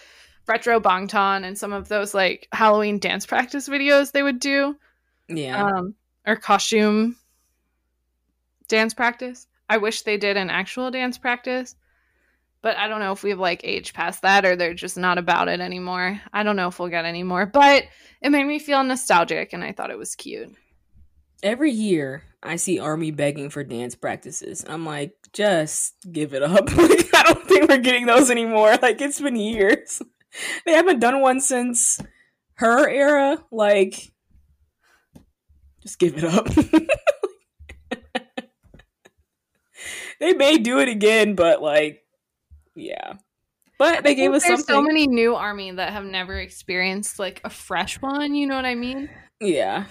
retro 0.48 0.80
Bangtan 0.80 1.44
and 1.44 1.58
some 1.58 1.74
of 1.74 1.88
those 1.88 2.14
like 2.14 2.48
Halloween 2.52 3.00
dance 3.00 3.26
practice 3.26 3.68
videos 3.70 4.12
they 4.12 4.24
would 4.24 4.40
do, 4.40 4.76
Yeah. 5.30 5.64
um, 5.66 5.96
or 6.28 6.36
costume 6.36 7.16
dance 8.68 8.94
practice. 8.94 9.48
I 9.70 9.78
wish 9.78 10.02
they 10.02 10.18
did 10.18 10.38
an 10.38 10.50
actual 10.50 10.92
dance 10.92 11.18
practice, 11.18 11.76
but 12.62 12.78
I 12.78 12.88
don't 12.88 13.00
know 13.00 13.12
if 13.14 13.24
we've 13.24 13.40
like 13.40 13.62
aged 13.64 13.94
past 13.94 14.22
that 14.22 14.46
or 14.46 14.56
they're 14.56 14.74
just 14.74 14.98
not 14.98 15.18
about 15.18 15.48
it 15.48 15.60
anymore. 15.60 16.20
I 16.32 16.44
don't 16.44 16.56
know 16.56 16.68
if 16.68 16.80
we'll 16.80 16.90
get 16.90 17.06
any 17.06 17.24
more, 17.24 17.46
but 17.46 17.84
it 18.22 18.30
made 18.30 18.46
me 18.46 18.60
feel 18.60 18.84
nostalgic 18.84 19.54
and 19.54 19.64
I 19.64 19.72
thought 19.72 19.92
it 19.92 19.98
was 19.98 20.16
cute. 20.16 20.54
Every 21.44 21.72
year, 21.72 22.24
I 22.42 22.56
see 22.56 22.80
Army 22.80 23.12
begging 23.12 23.50
for 23.50 23.66
dance 23.66 23.96
practices. 23.96 24.64
I'm 24.66 24.86
like, 24.86 25.14
just 25.34 25.96
give 26.10 26.34
it 26.34 26.42
up. 26.42 26.74
like, 26.78 27.10
I 27.14 27.24
don't 27.24 27.46
think 27.46 27.70
we're 27.70 27.80
getting 27.80 28.06
those 28.06 28.32
anymore. 28.32 28.78
Like, 28.82 29.02
it's 29.02 29.20
been 29.22 29.36
years. 29.36 30.02
They 30.66 30.72
haven't 30.72 31.00
done 31.00 31.22
one 31.22 31.40
since 31.40 32.00
her 32.56 32.90
era. 32.90 33.38
Like, 33.52 34.12
just 35.84 36.00
give 36.00 36.18
it 36.18 36.24
up. 36.24 36.48
they 40.20 40.34
may 40.34 40.58
do 40.58 40.80
it 40.80 40.90
again, 40.90 41.36
but 41.36 41.62
like, 41.62 42.04
yeah. 42.76 43.14
But 43.78 44.04
they 44.04 44.16
gave 44.16 44.34
us 44.34 44.42
there's 44.44 44.66
something. 44.66 44.74
so 44.74 44.82
many 44.82 45.06
new 45.06 45.36
army 45.36 45.70
that 45.70 45.94
have 45.94 46.06
never 46.06 46.40
experienced 46.40 47.20
like 47.20 47.40
a 47.44 47.52
fresh 47.52 48.02
one, 48.02 48.34
you 48.34 48.48
know 48.48 48.56
what 48.56 48.66
I 48.66 48.74
mean? 48.74 49.12
yeah. 49.40 49.86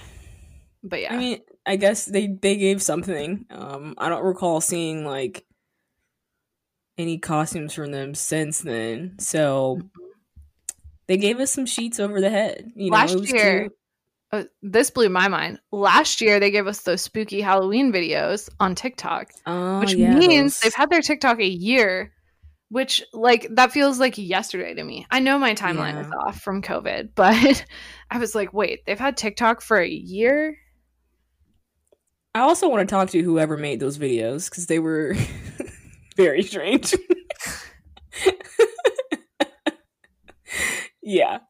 But 0.82 1.00
yeah. 1.02 1.14
I 1.14 1.18
mean, 1.18 1.40
I 1.64 1.76
guess 1.76 2.06
they 2.06 2.26
they 2.26 2.56
gave 2.56 2.82
something. 2.82 3.46
Um, 3.50 3.94
I 3.98 4.08
don't 4.08 4.24
recall 4.24 4.60
seeing 4.60 5.04
like 5.04 5.44
any 6.98 7.18
costumes 7.18 7.72
from 7.74 7.90
them 7.92 8.14
since 8.14 8.60
then. 8.60 9.16
So 9.18 9.80
they 11.06 11.16
gave 11.16 11.40
us 11.40 11.50
some 11.52 11.66
sheets 11.66 12.00
over 12.00 12.20
the 12.20 12.30
head. 12.30 12.72
You 12.74 12.90
know, 12.90 12.96
Last 12.96 13.32
year, 13.32 13.70
uh, 14.32 14.44
this 14.62 14.90
blew 14.90 15.08
my 15.08 15.28
mind. 15.28 15.60
Last 15.70 16.20
year, 16.20 16.40
they 16.40 16.50
gave 16.50 16.66
us 16.66 16.80
those 16.82 17.00
spooky 17.02 17.40
Halloween 17.40 17.92
videos 17.92 18.48
on 18.60 18.74
TikTok, 18.74 19.30
Oh, 19.46 19.80
which 19.80 19.94
yeah, 19.94 20.14
means 20.14 20.54
those- 20.54 20.60
they've 20.60 20.74
had 20.74 20.90
their 20.90 21.02
TikTok 21.02 21.38
a 21.40 21.46
year, 21.48 22.12
which, 22.68 23.02
like, 23.12 23.46
that 23.56 23.72
feels 23.72 24.00
like 24.00 24.16
yesterday 24.16 24.74
to 24.74 24.82
me. 24.82 25.06
I 25.10 25.20
know 25.20 25.38
my 25.38 25.54
timeline 25.54 26.00
is 26.00 26.10
off 26.26 26.40
from 26.40 26.62
COVID, 26.62 27.10
but 27.14 27.64
I 28.10 28.18
was 28.18 28.34
like, 28.34 28.52
wait, 28.52 28.84
they've 28.86 28.98
had 28.98 29.16
TikTok 29.16 29.60
for 29.60 29.78
a 29.78 29.88
year? 29.88 30.56
I 32.34 32.40
also 32.40 32.68
want 32.68 32.88
to 32.88 32.92
talk 32.92 33.10
to 33.10 33.22
whoever 33.22 33.56
made 33.56 33.80
those 33.80 33.98
videos 33.98 34.48
because 34.48 34.66
they 34.66 34.78
were 34.78 35.14
very 36.16 36.42
strange. 36.42 36.94
yeah. 41.02 41.40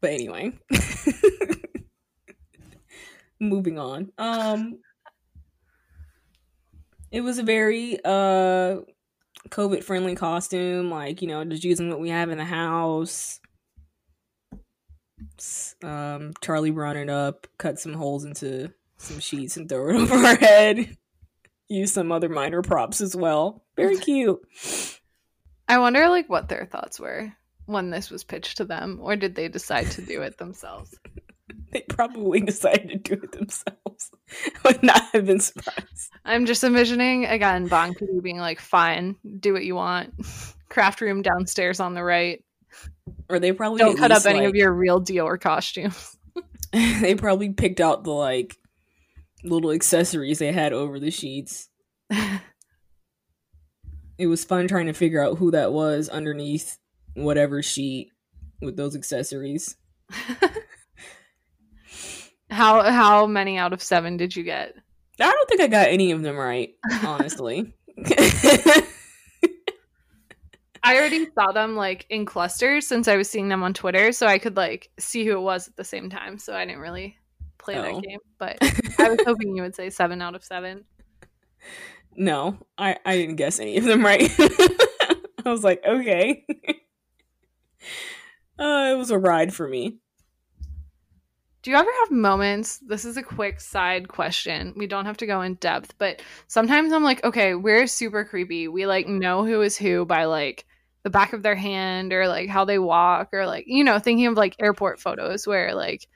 But 0.00 0.10
anyway. 0.10 0.52
Moving 3.40 3.78
on. 3.78 4.10
Um 4.18 4.78
it 7.12 7.20
was 7.20 7.38
a 7.38 7.42
very 7.44 7.98
uh 8.04 8.80
COVID 9.50 9.84
friendly 9.84 10.16
costume, 10.16 10.90
like, 10.90 11.22
you 11.22 11.28
know, 11.28 11.44
just 11.44 11.64
using 11.64 11.90
what 11.90 12.00
we 12.00 12.08
have 12.08 12.30
in 12.30 12.38
the 12.38 12.44
house. 12.44 13.38
Um, 15.82 16.32
Charlie 16.40 16.70
brought 16.70 16.96
it 16.96 17.08
up, 17.08 17.46
cut 17.58 17.78
some 17.78 17.94
holes 17.94 18.24
into 18.24 18.72
some 18.96 19.20
sheets 19.20 19.56
and 19.56 19.68
throw 19.68 19.90
it 19.90 19.96
over 20.00 20.14
our 20.14 20.36
head. 20.36 20.96
Use 21.68 21.92
some 21.92 22.12
other 22.12 22.28
minor 22.28 22.62
props 22.62 23.00
as 23.00 23.16
well. 23.16 23.64
Very 23.76 23.98
cute. 23.98 24.40
I 25.66 25.78
wonder, 25.78 26.08
like, 26.08 26.28
what 26.28 26.48
their 26.48 26.66
thoughts 26.66 27.00
were 27.00 27.32
when 27.66 27.90
this 27.90 28.10
was 28.10 28.24
pitched 28.24 28.58
to 28.58 28.64
them, 28.64 28.98
or 29.02 29.16
did 29.16 29.34
they 29.34 29.48
decide 29.48 29.90
to 29.92 30.02
do 30.02 30.22
it 30.22 30.38
themselves? 30.38 30.94
They 31.70 31.80
probably 31.88 32.40
decided 32.40 32.88
to 33.04 33.16
do 33.16 33.22
it 33.22 33.32
themselves. 33.32 34.10
I 34.46 34.50
would 34.64 34.82
not 34.84 35.02
have 35.12 35.26
been 35.26 35.40
surprised. 35.40 36.12
I'm 36.24 36.46
just 36.46 36.62
envisioning 36.62 37.26
again 37.26 37.66
Bon 37.66 37.92
Kudu 37.94 38.22
being 38.22 38.38
like, 38.38 38.60
"Fine, 38.60 39.16
do 39.40 39.52
what 39.52 39.64
you 39.64 39.74
want. 39.74 40.14
Craft 40.68 41.00
room 41.00 41.20
downstairs 41.20 41.80
on 41.80 41.94
the 41.94 42.04
right. 42.04 42.44
Or 43.28 43.38
they 43.38 43.52
probably 43.52 43.78
Don't 43.78 43.96
cut 43.96 44.10
up 44.10 44.24
least, 44.24 44.26
any 44.26 44.44
of 44.44 44.54
your 44.54 44.72
real 44.72 45.00
Dior 45.00 45.40
costumes." 45.40 46.16
they 46.72 47.14
probably 47.14 47.50
picked 47.50 47.80
out 47.80 48.04
the 48.04 48.10
like 48.10 48.56
little 49.44 49.70
accessories 49.70 50.38
they 50.38 50.52
had 50.52 50.72
over 50.72 50.98
the 50.98 51.10
sheets. 51.10 51.68
It 54.16 54.28
was 54.28 54.44
fun 54.44 54.68
trying 54.68 54.86
to 54.86 54.92
figure 54.92 55.20
out 55.20 55.38
who 55.38 55.50
that 55.50 55.72
was 55.72 56.08
underneath 56.08 56.78
whatever 57.14 57.62
sheet 57.62 58.10
with 58.60 58.76
those 58.76 58.94
accessories. 58.94 59.76
how 62.48 62.82
how 62.82 63.26
many 63.26 63.58
out 63.58 63.72
of 63.72 63.82
seven 63.82 64.16
did 64.16 64.36
you 64.36 64.44
get? 64.44 64.76
I 65.20 65.30
don't 65.30 65.48
think 65.48 65.62
I 65.62 65.66
got 65.66 65.88
any 65.88 66.12
of 66.12 66.22
them 66.22 66.36
right, 66.36 66.74
honestly. 67.04 67.74
I 70.84 70.96
already 70.98 71.26
saw 71.34 71.50
them 71.52 71.76
like 71.76 72.06
in 72.10 72.26
clusters 72.26 72.86
since 72.86 73.08
I 73.08 73.16
was 73.16 73.28
seeing 73.30 73.48
them 73.48 73.62
on 73.62 73.72
Twitter, 73.74 74.12
so 74.12 74.26
I 74.26 74.38
could 74.38 74.56
like 74.56 74.90
see 74.98 75.24
who 75.24 75.32
it 75.38 75.40
was 75.40 75.66
at 75.66 75.76
the 75.76 75.84
same 75.84 76.10
time. 76.10 76.38
So 76.38 76.54
I 76.54 76.64
didn't 76.66 76.80
really 76.80 77.16
play 77.58 77.76
Oh. 77.78 77.82
that 77.82 78.02
game, 78.02 78.18
but 78.38 78.58
I 78.98 79.08
was 79.08 79.20
hoping 79.24 79.56
you 79.56 79.62
would 79.62 79.74
say 79.74 79.88
seven 79.90 80.20
out 80.20 80.34
of 80.34 80.44
seven. 80.44 80.84
no, 82.14 82.58
I, 82.76 82.96
I 83.04 83.16
didn't 83.16 83.36
guess 83.36 83.58
any 83.58 83.78
of 83.78 83.84
them 83.84 84.04
right. 84.04 84.30
I 85.46 85.50
was 85.50 85.64
like, 85.64 85.82
okay. 85.86 86.44
uh, 88.58 88.90
it 88.92 88.96
was 88.98 89.10
a 89.10 89.18
ride 89.18 89.52
for 89.54 89.66
me. 89.68 89.98
Do 91.62 91.70
you 91.70 91.76
ever 91.78 91.90
have 92.02 92.10
moments? 92.10 92.78
This 92.86 93.06
is 93.06 93.16
a 93.16 93.22
quick 93.22 93.58
side 93.58 94.08
question. 94.08 94.74
We 94.76 94.86
don't 94.86 95.06
have 95.06 95.16
to 95.18 95.26
go 95.26 95.40
in 95.40 95.54
depth, 95.54 95.94
but 95.96 96.20
sometimes 96.46 96.92
I'm 96.92 97.02
like, 97.02 97.24
okay, 97.24 97.54
we're 97.54 97.86
super 97.86 98.22
creepy. 98.24 98.68
We 98.68 98.84
like 98.86 99.08
know 99.08 99.46
who 99.46 99.62
is 99.62 99.76
who 99.78 100.04
by 100.04 100.24
like 100.26 100.66
the 101.04 101.10
back 101.10 101.34
of 101.34 101.42
their 101.42 101.54
hand 101.54 102.12
or 102.12 102.26
like 102.26 102.48
how 102.48 102.64
they 102.64 102.78
walk 102.78 103.28
or 103.32 103.46
like, 103.46 103.64
you 103.68 103.84
know, 103.84 103.98
thinking 103.98 104.26
of 104.26 104.34
like 104.34 104.56
airport 104.58 104.98
photos 104.98 105.46
where 105.46 105.74
like 105.74 106.08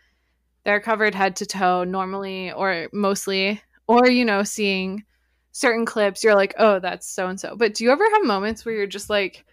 they're 0.64 0.80
covered 0.80 1.14
head 1.14 1.36
to 1.36 1.46
toe 1.46 1.84
normally 1.84 2.50
or 2.50 2.88
mostly, 2.92 3.62
or, 3.86 4.08
you 4.08 4.24
know, 4.24 4.42
seeing 4.42 5.04
certain 5.52 5.86
clips, 5.86 6.24
you're 6.24 6.34
like, 6.34 6.54
oh, 6.58 6.78
that's 6.78 7.08
so 7.08 7.28
and 7.28 7.38
so. 7.38 7.54
But 7.56 7.74
do 7.74 7.84
you 7.84 7.90
ever 7.90 8.04
have 8.14 8.24
moments 8.24 8.64
where 8.64 8.74
you're 8.74 8.86
just 8.86 9.10
like 9.10 9.44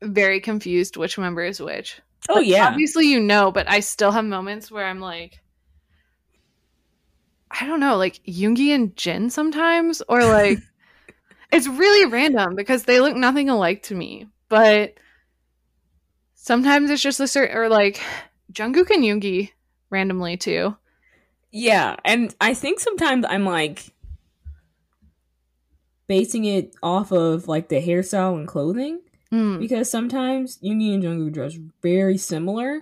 very 0.00 0.40
confused 0.40 0.96
which 0.96 1.18
member 1.18 1.44
is 1.44 1.60
which? 1.60 2.00
Oh, 2.28 2.34
Like, 2.36 2.46
yeah. 2.46 2.68
Obviously, 2.68 3.06
you 3.06 3.18
know, 3.20 3.50
but 3.50 3.68
I 3.68 3.80
still 3.80 4.12
have 4.12 4.24
moments 4.24 4.70
where 4.70 4.86
I'm 4.86 5.00
like, 5.00 5.40
I 7.50 7.66
don't 7.66 7.80
know, 7.80 7.96
like 7.96 8.20
Yoongi 8.24 8.68
and 8.74 8.96
Jin 8.96 9.28
sometimes, 9.28 10.02
or 10.08 10.24
like, 10.24 10.60
it's 11.52 11.66
really 11.68 12.06
random 12.10 12.54
because 12.54 12.84
they 12.84 13.00
look 13.00 13.16
nothing 13.16 13.48
alike 13.48 13.82
to 13.84 13.94
me. 13.94 14.26
But 14.48 14.94
sometimes 16.34 16.90
it's 16.90 17.02
just 17.02 17.20
a 17.20 17.28
certain, 17.28 17.56
or 17.56 17.68
like 17.68 18.00
Jungkook 18.52 18.90
and 18.90 19.04
Yoongi 19.04 19.50
randomly 19.90 20.36
too. 20.36 20.76
Yeah, 21.52 21.96
and 22.04 22.34
I 22.40 22.54
think 22.54 22.80
sometimes 22.80 23.24
I'm 23.28 23.44
like 23.44 23.92
basing 26.06 26.44
it 26.44 26.74
off 26.82 27.12
of 27.12 27.46
like 27.48 27.68
the 27.68 27.80
hairstyle 27.80 28.36
and 28.36 28.48
clothing 28.48 29.00
Mm. 29.32 29.60
because 29.60 29.88
sometimes 29.88 30.58
Yoongi 30.58 30.92
and 30.94 31.04
Jungkook 31.04 31.32
dress 31.32 31.56
very 31.82 32.16
similar 32.16 32.80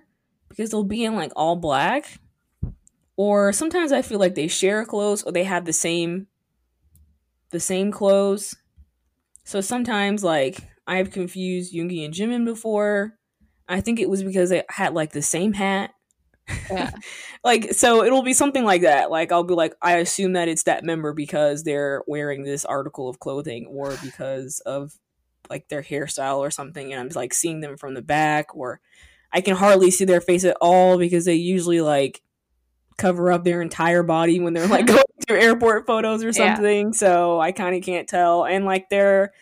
because 0.48 0.70
they'll 0.70 0.82
be 0.82 1.04
in 1.04 1.14
like 1.14 1.30
all 1.36 1.56
black, 1.56 2.20
or 3.16 3.52
sometimes 3.52 3.92
I 3.92 4.00
feel 4.00 4.18
like 4.18 4.34
they 4.34 4.48
share 4.48 4.82
clothes 4.86 5.22
or 5.24 5.32
they 5.32 5.44
have 5.44 5.66
the 5.66 5.74
same 5.74 6.26
the 7.50 7.60
same 7.60 7.90
clothes. 7.90 8.54
So 9.44 9.60
sometimes 9.60 10.22
like 10.22 10.58
I've 10.86 11.10
confused 11.10 11.74
Yoongi 11.74 12.04
and 12.04 12.14
Jimin 12.14 12.44
before. 12.44 13.14
I 13.68 13.80
think 13.80 14.00
it 14.00 14.08
was 14.08 14.22
because 14.22 14.50
they 14.50 14.64
had 14.68 14.94
like 14.94 15.12
the 15.12 15.22
same 15.22 15.52
hat. 15.52 15.90
Yeah. 16.70 16.90
like 17.44 17.72
so 17.74 18.04
it'll 18.04 18.22
be 18.22 18.32
something 18.32 18.64
like 18.64 18.82
that. 18.82 19.10
Like 19.10 19.32
I'll 19.32 19.44
be 19.44 19.54
like 19.54 19.74
I 19.82 19.96
assume 19.96 20.32
that 20.34 20.48
it's 20.48 20.64
that 20.64 20.84
member 20.84 21.12
because 21.12 21.64
they're 21.64 22.02
wearing 22.06 22.42
this 22.42 22.64
article 22.64 23.08
of 23.08 23.18
clothing 23.20 23.66
or 23.66 23.96
because 24.02 24.60
of 24.60 24.92
like 25.50 25.68
their 25.68 25.82
hairstyle 25.82 26.38
or 26.38 26.50
something 26.50 26.92
and 26.92 27.00
I'm 27.00 27.08
like 27.14 27.32
seeing 27.32 27.60
them 27.60 27.76
from 27.76 27.94
the 27.94 28.02
back 28.02 28.54
or 28.54 28.80
I 29.32 29.40
can 29.40 29.56
hardly 29.56 29.90
see 29.90 30.04
their 30.04 30.20
face 30.20 30.44
at 30.44 30.56
all 30.60 30.98
because 30.98 31.24
they 31.24 31.34
usually 31.34 31.80
like 31.80 32.22
cover 32.98 33.32
up 33.32 33.44
their 33.44 33.62
entire 33.62 34.02
body 34.02 34.38
when 34.40 34.52
they're 34.52 34.66
like 34.66 34.86
going 34.86 35.02
through 35.26 35.38
airport 35.40 35.86
photos 35.86 36.22
or 36.22 36.26
Yeah. 36.28 36.54
something. 36.54 36.92
So 36.92 37.40
I 37.40 37.52
kind 37.52 37.74
of 37.74 37.82
can't 37.82 38.06
tell. 38.08 38.44
And 38.44 38.64
like 38.66 38.90
their 38.90 39.32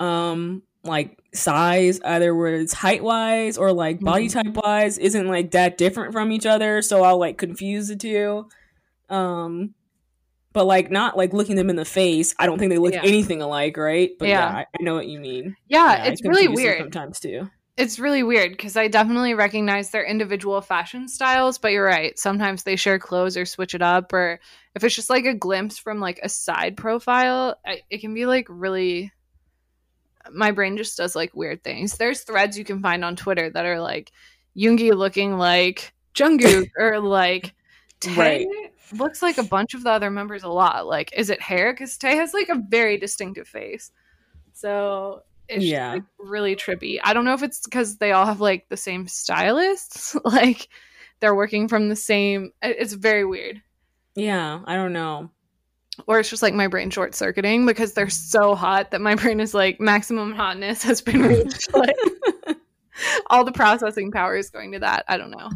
um 0.00 0.62
like 0.82 1.18
size, 1.32 2.00
either 2.04 2.46
it's 2.48 2.74
height 2.74 3.02
wise 3.02 3.56
or 3.56 3.72
like 3.72 4.00
body 4.00 4.28
Mhm. 4.28 4.32
type 4.32 4.54
wise, 4.64 4.98
isn't 4.98 5.26
like 5.26 5.52
that 5.52 5.78
different 5.78 6.12
from 6.12 6.30
each 6.30 6.46
other. 6.46 6.82
So 6.82 7.02
I'll 7.02 7.18
like 7.18 7.38
confuse 7.38 7.88
the 7.88 7.96
two. 7.96 8.48
Um 9.08 9.74
but 10.52 10.66
like 10.66 10.90
not 10.90 11.16
like 11.16 11.32
looking 11.32 11.56
them 11.56 11.68
in 11.70 11.76
the 11.76 11.84
face. 11.84 12.34
I 12.38 12.46
don't 12.46 12.58
think 12.58 12.70
they 12.70 12.78
look 12.78 12.92
Yeah. 12.92 13.02
anything 13.02 13.42
alike, 13.42 13.76
right? 13.76 14.10
But 14.18 14.28
yeah, 14.28 14.38
Yeah. 14.50 14.56
I, 14.58 14.66
I 14.78 14.82
know 14.82 14.94
what 14.94 15.08
you 15.08 15.18
mean. 15.18 15.56
Yeah, 15.68 16.04
it's 16.04 16.22
really 16.24 16.46
weird. 16.48 16.78
sometimes 16.80 17.18
too. 17.18 17.50
It's 17.76 17.98
really 17.98 18.22
weird 18.22 18.52
because 18.52 18.76
I 18.76 18.86
definitely 18.86 19.34
recognize 19.34 19.90
their 19.90 20.04
individual 20.04 20.60
fashion 20.60 21.08
styles, 21.08 21.58
but 21.58 21.72
you're 21.72 21.84
right. 21.84 22.16
Sometimes 22.16 22.62
they 22.62 22.76
share 22.76 23.00
clothes 23.00 23.36
or 23.36 23.44
switch 23.44 23.74
it 23.74 23.82
up, 23.82 24.12
or 24.12 24.38
if 24.76 24.84
it's 24.84 24.94
just 24.94 25.10
like 25.10 25.24
a 25.24 25.34
glimpse 25.34 25.76
from 25.76 25.98
like 25.98 26.20
a 26.22 26.28
side 26.28 26.76
profile, 26.76 27.56
I, 27.66 27.82
it 27.90 28.00
can 28.00 28.14
be 28.14 28.26
like 28.26 28.46
really. 28.48 29.12
My 30.32 30.52
brain 30.52 30.76
just 30.76 30.96
does 30.96 31.16
like 31.16 31.34
weird 31.34 31.64
things. 31.64 31.96
There's 31.96 32.22
threads 32.22 32.56
you 32.56 32.64
can 32.64 32.80
find 32.80 33.04
on 33.04 33.16
Twitter 33.16 33.50
that 33.50 33.66
are 33.66 33.80
like 33.80 34.12
Yoongi 34.56 34.94
looking 34.94 35.36
like 35.36 35.92
Jungkook 36.14 36.70
or 36.78 37.00
like 37.00 37.54
Tae 38.00 38.14
Right. 38.16 38.46
looks 38.96 39.20
like 39.20 39.36
a 39.36 39.42
bunch 39.42 39.74
of 39.74 39.82
the 39.82 39.90
other 39.90 40.10
members 40.10 40.44
a 40.44 40.48
lot. 40.48 40.86
Like, 40.86 41.12
is 41.14 41.28
it 41.28 41.42
hair? 41.42 41.72
Because 41.72 41.98
Tae 41.98 42.16
has 42.16 42.32
like 42.32 42.48
a 42.48 42.62
very 42.68 42.96
distinctive 42.96 43.48
face. 43.48 43.90
So 44.52 45.24
it's 45.48 45.64
Yeah. 45.64 45.92
like, 45.94 46.02
really 46.18 46.56
trippy. 46.56 46.98
I 47.02 47.12
don't 47.14 47.24
know 47.24 47.34
if 47.34 47.42
it's 47.42 47.60
because 47.60 47.98
they 47.98 48.12
all 48.12 48.26
have 48.26 48.40
like 48.40 48.68
the 48.68 48.76
same 48.76 49.06
stylists, 49.08 50.16
like 50.24 50.68
they're 51.20 51.34
working 51.34 51.68
from 51.68 51.88
the 51.88 51.96
same. 51.96 52.52
It's 52.62 52.92
very 52.94 53.24
weird. 53.24 53.62
Yeah, 54.14 54.60
I 54.64 54.74
don't 54.76 54.92
know. 54.92 55.30
Or 56.08 56.18
it's 56.18 56.28
just 56.30 56.42
like 56.42 56.54
my 56.54 56.66
brain 56.66 56.90
short 56.90 57.14
circuiting 57.14 57.66
because 57.66 57.92
they're 57.92 58.10
so 58.10 58.54
hot 58.54 58.90
that 58.90 59.00
my 59.00 59.14
brain 59.14 59.38
is 59.40 59.54
like 59.54 59.80
maximum 59.80 60.32
hotness 60.34 60.82
has 60.82 61.00
been 61.00 61.22
reached. 61.28 61.72
like 61.74 61.96
all 63.28 63.44
the 63.44 63.52
processing 63.52 64.10
power 64.10 64.36
is 64.36 64.50
going 64.50 64.72
to 64.72 64.80
that. 64.80 65.04
I 65.08 65.16
don't 65.16 65.30
know. 65.30 65.50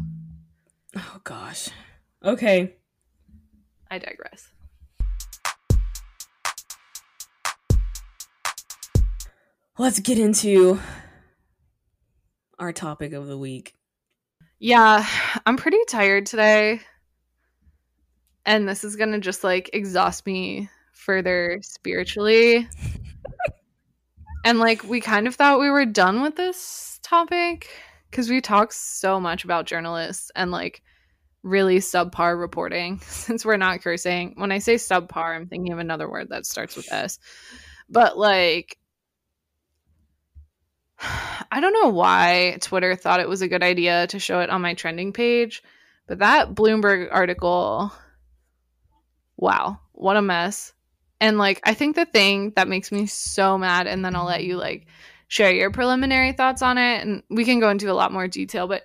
Oh 0.95 1.17
gosh. 1.23 1.69
Okay. 2.23 2.75
I 3.91 3.97
digress. 3.97 4.47
Let's 9.79 10.01
get 10.01 10.19
into 10.19 10.77
our 12.59 12.73
topic 12.73 13.13
of 13.13 13.27
the 13.27 13.37
week. 13.37 13.75
Yeah, 14.59 15.07
I'm 15.45 15.55
pretty 15.55 15.79
tired 15.87 16.25
today. 16.25 16.81
And 18.45 18.67
this 18.67 18.83
is 18.83 18.97
going 18.97 19.13
to 19.13 19.19
just 19.19 19.41
like 19.41 19.69
exhaust 19.71 20.25
me 20.25 20.69
further 20.91 21.59
spiritually. 21.61 22.67
and 24.45 24.59
like, 24.59 24.83
we 24.83 24.99
kind 24.99 25.27
of 25.27 25.35
thought 25.35 25.61
we 25.61 25.69
were 25.69 25.85
done 25.85 26.23
with 26.23 26.35
this 26.35 26.99
topic 27.01 27.69
because 28.11 28.29
we 28.29 28.41
talked 28.41 28.73
so 28.73 29.17
much 29.17 29.45
about 29.45 29.65
journalists 29.65 30.29
and 30.35 30.51
like 30.51 30.83
really 31.41 31.77
subpar 31.77 32.37
reporting 32.37 32.99
since 33.03 33.45
we're 33.45 33.55
not 33.55 33.79
cursing. 33.79 34.33
When 34.35 34.51
I 34.51 34.57
say 34.57 34.75
subpar, 34.75 35.37
I'm 35.37 35.47
thinking 35.47 35.71
of 35.71 35.79
another 35.79 36.11
word 36.11 36.31
that 36.31 36.45
starts 36.45 36.75
with 36.75 36.91
S. 36.91 37.17
But 37.87 38.17
like, 38.17 38.77
I 41.51 41.59
don't 41.59 41.73
know 41.73 41.89
why 41.89 42.57
Twitter 42.61 42.95
thought 42.95 43.19
it 43.19 43.29
was 43.29 43.41
a 43.41 43.47
good 43.47 43.63
idea 43.63 44.07
to 44.07 44.19
show 44.19 44.39
it 44.39 44.49
on 44.49 44.61
my 44.61 44.73
trending 44.73 45.13
page, 45.13 45.63
but 46.07 46.19
that 46.19 46.53
Bloomberg 46.53 47.09
article, 47.11 47.91
wow, 49.37 49.79
what 49.93 50.17
a 50.17 50.21
mess. 50.21 50.73
And 51.21 51.37
like, 51.37 51.59
I 51.63 51.73
think 51.73 51.95
the 51.95 52.05
thing 52.05 52.53
that 52.55 52.67
makes 52.67 52.91
me 52.91 53.05
so 53.05 53.57
mad, 53.57 53.87
and 53.87 54.03
then 54.03 54.15
I'll 54.15 54.25
let 54.25 54.43
you 54.43 54.57
like 54.57 54.87
share 55.27 55.51
your 55.51 55.71
preliminary 55.71 56.33
thoughts 56.33 56.61
on 56.61 56.77
it, 56.77 57.05
and 57.05 57.23
we 57.29 57.45
can 57.45 57.59
go 57.59 57.69
into 57.69 57.91
a 57.91 57.93
lot 57.93 58.13
more 58.13 58.27
detail, 58.27 58.67
but 58.67 58.83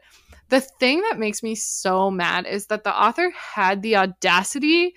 the 0.50 0.60
thing 0.60 1.00
that 1.02 1.18
makes 1.18 1.42
me 1.42 1.54
so 1.54 2.10
mad 2.10 2.46
is 2.46 2.66
that 2.66 2.84
the 2.84 2.94
author 2.94 3.30
had 3.30 3.82
the 3.82 3.96
audacity 3.96 4.94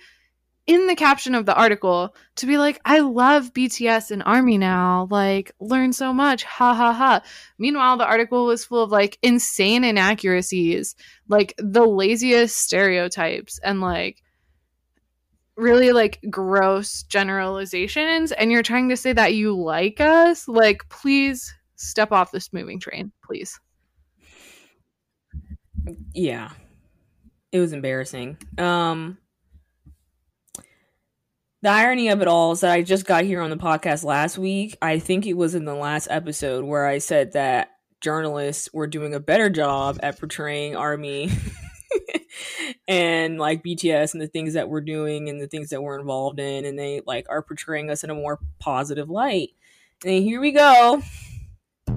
in 0.68 0.86
the 0.86 0.94
caption 0.94 1.34
of 1.34 1.46
the 1.46 1.56
article 1.56 2.14
to 2.36 2.46
be 2.46 2.58
like, 2.58 2.78
I 2.84 3.00
love 3.00 3.54
BTS 3.54 4.10
and 4.10 4.22
Army 4.22 4.58
now. 4.58 5.08
Like, 5.10 5.50
learn 5.58 5.94
so 5.94 6.12
much. 6.12 6.44
Ha 6.44 6.74
ha 6.74 6.92
ha. 6.92 7.22
Meanwhile, 7.58 7.96
the 7.96 8.06
article 8.06 8.44
was 8.44 8.66
full 8.66 8.82
of 8.82 8.92
like 8.92 9.18
insane 9.22 9.82
inaccuracies, 9.82 10.94
like 11.26 11.54
the 11.56 11.86
laziest 11.86 12.54
stereotypes, 12.54 13.58
and 13.64 13.80
like 13.80 14.22
really 15.56 15.92
like 15.92 16.20
gross 16.28 17.02
generalizations. 17.02 18.30
And 18.30 18.52
you're 18.52 18.62
trying 18.62 18.90
to 18.90 18.96
say 18.96 19.14
that 19.14 19.34
you 19.34 19.56
like 19.56 20.02
us? 20.02 20.46
Like, 20.46 20.86
please 20.90 21.52
step 21.76 22.12
off 22.12 22.30
this 22.30 22.52
moving 22.52 22.78
train, 22.78 23.10
please. 23.24 23.58
Yeah. 26.12 26.50
It 27.52 27.60
was 27.60 27.72
embarrassing. 27.72 28.36
Um 28.58 29.16
the 31.62 31.70
irony 31.70 32.08
of 32.08 32.22
it 32.22 32.28
all 32.28 32.52
is 32.52 32.60
that 32.60 32.72
I 32.72 32.82
just 32.82 33.04
got 33.04 33.24
here 33.24 33.40
on 33.40 33.50
the 33.50 33.56
podcast 33.56 34.04
last 34.04 34.38
week. 34.38 34.76
I 34.80 34.98
think 34.98 35.26
it 35.26 35.34
was 35.34 35.54
in 35.54 35.64
the 35.64 35.74
last 35.74 36.06
episode 36.10 36.64
where 36.64 36.86
I 36.86 36.98
said 36.98 37.32
that 37.32 37.70
journalists 38.00 38.68
were 38.72 38.86
doing 38.86 39.12
a 39.14 39.20
better 39.20 39.50
job 39.50 39.98
at 40.02 40.20
portraying 40.20 40.76
army 40.76 41.30
and 42.88 43.38
like 43.38 43.64
BTS 43.64 44.12
and 44.12 44.22
the 44.22 44.28
things 44.28 44.54
that 44.54 44.68
we're 44.68 44.80
doing 44.80 45.28
and 45.28 45.40
the 45.40 45.48
things 45.48 45.70
that 45.70 45.82
we're 45.82 45.98
involved 45.98 46.38
in 46.38 46.64
and 46.64 46.78
they 46.78 47.00
like 47.06 47.26
are 47.28 47.42
portraying 47.42 47.90
us 47.90 48.04
in 48.04 48.10
a 48.10 48.14
more 48.14 48.38
positive 48.60 49.10
light. 49.10 49.50
And 50.04 50.22
here 50.22 50.40
we 50.40 50.52
go. 50.52 51.02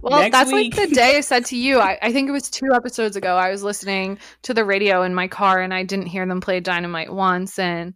Well, 0.01 0.21
Next 0.21 0.31
that's 0.31 0.51
week. 0.51 0.75
like 0.75 0.89
the 0.89 0.95
day 0.95 1.17
I 1.17 1.21
said 1.21 1.45
to 1.47 1.55
you. 1.55 1.79
I, 1.79 1.99
I 2.01 2.11
think 2.11 2.27
it 2.27 2.31
was 2.31 2.49
two 2.49 2.73
episodes 2.73 3.15
ago. 3.15 3.35
I 3.35 3.51
was 3.51 3.61
listening 3.61 4.17
to 4.41 4.55
the 4.55 4.65
radio 4.65 5.03
in 5.03 5.13
my 5.13 5.27
car 5.27 5.61
and 5.61 5.71
I 5.71 5.83
didn't 5.83 6.07
hear 6.07 6.25
them 6.25 6.41
play 6.41 6.59
Dynamite 6.61 7.13
once. 7.13 7.59
And, 7.59 7.95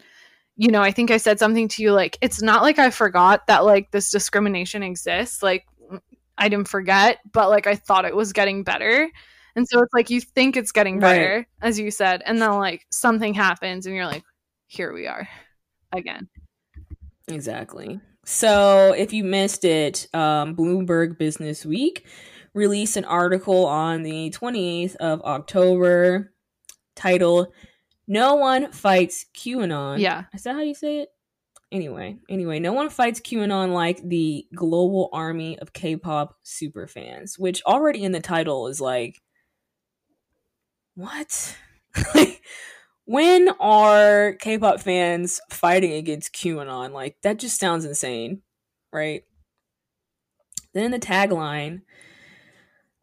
you 0.57 0.69
know, 0.69 0.81
I 0.81 0.91
think 0.91 1.11
I 1.11 1.17
said 1.17 1.39
something 1.39 1.67
to 1.69 1.83
you 1.83 1.91
like, 1.91 2.17
it's 2.21 2.41
not 2.41 2.61
like 2.61 2.79
I 2.79 2.89
forgot 2.89 3.47
that 3.47 3.65
like 3.65 3.91
this 3.91 4.09
discrimination 4.11 4.83
exists. 4.83 5.43
Like, 5.43 5.65
I 6.37 6.49
didn't 6.49 6.67
forget, 6.67 7.19
but 7.31 7.49
like 7.49 7.67
I 7.67 7.75
thought 7.75 8.05
it 8.05 8.15
was 8.15 8.33
getting 8.33 8.63
better. 8.63 9.09
And 9.55 9.67
so 9.67 9.81
it's 9.81 9.93
like 9.93 10.09
you 10.09 10.19
think 10.21 10.57
it's 10.57 10.71
getting 10.71 10.95
Right. 10.95 11.01
better, 11.01 11.47
as 11.61 11.79
you 11.79 11.91
said. 11.91 12.21
And 12.25 12.41
then 12.41 12.51
like 12.53 12.85
something 12.91 13.33
happens 13.33 13.85
and 13.85 13.95
you're 13.95 14.05
like, 14.05 14.23
here 14.67 14.93
we 14.93 15.07
are 15.07 15.27
again. 15.93 16.27
Exactly. 17.27 17.99
So, 18.25 18.93
if 18.97 19.13
you 19.13 19.23
missed 19.23 19.63
it, 19.65 20.07
um, 20.13 20.55
Bloomberg 20.55 21.17
Business 21.17 21.65
Week 21.65 22.05
released 22.53 22.97
an 22.97 23.05
article 23.05 23.65
on 23.65 24.03
the 24.03 24.31
28th 24.31 24.95
of 24.95 25.21
October 25.21 26.33
titled 26.95 27.47
No 28.07 28.35
One 28.35 28.71
Fights 28.71 29.25
QAnon. 29.35 29.99
Yeah. 29.99 30.25
Is 30.33 30.43
that 30.43 30.55
how 30.55 30.61
you 30.61 30.75
say 30.75 30.99
it? 30.99 31.09
Anyway, 31.71 32.17
anyway, 32.29 32.59
no 32.59 32.73
one 32.73 32.89
fights 32.89 33.19
QAnon 33.19 33.73
like 33.73 34.07
the 34.07 34.45
global 34.55 35.09
army 35.11 35.57
of 35.59 35.73
K-pop 35.73 36.37
superfans, 36.45 37.39
which 37.39 37.63
already 37.65 38.03
in 38.03 38.11
the 38.11 38.21
title 38.21 38.67
is 38.67 38.79
like 38.79 39.21
what? 40.93 41.57
like 42.13 42.41
when 43.05 43.49
are 43.59 44.33
K-pop 44.39 44.79
fans 44.79 45.41
fighting 45.49 45.93
against 45.93 46.33
QAnon? 46.33 46.91
Like 46.91 47.17
that 47.23 47.39
just 47.39 47.59
sounds 47.59 47.83
insane, 47.83 48.41
right? 48.93 49.23
Then 50.73 50.91
the 50.91 50.99
tagline 50.99 51.81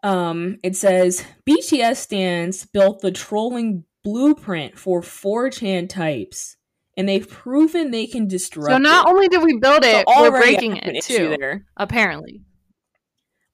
um 0.04 0.58
it 0.62 0.76
says 0.76 1.24
BTS 1.48 1.96
stands 1.96 2.64
built 2.64 3.00
the 3.02 3.12
trolling 3.12 3.84
blueprint 4.04 4.78
for 4.78 5.00
4chan 5.00 5.88
types 5.88 6.56
and 6.96 7.08
they've 7.08 7.28
proven 7.28 7.90
they 7.90 8.06
can 8.06 8.26
disrupt 8.28 8.70
So 8.70 8.78
not 8.78 9.06
it. 9.06 9.10
only 9.10 9.28
did 9.28 9.42
we 9.42 9.58
build 9.58 9.84
So 9.84 9.90
it, 9.90 10.04
we're 10.06 10.30
breaking 10.30 10.76
it 10.76 11.02
too. 11.04 11.34
there. 11.38 11.64
Apparently. 11.76 12.42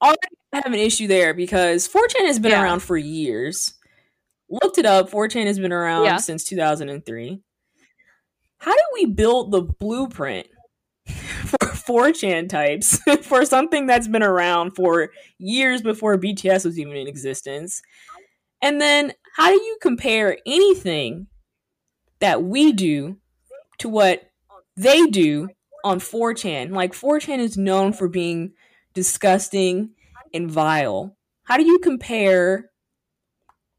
already 0.01 0.17
have 0.53 0.65
an 0.65 0.73
issue 0.73 1.07
there 1.07 1.33
because 1.33 1.87
4chan 1.87 2.25
has 2.25 2.39
been 2.39 2.51
Yeah. 2.51 2.63
around 2.63 2.79
for 2.81 2.97
years. 2.97 3.73
Looked 4.49 4.77
it 4.79 4.85
up. 4.85 5.09
4chan 5.11 5.45
has 5.45 5.59
been 5.59 5.71
around 5.71 6.05
Yeah. 6.05 6.17
since 6.17 6.43
2003. 6.43 7.39
How 8.57 8.73
do 8.73 8.81
we 8.95 9.05
build 9.05 9.51
the 9.51 9.61
blueprint 9.61 10.47
for 11.05 11.57
4chan 11.59 12.49
types 12.49 12.99
for 13.21 13.45
something 13.45 13.85
that's 13.87 14.07
been 14.07 14.23
around 14.23 14.71
for 14.71 15.11
years 15.37 15.81
before 15.81 16.17
BTS 16.17 16.65
was 16.65 16.77
even 16.79 16.95
in 16.95 17.07
existence? 17.07 17.81
And 18.61 18.81
then 18.81 19.13
how 19.39 19.47
do 19.51 19.55
you 19.55 19.77
compare 19.81 20.37
anything 20.45 21.27
that 22.19 22.43
we 22.43 22.73
do 22.73 23.15
to 23.77 23.87
what 23.87 24.29
they 24.75 25.05
do 25.05 25.47
on 25.85 25.99
4chan? 25.99 26.71
Like 26.71 26.91
4chan 26.91 27.39
is 27.39 27.57
known 27.57 27.93
for 27.93 28.09
being 28.09 28.51
disgusting 28.93 29.91
and 30.33 30.51
vile. 30.51 31.15
How 31.43 31.55
do 31.55 31.65
you 31.65 31.79
compare 31.79 32.69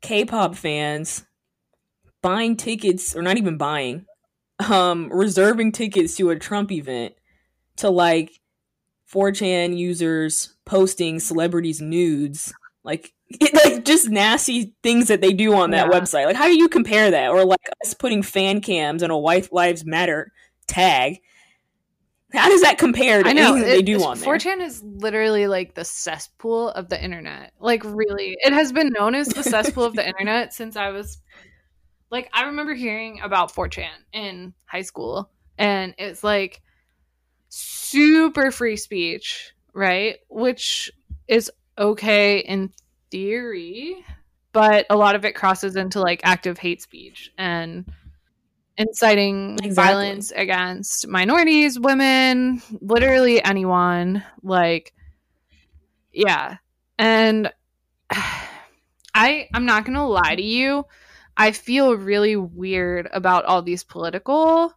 K-pop 0.01 0.55
fans 0.55 1.27
buying 2.23 2.57
tickets 2.57 3.15
or 3.15 3.21
not 3.21 3.37
even 3.37 3.59
buying, 3.59 4.07
um 4.67 5.11
reserving 5.13 5.73
tickets 5.73 6.17
to 6.17 6.31
a 6.31 6.39
Trump 6.39 6.73
event 6.73 7.13
to 7.77 7.91
like 7.91 8.41
4chan 9.13 9.77
users 9.77 10.57
posting 10.65 11.21
celebrities 11.21 11.83
nudes 11.83 12.51
like 12.83 13.13
like 13.53 13.85
just 13.85 14.09
nasty 14.09 14.75
things 14.83 15.09
that 15.09 15.21
they 15.21 15.33
do 15.33 15.55
on 15.55 15.71
that 15.71 15.89
yeah. 15.91 16.01
website. 16.01 16.27
Like, 16.27 16.37
how 16.37 16.47
do 16.47 16.57
you 16.57 16.69
compare 16.69 17.11
that? 17.11 17.31
Or 17.31 17.45
like 17.45 17.69
us 17.85 17.95
putting 17.95 18.23
fan 18.23 18.61
cams 18.61 19.03
on 19.03 19.11
a 19.11 19.19
White 19.19 19.53
Lives 19.53 19.85
Matter 19.85 20.33
tag. 20.67 21.21
How 22.33 22.49
does 22.49 22.63
that 22.63 22.79
compare 22.79 23.23
to 23.23 23.29
I 23.29 23.33
know, 23.33 23.55
anything 23.55 23.71
it, 23.71 23.75
they 23.75 23.83
do 23.83 24.03
on 24.05 24.17
4chan 24.17 24.21
there? 24.21 24.39
4chan 24.39 24.61
is 24.63 24.83
literally 24.83 25.49
like 25.49 25.75
the 25.75 25.85
cesspool 25.85 26.71
of 26.71 26.89
the 26.89 27.03
internet. 27.03 27.53
Like, 27.59 27.83
really, 27.85 28.37
it 28.41 28.53
has 28.53 28.73
been 28.73 28.91
known 28.91 29.15
as 29.17 29.29
the 29.29 29.43
cesspool 29.43 29.85
of 29.85 29.95
the 29.95 30.07
internet 30.07 30.53
since 30.55 30.77
I 30.77 30.91
was 30.91 31.19
like, 32.11 32.31
I 32.33 32.45
remember 32.45 32.75
hearing 32.75 33.21
about 33.21 33.53
4chan 33.53 33.89
in 34.13 34.55
high 34.67 34.83
school, 34.83 35.31
and 35.59 35.95
it's 35.99 36.23
like 36.23 36.63
super 37.49 38.51
free 38.53 38.77
speech, 38.77 39.53
right? 39.73 40.19
Which 40.29 40.91
is 41.27 41.51
okay 41.79 42.39
in 42.39 42.73
theory, 43.11 44.05
but 44.53 44.87
a 44.91 44.97
lot 44.97 45.15
of 45.15 45.25
it 45.25 45.35
crosses 45.35 45.77
into 45.77 46.01
like 46.01 46.21
active 46.25 46.59
hate 46.59 46.83
speech 46.83 47.33
and 47.39 47.91
inciting 48.77 49.59
exactly. 49.63 49.75
violence 49.75 50.31
against 50.33 51.07
minorities, 51.07 51.79
women, 51.79 52.63
literally 52.81 53.43
anyone. 53.45 54.25
Like, 54.43 54.95
yeah. 56.13 56.57
And 56.99 57.53
I 59.15 59.49
I'm 59.53 59.67
not 59.67 59.85
gonna 59.85 60.07
lie 60.07 60.37
to 60.37 60.43
you. 60.43 60.87
I 61.37 61.53
feel 61.53 61.95
really 61.95 62.37
weird 62.37 63.09
about 63.13 63.45
all 63.45 63.63
these 63.63 63.85
political 63.85 64.75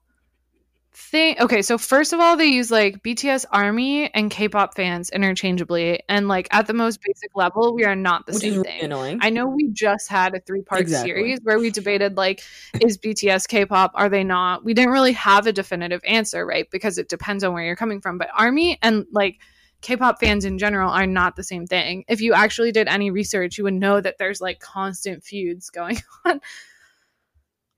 thing 0.95 1.35
okay 1.39 1.63
so 1.63 1.75
first 1.77 2.13
of 2.13 2.19
all 2.19 2.37
they 2.37 2.45
use 2.45 2.69
like 2.69 3.01
bts 3.01 3.45
army 3.51 4.13
and 4.13 4.29
k-pop 4.29 4.75
fans 4.75 5.09
interchangeably 5.09 5.99
and 6.07 6.27
like 6.27 6.47
at 6.51 6.67
the 6.67 6.73
most 6.73 7.01
basic 7.01 7.35
level 7.35 7.73
we 7.73 7.83
are 7.83 7.95
not 7.95 8.27
the 8.27 8.33
Which 8.33 8.41
same 8.41 8.63
thing 8.63 8.83
annoying. 8.83 9.17
i 9.21 9.31
know 9.31 9.47
we 9.47 9.69
just 9.69 10.07
had 10.07 10.35
a 10.35 10.39
three 10.39 10.61
part 10.61 10.81
exactly. 10.81 11.09
series 11.09 11.39
where 11.41 11.57
we 11.57 11.71
debated 11.71 12.15
like 12.15 12.43
is 12.79 12.99
bts 12.99 13.47
k-pop 13.47 13.91
are 13.95 14.07
they 14.07 14.23
not 14.23 14.63
we 14.63 14.75
didn't 14.75 14.91
really 14.91 15.13
have 15.13 15.47
a 15.47 15.51
definitive 15.51 16.01
answer 16.05 16.45
right 16.45 16.69
because 16.71 16.99
it 16.99 17.09
depends 17.09 17.43
on 17.43 17.53
where 17.53 17.63
you're 17.63 17.75
coming 17.75 17.99
from 17.99 18.19
but 18.19 18.29
army 18.37 18.77
and 18.81 19.05
like 19.11 19.39
K-pop 19.81 20.17
fans 20.21 20.45
in 20.45 20.57
general 20.59 20.89
are 20.89 21.05
not 21.05 21.35
the 21.35 21.43
same 21.43 21.67
thing. 21.67 22.05
If 22.07 22.21
you 22.21 22.31
actually 22.33 22.71
did 22.71 22.87
any 22.87 23.11
research, 23.11 23.57
you 23.57 23.65
would 23.65 23.73
know 23.73 23.99
that 23.99 24.17
there's 24.17 24.39
like 24.39 24.61
constant 24.61 25.25
feuds 25.25 25.69
going 25.69 26.01
on 26.25 26.39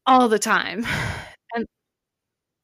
all 0.06 0.30
the 0.30 0.38
time. 0.38 0.86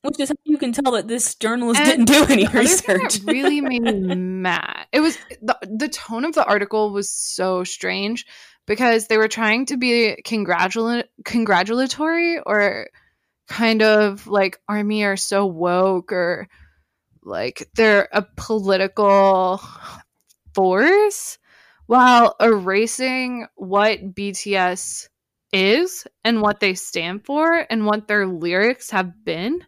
Which 0.04 0.20
is 0.20 0.30
how 0.30 0.36
you 0.46 0.58
can 0.58 0.72
tell 0.72 0.94
that 0.94 1.08
this 1.08 1.36
journalist 1.36 1.80
and 1.80 2.08
didn't 2.08 2.28
do 2.28 2.34
any 2.34 2.48
research. 2.48 3.18
It 3.18 3.24
really 3.26 3.62
made 3.62 3.84
me 3.84 4.16
mad. 4.16 4.88
It 4.92 5.00
was 5.00 5.18
the 5.42 5.58
the 5.62 5.90
tone 5.90 6.26
of 6.26 6.34
the 6.34 6.44
article 6.44 6.92
was 6.92 7.12
so 7.12 7.64
strange 7.64 8.26
because 8.66 9.08
they 9.08 9.18
were 9.18 9.28
trying 9.28 9.68
to 9.68 9.78
be 9.78 10.18
congratula- 10.26 11.06
congratulatory 11.24 12.40
or 12.40 12.90
kind 13.48 13.82
of 13.84 14.28
like 14.28 14.60
army 14.68 15.04
are 15.04 15.18
so 15.18 15.46
woke 15.46 16.12
or 16.12 16.48
like 17.24 17.70
they're 17.76 18.08
a 18.12 18.26
political 18.36 19.62
force 20.56 21.38
while 21.86 22.36
erasing 22.40 23.46
what 23.56 24.16
BTS 24.16 25.10
is 25.52 26.08
and 26.24 26.42
what 26.42 26.60
they 26.60 26.74
stand 26.74 27.26
for 27.26 27.66
and 27.70 27.86
what 27.86 28.08
their 28.08 28.26
lyrics 28.26 28.92
have 28.92 29.26
been 29.26 29.62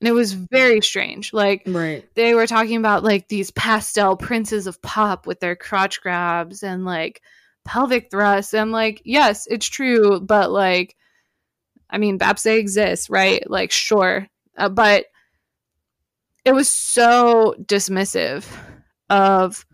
and 0.00 0.08
it 0.08 0.12
was 0.12 0.32
very 0.32 0.80
strange. 0.80 1.32
Like 1.32 1.62
right. 1.66 2.04
they 2.14 2.34
were 2.34 2.46
talking 2.46 2.76
about 2.76 3.04
like 3.04 3.28
these 3.28 3.50
pastel 3.50 4.16
princes 4.16 4.66
of 4.66 4.80
pop 4.80 5.26
with 5.26 5.40
their 5.40 5.54
crotch 5.54 6.00
grabs 6.00 6.62
and 6.62 6.84
like 6.86 7.20
pelvic 7.64 8.10
thrusts. 8.10 8.54
And 8.54 8.72
like 8.72 9.02
yes 9.04 9.46
it's 9.50 9.68
true 9.68 10.20
but 10.20 10.50
like 10.50 10.96
i 11.90 11.98
mean 11.98 12.18
Baepsae 12.18 12.58
exists 12.58 13.10
right? 13.10 13.48
Like 13.48 13.70
sure. 13.70 14.26
Uh, 14.56 14.70
but 14.70 15.06
it 16.44 16.52
was 16.52 16.68
so 16.68 17.54
dismissive 17.62 18.46
of 19.10 19.66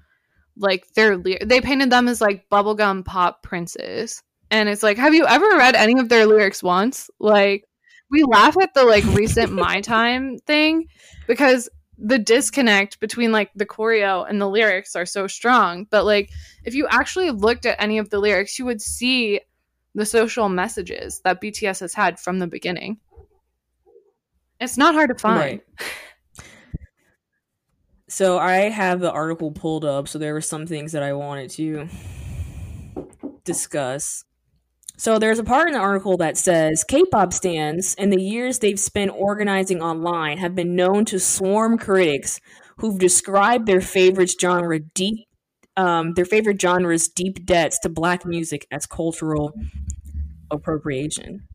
like 0.57 0.93
their 0.95 1.17
they 1.19 1.61
painted 1.61 1.91
them 1.91 2.09
as 2.09 2.21
like 2.21 2.49
bubblegum 2.51 3.05
pop 3.05 3.45
princes. 3.45 4.25
And 4.51 4.69
it's 4.69 4.83
like 4.83 4.97
have 4.97 5.15
you 5.15 5.25
ever 5.25 5.49
read 5.57 5.77
any 5.77 6.01
of 6.01 6.09
their 6.09 6.27
lyrics 6.27 6.65
once? 6.65 7.11
Like 7.21 7.65
we 8.11 8.23
laugh 8.25 8.57
at 8.61 8.75
the 8.75 8.85
like 8.85 9.05
recent 9.07 9.53
my 9.67 9.81
time 9.81 10.39
thing 10.39 10.87
because 11.27 11.69
the 11.99 12.19
disconnect 12.19 13.01
between 13.01 13.33
like 13.33 13.51
the 13.55 13.67
choreo 13.67 14.29
and 14.29 14.41
the 14.41 14.49
lyrics 14.49 14.95
are 14.95 15.07
so 15.07 15.27
strong 15.27 15.87
but 15.91 16.05
like 16.05 16.31
if 16.65 16.75
you 16.75 16.87
actually 16.91 17.31
looked 17.31 17.65
at 17.65 17.81
any 17.81 17.99
of 17.99 18.11
the 18.11 18.19
lyrics 18.19 18.59
you 18.59 18.65
would 18.65 18.83
see 18.83 19.41
the 19.95 20.05
social 20.05 20.49
messages 20.49 21.21
that 21.25 21.41
bts 21.41 21.81
has 21.81 21.95
had 21.95 22.21
from 22.21 22.39
the 22.39 22.47
beginning. 22.47 22.99
It's 24.61 24.79
not 24.79 24.95
hard 24.95 25.11
to 25.11 25.15
find. 25.15 25.39
Right. 25.39 26.43
so 28.09 28.39
i 28.39 28.57
have 28.69 29.01
the 29.01 29.11
article 29.11 29.51
pulled 29.51 29.85
up 29.85 30.07
so 30.07 30.19
there 30.19 30.35
were 30.35 30.41
some 30.41 30.67
things 30.67 30.93
that 30.93 31.03
i 31.03 31.13
wanted 31.13 31.51
to 31.51 31.89
discuss 33.45 34.26
so 34.97 35.19
there's 35.19 35.39
a 35.39 35.45
part 35.45 35.69
in 35.69 35.75
the 35.75 35.81
article 35.81 36.17
that 36.17 36.37
says 36.37 36.85
K-pop 36.85 37.33
stands 37.33 37.95
and 37.97 38.13
the 38.13 38.21
years 38.21 38.59
they've 38.59 38.81
spent 38.81 39.13
organizing 39.15 39.83
online 39.83 40.39
have 40.39 40.55
been 40.55 40.75
known 40.75 41.05
to 41.07 41.21
swarm 41.21 41.79
critics 41.79 42.41
who've 42.79 42.99
described 42.99 43.67
their 43.67 43.81
favorite 43.81 44.35
genre 44.39 44.79
deep 44.81 45.27
um, 45.77 46.15
their 46.15 46.25
favorite 46.25 46.61
genre's 46.61 47.09
deep 47.09 47.45
debts 47.45 47.79
to 47.81 47.89
black 47.89 48.25
music 48.25 48.67
as 48.71 48.87
cultural 48.87 49.53
appropriation. 50.51 51.47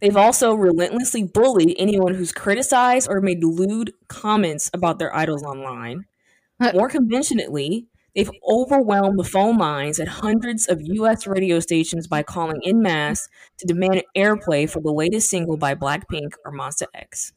They've 0.00 0.16
also 0.16 0.54
relentlessly 0.54 1.24
bullied 1.24 1.76
anyone 1.78 2.14
who's 2.14 2.32
criticized 2.32 3.08
or 3.10 3.20
made 3.20 3.44
lewd 3.44 3.92
comments 4.08 4.70
about 4.72 4.98
their 4.98 5.14
idols 5.14 5.42
online. 5.42 6.06
More 6.74 6.88
conventionally, 6.88 7.86
They've 8.14 8.30
overwhelmed 8.48 9.18
the 9.18 9.24
phone 9.24 9.56
lines 9.56 10.00
at 10.00 10.08
hundreds 10.08 10.68
of 10.68 10.80
US 10.82 11.26
radio 11.26 11.60
stations 11.60 12.06
by 12.06 12.22
calling 12.22 12.60
in 12.62 12.82
mass 12.82 13.28
to 13.58 13.66
demand 13.66 14.02
airplay 14.16 14.68
for 14.68 14.80
the 14.80 14.92
latest 14.92 15.30
single 15.30 15.56
by 15.56 15.74
Blackpink 15.74 16.32
or 16.44 16.52
Monsta 16.52 16.86
X. 16.94 17.32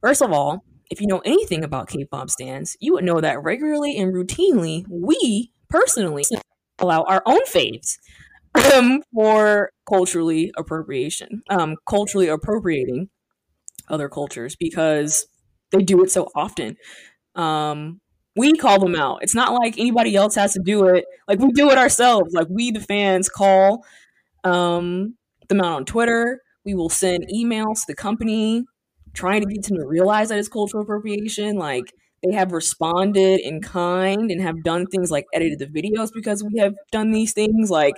First 0.00 0.22
of 0.22 0.32
all, 0.32 0.64
if 0.90 1.00
you 1.00 1.06
know 1.06 1.22
anything 1.24 1.64
about 1.64 1.88
K 1.88 2.04
pop 2.04 2.30
stands, 2.30 2.76
you 2.80 2.92
would 2.92 3.04
know 3.04 3.20
that 3.20 3.42
regularly 3.42 3.96
and 3.96 4.14
routinely, 4.14 4.84
we 4.88 5.50
personally 5.68 6.24
allow 6.78 7.02
our 7.02 7.22
own 7.26 7.44
faves 7.46 7.98
um, 8.74 9.02
for 9.12 9.72
culturally 9.88 10.52
appropriation, 10.56 11.42
um, 11.50 11.76
culturally 11.88 12.28
appropriating 12.28 13.08
other 13.88 14.08
cultures 14.08 14.56
because 14.56 15.26
they 15.72 15.82
do 15.82 16.02
it 16.02 16.10
so 16.10 16.28
often. 16.34 16.76
Um, 17.34 18.00
we 18.36 18.52
call 18.52 18.78
them 18.78 18.94
out. 18.94 19.22
It's 19.22 19.34
not 19.34 19.54
like 19.54 19.78
anybody 19.78 20.14
else 20.14 20.34
has 20.34 20.52
to 20.52 20.60
do 20.60 20.86
it. 20.86 21.06
Like 21.26 21.38
we 21.38 21.50
do 21.52 21.70
it 21.70 21.78
ourselves. 21.78 22.34
Like 22.34 22.48
we, 22.50 22.70
the 22.70 22.80
fans, 22.80 23.28
call 23.28 23.84
um, 24.44 25.14
them 25.48 25.60
out 25.60 25.72
on 25.72 25.84
Twitter. 25.84 26.42
We 26.64 26.74
will 26.74 26.90
send 26.90 27.28
emails 27.34 27.80
to 27.80 27.84
the 27.88 27.94
company 27.94 28.64
trying 29.14 29.40
to 29.40 29.46
get 29.46 29.64
them 29.64 29.78
to 29.78 29.86
realize 29.86 30.28
that 30.28 30.38
it's 30.38 30.48
cultural 30.48 30.82
appropriation. 30.82 31.56
Like 31.56 31.84
they 32.22 32.34
have 32.34 32.52
responded 32.52 33.40
in 33.40 33.62
kind 33.62 34.30
and 34.30 34.42
have 34.42 34.62
done 34.62 34.86
things 34.86 35.10
like 35.10 35.24
edited 35.32 35.58
the 35.58 35.66
videos 35.66 36.10
because 36.12 36.44
we 36.44 36.58
have 36.58 36.74
done 36.92 37.12
these 37.12 37.32
things. 37.32 37.70
Like 37.70 37.94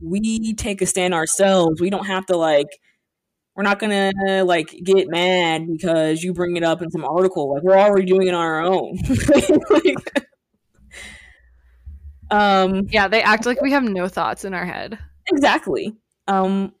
we 0.00 0.54
take 0.54 0.80
a 0.80 0.86
stand 0.86 1.12
ourselves. 1.12 1.80
We 1.80 1.90
don't 1.90 2.06
have 2.06 2.24
to 2.26 2.36
like 2.36 2.78
we're 3.54 3.62
not 3.62 3.78
gonna 3.78 4.12
like 4.44 4.74
get 4.82 5.08
mad 5.08 5.66
because 5.66 6.22
you 6.22 6.32
bring 6.32 6.56
it 6.56 6.62
up 6.62 6.82
in 6.82 6.90
some 6.90 7.04
article. 7.04 7.52
Like 7.54 7.62
we're 7.62 7.78
already 7.78 8.06
doing 8.06 8.28
it 8.28 8.34
on 8.34 8.44
our 8.44 8.62
own. 8.62 8.98
like, 9.70 10.28
um, 12.30 12.86
yeah, 12.88 13.08
they 13.08 13.22
act 13.22 13.46
like 13.46 13.60
we 13.60 13.72
have 13.72 13.84
no 13.84 14.08
thoughts 14.08 14.44
in 14.44 14.54
our 14.54 14.64
head. 14.64 14.98
Exactly. 15.30 15.94
Um, 16.28 16.72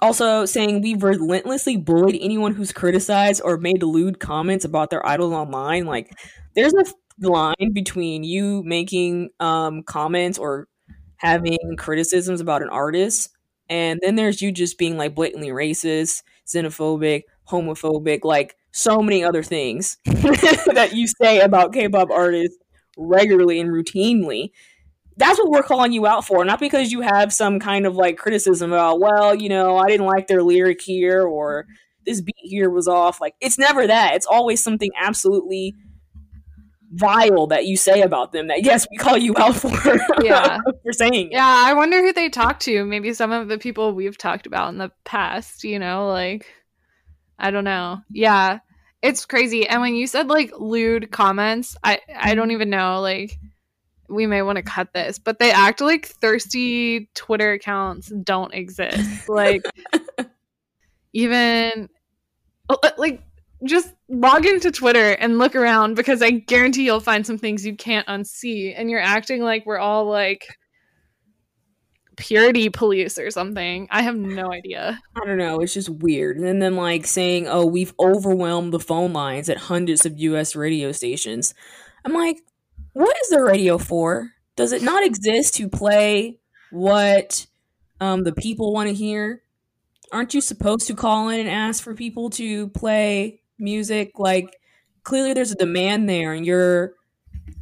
also, 0.00 0.44
saying 0.44 0.82
we've 0.82 1.02
relentlessly 1.02 1.76
bullied 1.76 2.20
anyone 2.20 2.52
who's 2.54 2.72
criticized 2.72 3.40
or 3.44 3.56
made 3.56 3.82
lewd 3.82 4.18
comments 4.20 4.64
about 4.64 4.90
their 4.90 5.06
idols 5.06 5.32
online. 5.32 5.86
Like, 5.86 6.10
there's 6.54 6.74
a 6.74 6.84
line 7.26 7.72
between 7.72 8.24
you 8.24 8.62
making 8.64 9.30
um, 9.40 9.82
comments 9.84 10.36
or 10.36 10.68
having 11.16 11.58
criticisms 11.78 12.40
about 12.40 12.62
an 12.62 12.68
artist, 12.70 13.30
and 13.68 14.00
then 14.02 14.16
there's 14.16 14.42
you 14.42 14.52
just 14.52 14.78
being 14.78 14.96
like 14.96 15.14
blatantly 15.14 15.48
racist, 15.48 16.22
xenophobic, 16.46 17.22
homophobic, 17.48 18.24
like 18.24 18.56
so 18.72 19.00
many 19.00 19.24
other 19.24 19.42
things 19.42 19.98
that 20.04 20.90
you 20.92 21.06
say 21.06 21.40
about 21.40 21.72
K-pop 21.72 22.10
artists 22.10 22.56
regularly 22.96 23.60
and 23.60 23.70
routinely. 23.70 24.50
That's 25.16 25.38
what 25.38 25.50
we're 25.50 25.62
calling 25.62 25.92
you 25.92 26.06
out 26.06 26.26
for, 26.26 26.44
not 26.44 26.58
because 26.58 26.90
you 26.90 27.00
have 27.02 27.32
some 27.32 27.60
kind 27.60 27.86
of 27.86 27.94
like 27.94 28.18
criticism 28.18 28.72
about, 28.72 28.98
well, 28.98 29.34
you 29.34 29.48
know, 29.48 29.76
I 29.76 29.86
didn't 29.86 30.06
like 30.06 30.26
their 30.26 30.42
lyric 30.42 30.82
here 30.82 31.22
or 31.22 31.62
mm-hmm. 31.62 31.72
this 32.04 32.20
beat 32.20 32.34
here 32.38 32.68
was 32.68 32.88
off. 32.88 33.20
Like 33.20 33.34
it's 33.40 33.58
never 33.58 33.86
that. 33.86 34.14
It's 34.14 34.26
always 34.26 34.62
something 34.62 34.90
absolutely 35.00 35.76
vile 36.94 37.46
that 37.48 37.66
you 37.66 37.76
say 37.76 38.02
about 38.02 38.32
them 38.32 38.46
that 38.48 38.64
yes 38.64 38.86
we 38.90 38.96
call 38.96 39.16
you 39.16 39.34
out 39.36 39.56
for 39.56 39.70
Yeah. 40.22 40.58
for 40.82 40.92
saying. 40.92 41.30
Yeah, 41.32 41.62
I 41.66 41.74
wonder 41.74 42.00
who 42.00 42.12
they 42.12 42.28
talk 42.28 42.60
to. 42.60 42.84
Maybe 42.84 43.12
some 43.12 43.32
of 43.32 43.48
the 43.48 43.58
people 43.58 43.92
we've 43.92 44.18
talked 44.18 44.46
about 44.46 44.68
in 44.68 44.78
the 44.78 44.92
past, 45.04 45.64
you 45.64 45.78
know, 45.78 46.08
like 46.08 46.46
I 47.38 47.50
don't 47.50 47.64
know. 47.64 48.00
Yeah. 48.10 48.60
It's 49.02 49.26
crazy. 49.26 49.66
And 49.66 49.80
when 49.80 49.96
you 49.96 50.06
said 50.06 50.28
like 50.28 50.52
lewd 50.58 51.10
comments, 51.10 51.76
I 51.82 52.00
I 52.16 52.34
don't 52.34 52.52
even 52.52 52.70
know 52.70 53.00
like 53.00 53.38
we 54.08 54.26
may 54.26 54.42
want 54.42 54.56
to 54.56 54.62
cut 54.62 54.92
this, 54.92 55.18
but 55.18 55.38
they 55.38 55.50
act 55.50 55.80
like 55.80 56.06
thirsty 56.06 57.10
Twitter 57.14 57.52
accounts 57.52 58.12
don't 58.22 58.54
exist. 58.54 59.28
Like 59.28 59.64
even 61.12 61.88
like 62.98 63.22
just 63.64 63.94
log 64.08 64.46
into 64.46 64.70
Twitter 64.70 65.12
and 65.12 65.38
look 65.38 65.56
around 65.56 65.94
because 65.94 66.22
I 66.22 66.30
guarantee 66.30 66.84
you'll 66.84 67.00
find 67.00 67.26
some 67.26 67.38
things 67.38 67.64
you 67.64 67.76
can't 67.76 68.06
unsee 68.06 68.74
and 68.76 68.90
you're 68.90 69.00
acting 69.00 69.42
like 69.42 69.64
we're 69.66 69.78
all 69.78 70.06
like 70.06 70.46
purity 72.16 72.68
police 72.68 73.18
or 73.18 73.30
something. 73.30 73.88
I 73.90 74.02
have 74.02 74.16
no 74.16 74.52
idea. 74.52 75.00
I 75.16 75.26
don't 75.26 75.38
know. 75.38 75.60
It's 75.60 75.74
just 75.74 75.88
weird. 75.88 76.38
And 76.38 76.60
then 76.60 76.76
like 76.76 77.06
saying, 77.06 77.48
"Oh, 77.48 77.66
we've 77.66 77.94
overwhelmed 77.98 78.72
the 78.72 78.80
phone 78.80 79.12
lines 79.12 79.48
at 79.48 79.56
hundreds 79.56 80.06
of 80.06 80.18
U.S. 80.18 80.54
radio 80.54 80.92
stations." 80.92 81.54
I'm 82.04 82.12
like, 82.12 82.42
what 82.92 83.16
is 83.22 83.28
the 83.28 83.42
radio 83.42 83.78
for? 83.78 84.30
Does 84.56 84.72
it 84.72 84.82
not 84.82 85.04
exist 85.04 85.54
to 85.54 85.68
play 85.68 86.38
what 86.70 87.46
um, 88.00 88.24
the 88.24 88.32
people 88.32 88.72
want 88.72 88.88
to 88.88 88.94
hear? 88.94 89.42
Aren't 90.12 90.34
you 90.34 90.40
supposed 90.40 90.86
to 90.86 90.94
call 90.94 91.28
in 91.28 91.40
and 91.40 91.48
ask 91.48 91.82
for 91.82 91.94
people 91.94 92.30
to 92.30 92.68
play 92.68 93.40
music? 93.58 94.12
Like, 94.18 94.56
clearly 95.02 95.32
there's 95.32 95.52
a 95.52 95.56
demand 95.56 96.08
there, 96.08 96.32
and 96.32 96.44
you're 96.44 96.94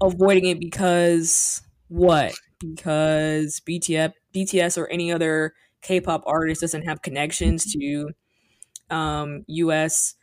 avoiding 0.00 0.46
it 0.46 0.60
because 0.60 1.62
what? 1.88 2.34
Because 2.60 3.60
BTS, 3.66 4.12
BTS, 4.34 4.78
or 4.78 4.86
any 4.88 5.12
other 5.12 5.54
K-pop 5.82 6.22
artist 6.26 6.60
doesn't 6.60 6.82
have 6.82 7.02
connections 7.02 7.72
to 7.72 8.10
um, 8.90 9.44
U.S. 9.48 10.14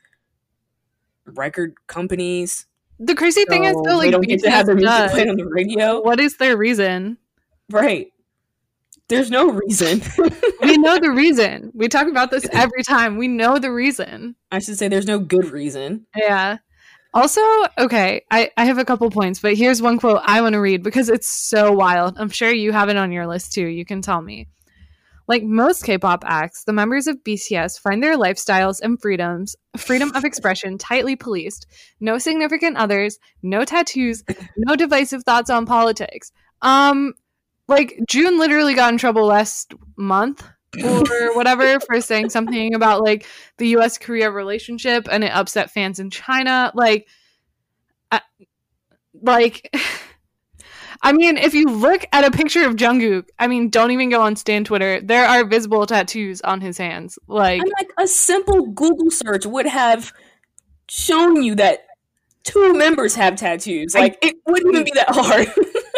record 1.26 1.76
companies. 1.88 2.66
The 3.00 3.16
crazy 3.16 3.46
thing 3.46 3.66
is 3.66 3.74
So 3.74 3.84
though, 3.84 4.00
they 4.00 4.06
like 4.06 4.12
don't 4.12 4.28
get 4.28 4.42
to 4.42 4.50
have 4.50 4.66
their 4.66 4.76
BTS 4.76 4.80
music 4.80 4.98
does. 4.98 5.12
played 5.12 5.30
on 5.30 5.38
the 5.38 5.46
radio. 5.46 6.02
What 6.02 6.20
is 6.20 6.38
their 6.38 6.58
reason? 6.58 7.18
Right. 7.70 8.12
There's 9.10 9.30
no 9.30 9.52
reason. 9.52 10.02
We 10.62 10.78
know 10.78 11.00
the 11.00 11.10
reason. 11.10 11.72
We 11.74 11.88
talk 11.88 12.08
about 12.08 12.30
this 12.30 12.46
every 12.52 12.84
time. 12.84 13.18
We 13.18 13.28
know 13.28 13.58
the 13.58 13.72
reason. 13.72 14.36
I 14.52 14.60
should 14.60 14.78
say 14.78 14.88
there's 14.88 15.08
no 15.08 15.18
good 15.18 15.52
reason. 15.52 16.06
Yeah. 16.16 16.58
Also, 17.14 17.42
okay, 17.78 18.22
I, 18.30 18.52
I 18.56 18.66
have 18.66 18.78
a 18.78 18.86
couple 18.86 19.10
points, 19.10 19.40
but 19.40 19.56
here's 19.56 19.82
one 19.82 19.98
quote 19.98 20.22
I 20.24 20.42
want 20.42 20.54
to 20.54 20.60
read 20.60 20.84
because 20.84 21.10
it's 21.10 21.32
so 21.32 21.72
wild. 21.72 22.18
I'm 22.20 22.30
sure 22.30 22.52
you 22.52 22.72
have 22.72 22.90
it 22.90 22.98
on 22.98 23.12
your 23.12 23.26
list 23.26 23.54
too. 23.54 23.66
You 23.66 23.84
can 23.84 24.02
tell 24.02 24.22
me. 24.22 24.48
Like 25.28 25.44
most 25.44 25.84
K-pop 25.84 26.24
acts, 26.26 26.66
the 26.66 26.74
members 26.74 27.08
of 27.08 27.24
BTS 27.24 27.80
find 27.80 28.04
their 28.04 28.18
lifestyles 28.18 28.80
and 28.82 29.00
freedoms, 29.02 29.56
freedom 29.78 30.12
of 30.16 30.26
expression 30.26 30.78
tightly 30.78 31.16
policed. 31.16 31.68
No 32.00 32.18
significant 32.18 32.78
others, 32.78 33.18
no 33.42 33.64
tattoos, 33.64 34.24
no 34.58 34.76
divisive 34.76 35.24
thoughts 35.24 35.50
on 35.50 35.66
politics. 35.66 36.32
Um 36.62 37.14
like 37.70 38.00
Joon 38.10 38.38
literally 38.40 38.74
got 38.74 38.92
in 38.92 38.98
trouble 38.98 39.26
last 39.26 39.74
month 39.96 40.46
or 40.84 41.34
whatever 41.36 41.80
for 41.80 42.02
saying 42.02 42.30
something 42.30 42.74
about 42.74 43.02
like 43.04 43.26
the 43.58 43.70
US 43.78 43.98
Korea 43.98 44.30
relationship 44.32 45.08
and 45.12 45.24
it 45.24 45.32
upset 45.32 45.72
fans 45.72 46.00
in 46.00 46.10
China. 46.10 46.72
Like, 46.76 47.08
I, 48.12 48.22
like, 49.22 49.74
I 51.02 51.14
mean, 51.14 51.38
if 51.38 51.54
you 51.54 51.66
look 51.68 52.06
at 52.12 52.26
a 52.26 52.32
picture 52.32 52.66
of 52.68 52.76
Jungkook, 52.76 53.26
I 53.40 53.48
mean, 53.48 53.70
don't 53.70 53.92
even 53.92 54.10
go 54.10 54.22
on 54.22 54.36
Stan 54.36 54.66
Twitter. 54.66 55.00
There 55.02 55.26
are 55.26 55.46
visible 55.46 55.86
tattoos 55.86 56.42
on 56.42 56.60
his 56.60 56.78
hands. 56.78 57.18
Like, 57.28 57.62
I'm 57.62 57.70
like 57.80 57.90
a 58.00 58.08
simple 58.08 58.66
Google 58.68 59.10
search 59.10 59.46
would 59.46 59.66
have 59.68 60.12
shown 60.90 61.42
you 61.42 61.56
that 61.56 61.86
two 62.44 62.74
members 62.74 63.16
have 63.16 63.38
tattoos. 63.38 63.96
I- 63.96 64.00
Like 64.00 64.18
it 64.22 64.36
wouldn't 64.46 64.74
even 64.74 64.84
be 64.84 64.92
that 64.96 65.10
hard. 65.10 65.48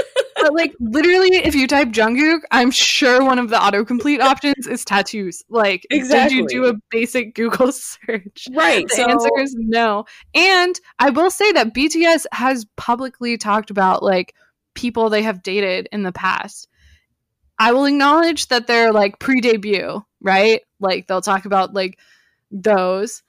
but 0.42 0.54
like 0.54 0.74
literally, 0.80 1.36
if 1.36 1.56
you 1.56 1.68
type 1.68 1.90
Jungkook, 1.90 2.42
I'm 2.52 2.72
sure 2.72 3.24
one 3.24 3.40
of 3.40 3.50
the 3.50 3.58
autocomplete 3.58 4.20
options 4.20 4.68
is 4.68 4.84
tattoos. 4.84 5.44
Like, 5.50 5.86
did 5.90 6.32
you 6.32 6.48
do 6.48 6.66
a 6.68 6.74
basic 6.90 7.36
Google 7.36 7.72
search? 7.72 8.48
right. 8.54 8.88
The 8.88 8.96
so 8.96 9.10
answer 9.10 9.30
is 9.40 9.56
no. 9.58 10.06
And 10.34 10.80
I 11.00 11.10
will 11.10 11.32
say 11.32 11.52
that 11.54 11.74
BTS 11.74 12.26
has 12.32 12.66
publicly 12.78 13.38
talked 13.38 13.70
about 13.70 14.04
like 14.04 14.36
people 14.74 15.10
they 15.10 15.24
have 15.24 15.44
dated 15.44 15.88
in 15.92 16.04
the 16.04 16.12
past. 16.12 16.68
I 17.60 17.74
will 17.74 17.86
acknowledge 17.86 18.48
that 18.48 18.68
they're 18.68 18.92
like 18.92 19.20
pre 19.20 19.40
debut, 19.40 20.04
right? 20.22 20.62
Like 20.80 21.08
they'll 21.08 21.22
talk 21.22 21.46
about 21.46 21.74
like 21.74 22.00
those. 22.52 23.24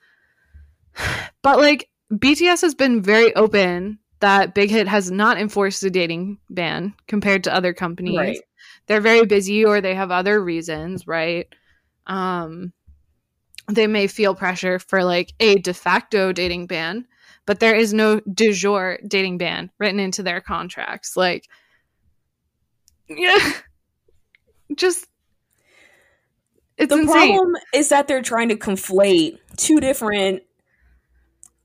But 1.41 1.59
like 1.59 1.89
BTS 2.09 2.61
has 2.61 2.73
been 2.73 3.01
very 3.01 3.35
open 3.35 3.99
that 4.23 4.53
Big 4.53 4.71
Hit 4.71 4.87
has 4.87 5.11
not 5.11 5.37
enforced 5.37 5.83
a 5.83 5.89
dating 5.89 6.37
ban 6.49 6.93
compared 7.07 7.43
to 7.43 7.53
other 7.53 7.73
companies 7.73 8.17
right. 8.17 8.39
they're 8.87 9.01
very 9.01 9.25
busy 9.25 9.65
or 9.65 9.81
they 9.81 9.93
have 9.95 10.11
other 10.11 10.41
reasons, 10.41 11.05
right? 11.05 11.53
Um 12.07 12.71
they 13.69 13.85
may 13.85 14.07
feel 14.07 14.33
pressure 14.33 14.79
for 14.79 15.03
like 15.03 15.33
a 15.41 15.55
de 15.55 15.73
facto 15.73 16.31
dating 16.31 16.67
ban, 16.67 17.05
but 17.45 17.59
there 17.59 17.75
is 17.75 17.93
no 17.93 18.21
de 18.21 18.53
jure 18.53 18.97
dating 19.05 19.39
ban 19.39 19.69
written 19.77 19.99
into 19.99 20.23
their 20.23 20.39
contracts. 20.39 21.17
Like 21.17 21.49
yeah. 23.09 23.51
Just 24.77 25.05
it's 26.77 26.93
the 26.93 27.01
insane. 27.01 27.35
problem 27.35 27.57
is 27.73 27.89
that 27.89 28.07
they're 28.07 28.21
trying 28.21 28.47
to 28.47 28.55
conflate 28.55 29.37
two 29.57 29.81
different 29.81 30.43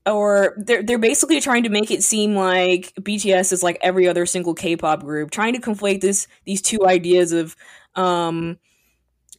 or 0.09 0.53
they're 0.57 0.83
they're 0.83 0.97
basically 0.97 1.39
trying 1.39 1.63
to 1.63 1.69
make 1.69 1.91
it 1.91 2.03
seem 2.03 2.35
like 2.35 2.93
BTS 2.99 3.51
is 3.51 3.63
like 3.63 3.77
every 3.81 4.07
other 4.07 4.25
single 4.25 4.53
K-pop 4.53 5.01
group, 5.01 5.31
trying 5.31 5.53
to 5.53 5.61
conflate 5.61 6.01
this 6.01 6.27
these 6.45 6.61
two 6.61 6.85
ideas 6.85 7.31
of 7.31 7.55
um 7.95 8.57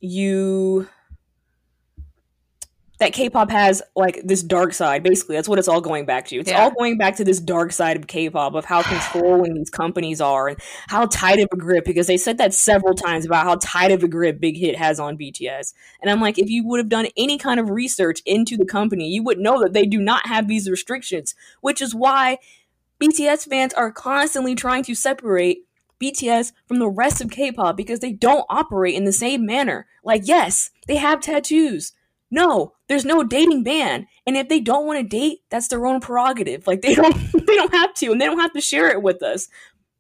you 0.01 0.89
that 3.01 3.15
K-pop 3.15 3.51
has 3.51 3.83
like 3.97 4.21
this 4.25 4.43
dark 4.43 4.75
side. 4.75 5.03
Basically, 5.03 5.35
that's 5.35 5.49
what 5.49 5.59
it's 5.59 5.69
all 5.69 5.81
going 5.81 6.05
back 6.05 6.27
to. 6.29 6.37
It's 6.37 6.51
Yeah. 6.51 6.63
all 6.63 6.71
going 6.71 6.99
back 6.99 7.17
to 7.17 7.25
this 7.25 7.41
dark 7.41 7.73
side 7.73 7.97
of 7.97 8.07
K-pop 8.07 8.55
of 8.55 8.67
how 8.67 8.83
controlling 8.83 9.55
these 9.55 9.71
companies 9.71 10.21
are 10.21 10.49
and 10.49 10.59
how 10.89 11.07
tight 11.07 11.39
of 11.41 11.49
a 11.53 11.57
grip. 11.57 11.85
Because 11.85 12.07
they 12.07 12.19
said 12.19 12.39
that 12.39 12.55
several 12.55 12.95
times 12.95 13.25
about 13.25 13.45
how 13.45 13.57
tight 13.57 13.91
of 13.91 14.05
a 14.05 14.09
grip 14.09 14.39
Big 14.39 14.57
Hit 14.59 14.77
has 14.77 15.01
on 15.01 15.17
BTS. 15.17 15.73
And 16.01 16.11
I'm 16.11 16.21
like, 16.21 16.39
if 16.39 16.51
you 16.51 16.65
would 16.67 16.79
have 16.79 16.91
done 16.91 17.09
any 17.17 17.39
kind 17.39 17.59
of 17.59 17.71
research 17.71 18.21
into 18.27 18.57
the 18.57 18.67
company, 18.67 19.09
you 19.09 19.23
would 19.25 19.39
know 19.39 19.61
that 19.63 19.73
they 19.73 19.87
do 19.87 19.99
not 19.99 20.27
have 20.27 20.47
these 20.47 20.71
restrictions. 20.71 21.35
Which 21.63 21.81
is 21.81 21.95
why 21.95 22.39
BTS 23.01 23.49
fans 23.49 23.73
are 23.75 23.91
constantly 23.91 24.55
trying 24.55 24.85
to 24.85 24.95
separate 24.95 25.65
BTS 25.99 26.53
from 26.67 26.79
the 26.79 26.89
rest 26.89 27.23
of 27.23 27.31
K-pop 27.31 27.77
because 27.77 28.01
they 28.01 28.13
don't 28.13 28.45
operate 28.51 28.95
in 28.95 29.05
the 29.05 29.13
same 29.13 29.47
manner. 29.47 29.87
Like, 30.05 30.23
yes, 30.27 30.71
they 30.87 30.97
have 30.97 31.21
tattoos. 31.21 31.93
No, 32.31 32.75
there's 32.89 33.05
no 33.05 33.23
dating 33.23 33.65
ban. 33.65 34.07
And 34.27 34.37
if 34.37 34.49
they 34.49 34.61
don't 34.61 34.87
want 34.87 35.01
to 35.01 35.07
date, 35.07 35.41
that's 35.51 35.69
their 35.69 35.87
own 35.87 36.01
prerogative. 36.01 36.67
Like 36.67 36.83
they 36.83 36.95
don't 36.95 37.15
they 37.47 37.57
don't 37.57 37.75
have 37.75 37.95
to 37.95 38.13
and 38.13 38.21
they 38.21 38.27
don't 38.27 38.41
have 38.41 38.53
to 38.53 38.61
share 38.61 38.89
it 38.91 39.03
with 39.03 39.23
us. 39.23 39.49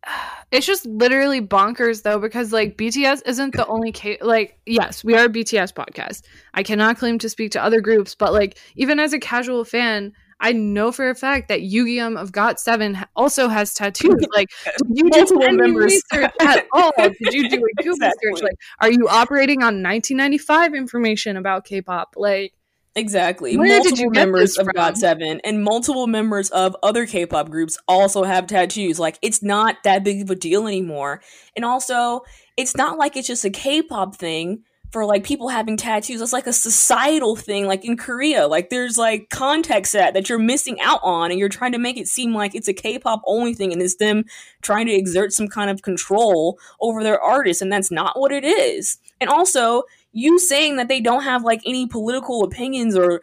It's 0.53 0.66
just 0.66 0.85
literally 0.85 1.41
bonkers 1.41 2.03
though, 2.03 2.18
because 2.18 2.53
like 2.53 2.76
BTS 2.76 3.22
isn't 3.24 3.55
the 3.55 3.68
only 3.68 3.93
case. 3.93 4.18
Like, 4.20 4.59
yes, 4.66 5.05
we 5.05 5.14
are 5.14 5.26
a 5.26 5.28
BTS 5.28 5.72
podcast. 5.72 6.22
I 6.55 6.64
cannot 6.64 6.99
claim 6.99 7.20
to 7.20 7.28
speak 7.28 7.53
to 7.53 7.62
other 7.62 7.81
groups, 7.81 8.16
but 8.16 8.33
like, 8.33 8.59
even 8.74 8.99
as 8.99 9.12
a 9.12 9.20
casual 9.20 9.64
fan, 9.64 10.12
I 10.41 10.53
know 10.53 10.91
for 10.91 11.11
a 11.11 11.14
fact 11.14 11.49
that 11.49 11.61
Yugyeom 11.61 12.20
of 12.20 12.32
GOT7 12.32 13.05
also 13.14 13.49
has 13.49 13.74
tattoos. 13.74 14.14
Like, 14.34 14.49
did 14.64 14.99
you 14.99 15.11
do 15.11 15.18
Multiple 15.18 15.43
any 15.45 15.76
research 15.76 16.30
at 16.41 16.66
all? 16.72 16.93
Did 16.97 17.32
you 17.34 17.49
do 17.49 17.57
a 17.57 17.82
Google 17.82 17.95
Exactly. 17.95 18.30
search? 18.34 18.43
Like, 18.43 18.55
are 18.80 18.91
you 18.91 19.09
operating 19.09 19.59
on 19.62 19.82
1995 19.82 20.74
information 20.74 21.36
about 21.36 21.64
K-pop? 21.64 22.14
Like, 22.16 22.53
Exactly. 22.97 23.57
Where 23.57 23.68
did 23.82 23.91
multiple 23.91 24.11
members 24.11 24.59
of 24.59 24.66
from? 24.66 24.74
GOT7 24.74 25.41
and 25.45 25.62
multiple 25.62 26.07
members 26.07 26.51
of 26.51 26.76
other 26.82 27.07
K-pop 27.07 27.49
groups 27.49 27.78
also 27.86 28.24
have 28.24 28.47
tattoos. 28.49 28.99
Like 28.99 29.18
it's 29.22 29.43
not 29.43 29.76
that 29.84 30.03
big 30.03 30.22
of 30.22 30.30
a 30.30 30.34
deal 30.34 30.66
anymore. 30.66 31.22
And 31.55 31.64
also, 31.64 32.22
it's 32.57 32.76
not 32.76 32.99
like 32.99 33.16
it's 33.16 33.28
just 33.28 33.45
a 33.45 33.51
K-pop 33.51 34.16
thing 34.16 34.64
for 34.91 35.05
like 35.05 35.24
people 35.24 35.49
having 35.49 35.76
tattoos. 35.76 36.20
It's 36.20 36.32
like 36.32 36.47
a 36.47 36.53
societal 36.53 37.36
thing 37.36 37.66
like 37.66 37.84
in 37.84 37.97
Korea. 37.97 38.47
Like 38.47 38.70
there's 38.70 38.99
like 38.99 39.28
context 39.30 39.93
that 39.93 40.14
that 40.14 40.28
you're 40.28 40.38
missing 40.38 40.80
out 40.80 41.01
on 41.03 41.30
and 41.30 41.38
you're 41.38 41.49
trying 41.49 41.72
to 41.72 41.78
make 41.78 41.97
it 41.97 42.09
seem 42.09 42.34
like 42.34 42.55
it's 42.55 42.68
a 42.68 42.72
K-pop 42.72 43.22
only 43.26 43.55
thing 43.55 43.72
and 43.72 43.80
it's 43.80 43.97
them 43.97 44.24
trying 44.62 44.86
to 44.86 44.93
exert 44.93 45.32
some 45.32 45.49
kind 45.49 45.70
of 45.70 45.82
control 45.82 46.59
over 46.80 47.03
their 47.03 47.20
artists 47.20 47.62
and 47.62 47.72
that's 47.72 47.91
not 47.91 48.18
what 48.18 48.32
it 48.32 48.45
is. 48.45 48.99
And 49.20 49.30
also, 49.30 49.84
you 50.12 50.38
saying 50.38 50.76
that 50.76 50.88
they 50.88 51.01
don't 51.01 51.22
have 51.22 51.45
like 51.45 51.61
any 51.64 51.86
political 51.86 52.43
opinions 52.43 52.97
or 52.97 53.20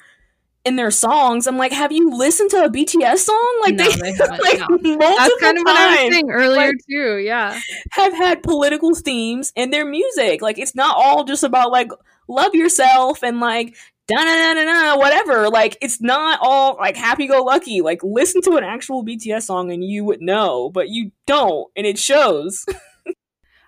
in 0.68 0.76
their 0.76 0.91
songs. 0.91 1.47
I'm 1.47 1.57
like, 1.57 1.72
have 1.72 1.91
you 1.91 2.09
listened 2.11 2.51
to 2.51 2.65
a 2.65 2.70
BTS 2.70 3.20
song? 3.20 3.59
Like 3.61 3.76
No, 3.76 3.86
they, 3.89 4.11
they 4.11 4.18
like 4.28 4.59
no. 4.59 4.68
multiple 4.70 4.97
That's 4.99 5.39
kind 5.39 5.57
of 5.57 5.63
what 5.63 5.76
I 5.76 6.03
was 6.05 6.13
saying 6.13 6.30
earlier 6.30 6.68
Like- 6.68 6.76
too. 6.89 7.18
Yeah. 7.18 7.59
have 7.91 8.13
had 8.13 8.43
political 8.43 8.93
themes 8.93 9.53
in 9.55 9.72
their 9.72 9.86
music. 9.86 10.41
Like 10.41 10.59
it's 10.59 10.76
not 10.76 10.95
all 10.97 11.24
just 11.24 11.43
about 11.43 11.72
like 11.72 11.89
love 12.28 12.53
yourself 12.53 13.24
and 13.24 13.39
like 13.39 13.76
da 14.07 14.15
na 14.24 14.53
na 14.53 14.63
na 14.63 14.97
whatever. 14.97 15.49
Like 15.49 15.78
it's 15.82 16.01
not 16.01 16.39
all 16.41 16.76
like 16.78 16.95
happy 16.97 17.28
go 17.28 17.41
lucky. 17.43 17.82
Like 17.82 18.03
listen 18.03 18.41
to 18.43 18.57
an 18.57 18.63
actual 18.63 19.05
BTS 19.05 19.43
song 19.43 19.72
and 19.72 19.84
you 19.84 20.03
would 20.05 20.22
know, 20.22 20.70
but 20.70 20.89
you 20.89 21.11
don't, 21.26 21.70
and 21.76 21.86
it 21.88 21.97
shows. 21.97 22.65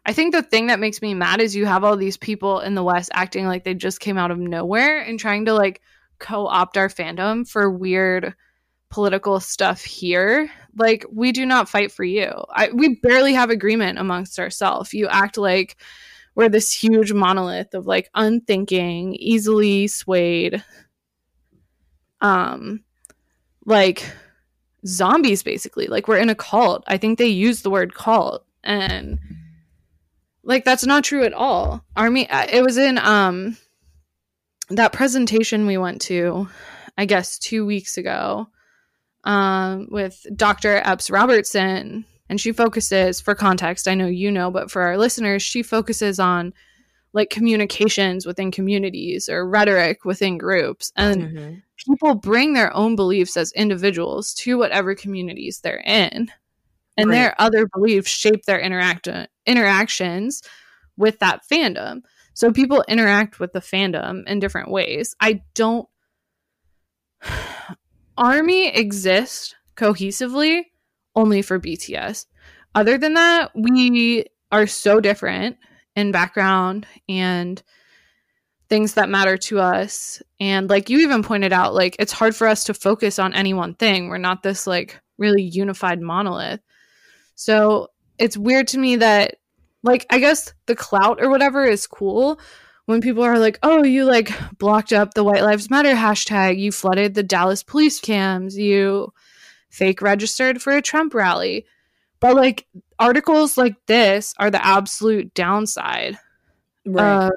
I 0.05 0.13
think 0.13 0.33
the 0.33 0.41
thing 0.41 0.67
that 0.67 0.79
makes 0.79 1.01
me 1.01 1.13
mad 1.13 1.39
is 1.41 1.55
you 1.55 1.65
have 1.65 1.83
all 1.83 1.95
these 1.97 2.17
people 2.17 2.61
in 2.61 2.73
the 2.73 2.83
West 2.83 3.11
acting 3.13 3.45
like 3.45 3.63
they 3.63 3.73
just 3.75 3.99
came 3.99 4.17
out 4.17 4.31
of 4.31 4.39
nowhere 4.39 5.01
and 5.01 5.19
trying 5.19 5.45
to 5.45 5.53
like 5.53 5.81
co 6.19 6.47
opt 6.47 6.77
our 6.77 6.89
fandom 6.89 7.47
for 7.47 7.69
weird 7.69 8.33
political 8.89 9.39
stuff 9.39 9.83
here. 9.83 10.49
Like, 10.77 11.05
we 11.11 11.31
do 11.31 11.45
not 11.45 11.69
fight 11.69 11.91
for 11.91 12.03
you. 12.03 12.31
I, 12.49 12.69
we 12.73 12.95
barely 12.95 13.33
have 13.33 13.49
agreement 13.49 13.99
amongst 13.99 14.39
ourselves. 14.39 14.93
You 14.93 15.07
act 15.07 15.37
like 15.37 15.77
we're 16.35 16.49
this 16.49 16.71
huge 16.71 17.11
monolith 17.13 17.73
of 17.73 17.87
like 17.87 18.09
unthinking, 18.15 19.15
easily 19.15 19.87
swayed, 19.87 20.63
um, 22.21 22.83
like 23.65 24.05
zombies 24.85 25.43
basically. 25.43 25.87
Like, 25.87 26.07
we're 26.07 26.17
in 26.17 26.29
a 26.29 26.35
cult. 26.35 26.83
I 26.87 26.97
think 26.97 27.17
they 27.17 27.27
use 27.27 27.61
the 27.61 27.69
word 27.69 27.93
cult. 27.93 28.45
And 28.63 29.19
like 30.43 30.65
that's 30.65 30.85
not 30.85 31.03
true 31.03 31.23
at 31.23 31.33
all 31.33 31.85
army 31.95 32.27
it 32.29 32.63
was 32.63 32.77
in 32.77 32.97
um 32.97 33.55
that 34.69 34.93
presentation 34.93 35.65
we 35.65 35.77
went 35.77 36.01
to 36.01 36.47
i 36.97 37.05
guess 37.05 37.37
two 37.39 37.65
weeks 37.65 37.97
ago 37.97 38.47
um 39.23 39.87
with 39.91 40.25
dr 40.35 40.81
epps 40.85 41.09
robertson 41.09 42.05
and 42.29 42.39
she 42.39 42.51
focuses 42.51 43.19
for 43.19 43.35
context 43.35 43.87
i 43.87 43.95
know 43.95 44.07
you 44.07 44.31
know 44.31 44.51
but 44.51 44.69
for 44.71 44.81
our 44.83 44.97
listeners 44.97 45.41
she 45.41 45.63
focuses 45.63 46.19
on 46.19 46.53
like 47.13 47.29
communications 47.31 48.25
within 48.25 48.51
communities 48.51 49.27
or 49.29 49.47
rhetoric 49.47 50.05
within 50.05 50.37
groups 50.37 50.91
and 50.95 51.21
people 51.77 52.13
bring 52.13 52.53
their 52.53 52.73
own 52.75 52.95
beliefs 52.95 53.35
as 53.35 53.51
individuals 53.53 54.33
to 54.33 54.57
whatever 54.57 54.93
communities 54.93 55.59
they're 55.61 55.81
in 55.85 56.29
and 56.97 57.09
Right. 57.09 57.15
their 57.15 57.41
other 57.41 57.65
beliefs 57.73 58.09
shape 58.09 58.43
their 58.45 58.59
interact- 58.59 59.07
interactions 59.45 60.43
with 60.97 61.17
that 61.19 61.41
fandom 61.49 62.01
so 62.39 62.53
people 62.53 62.85
interact 62.87 63.41
with 63.41 63.51
the 63.51 63.59
fandom 63.59 64.25
in 64.25 64.39
different 64.39 64.71
ways. 64.71 65.13
I 65.19 65.41
don't 65.55 65.89
army 68.17 68.69
exists 68.69 69.55
cohesively 69.75 70.63
only 71.15 71.41
for 71.41 71.59
bts 71.59 72.27
other 72.75 72.97
than 72.97 73.15
that 73.15 73.51
we 73.53 74.23
are 74.53 74.67
so 74.67 75.01
different 75.01 75.57
in 75.97 76.13
background 76.13 76.87
and 77.09 77.61
things 78.69 78.93
that 78.93 79.09
matter 79.09 79.35
to 79.35 79.59
us. 79.59 80.21
And 80.39 80.69
like 80.69 80.89
you 80.89 80.99
even 80.99 81.23
pointed 81.23 81.51
out 81.51 81.73
like 81.73 81.97
it's 81.99 82.13
hard 82.13 82.37
for 82.37 82.47
us 82.47 82.63
to 82.65 82.73
focus 82.73 83.19
on 83.19 83.33
any 83.33 83.53
one 83.53 83.75
thing. 83.75 84.07
We're 84.07 84.17
not 84.17 84.43
this 84.43 84.65
like 84.65 84.97
really 85.17 85.43
unified 85.43 85.99
monolith. 85.99 86.61
So 87.35 87.89
it's 88.17 88.37
weird 88.37 88.69
to 88.69 88.77
me 88.77 88.95
that 88.97 89.38
like 89.83 90.05
i 90.09 90.19
guess 90.19 90.53
the 90.65 90.75
clout 90.75 91.19
or 91.21 91.29
whatever 91.29 91.65
is 91.65 91.87
cool 91.87 92.39
when 92.85 93.01
people 93.01 93.23
are 93.23 93.39
like 93.39 93.59
oh 93.63 93.83
you 93.83 94.03
like 94.05 94.31
blocked 94.57 94.91
up 94.91 95.13
the 95.13 95.23
white 95.23 95.43
lives 95.43 95.69
matter 95.69 95.93
hashtag. 95.93 96.57
You 96.57 96.71
flooded 96.71 97.13
the 97.13 97.21
dallas 97.23 97.61
police 97.63 97.99
cams. 97.99 98.57
You 98.57 99.13
fake 99.69 100.01
registered 100.01 100.59
for 100.61 100.75
a 100.75 100.81
trump 100.81 101.13
rally. 101.13 101.65
But 102.19 102.35
like 102.35 102.65
articles 102.97 103.57
like 103.57 103.75
this 103.85 104.33
are 104.39 104.49
the 104.51 104.65
absolute 104.65 105.33
downside 105.33 106.17
Right. 106.85 107.25
of 107.27 107.31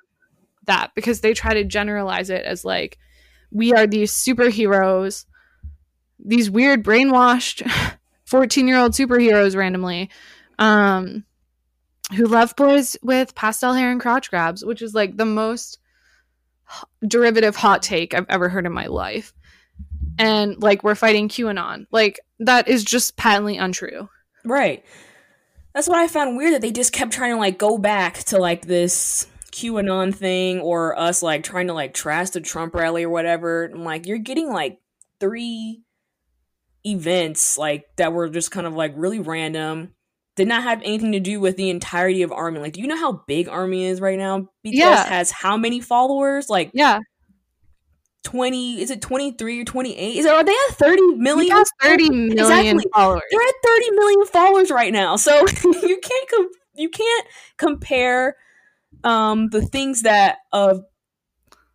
that 0.67 0.93
because 0.95 1.21
they 1.21 1.35
try 1.35 1.53
to 1.55 1.65
generalize 1.65 2.31
it 2.31 2.45
as 2.47 2.65
like 2.65 2.97
we 3.51 3.75
are 3.75 3.87
these 3.87 4.13
superheroes 4.13 5.27
these 6.19 6.51
weird 6.51 6.83
brainwashed 6.83 7.69
14 8.25 8.67
year 8.67 8.79
old 8.79 8.93
superheroes 8.93 9.55
randomly. 9.55 10.09
Um 10.59 11.25
who 12.15 12.27
love 12.27 12.55
boys 12.57 12.97
with 13.03 13.35
pastel 13.35 13.75
hair 13.75 13.91
and 13.91 14.01
crotch 14.01 14.31
grabs 14.31 14.65
which 14.65 14.83
is 14.83 14.95
like 14.95 15.17
the 15.17 15.25
most 15.25 15.79
derivative 17.07 17.57
hot 17.57 17.83
take 17.83 18.15
i've 18.15 18.27
ever 18.29 18.49
heard 18.49 18.67
in 18.67 18.73
my 18.73 18.87
life 18.87 19.33
and 20.19 20.63
like 20.63 20.83
we're 20.83 20.95
fighting 20.95 21.29
qanon 21.29 21.87
like 21.91 22.21
that 22.39 22.69
is 22.69 22.85
just 22.85 23.17
patently 23.17 23.57
untrue 23.57 24.09
Right. 24.45 24.85
That's 25.75 25.89
what 25.89 25.99
I 25.99 26.09
found 26.09 26.37
weird 26.37 26.55
that 26.55 26.61
they 26.61 26.73
just 26.73 26.93
kept 26.93 27.13
trying 27.13 27.33
to 27.33 27.39
like 27.39 27.59
go 27.59 27.79
back 27.79 28.19
to 28.25 28.39
like 28.39 28.67
this 28.67 29.27
QAnon 29.53 30.15
thing 30.15 30.61
or 30.61 30.99
us 30.99 31.23
like 31.23 31.45
trying 31.45 31.69
to 31.69 31.75
like 31.75 31.95
trash 31.95 32.31
the 32.31 32.41
Trump 32.41 32.75
rally 32.75 33.05
or 33.05 33.11
whatever. 33.11 33.65
And 33.65 33.85
like 33.85 34.07
you're 34.07 34.19
getting 34.19 34.53
like 34.53 34.81
three 35.21 35.83
events 36.85 37.57
like 37.57 37.85
that 37.97 38.13
were 38.13 38.29
just 38.29 38.51
kind 38.51 38.67
of 38.67 38.75
like 38.75 38.93
really 38.97 39.21
random. 39.21 39.95
Did 40.37 40.49
not 40.49 40.63
have 40.63 40.81
anything 40.83 41.13
to 41.13 41.21
do 41.21 41.41
with 41.41 41.57
the 41.57 41.69
entirety 41.69 42.23
of 42.23 42.33
Army. 42.33 42.59
Like, 42.61 42.73
do 42.73 42.81
you 42.81 42.87
know 42.87 42.97
how 42.97 43.23
big 43.27 43.49
Army 43.49 43.85
is 43.85 44.01
right 44.01 44.19
now? 44.19 44.49
BTS 44.65 44.73
Yeah. 44.73 45.05
has 45.05 45.31
how 45.31 45.57
many 45.57 45.81
followers? 45.81 46.49
Like 46.49 46.71
yeah 46.73 47.01
20, 48.25 48.81
is 48.81 48.91
it 48.91 49.03
23 49.03 49.61
or 49.61 49.65
28? 49.65 50.17
Is 50.17 50.25
it, 50.25 50.31
are 50.33 50.45
they 50.45 50.53
at 50.53 50.77
30 50.77 51.03
we 51.03 51.15
million? 51.17 51.57
have 51.57 51.67
30 51.83 52.09
million 52.11 52.33
Exactly. 52.39 52.85
followers 52.95 53.23
they're 53.31 53.41
at 53.43 53.55
30 53.65 53.91
million 53.91 54.27
followers 54.27 54.71
right 54.71 54.93
now 54.93 55.17
so 55.17 55.39
you 55.65 55.99
can't 56.01 56.31
com- 56.31 56.51
you 56.75 56.89
can't 56.89 57.27
compare 57.57 58.37
um 59.05 59.49
the 59.49 59.61
things 59.61 60.03
that 60.03 60.39
a 60.53 60.79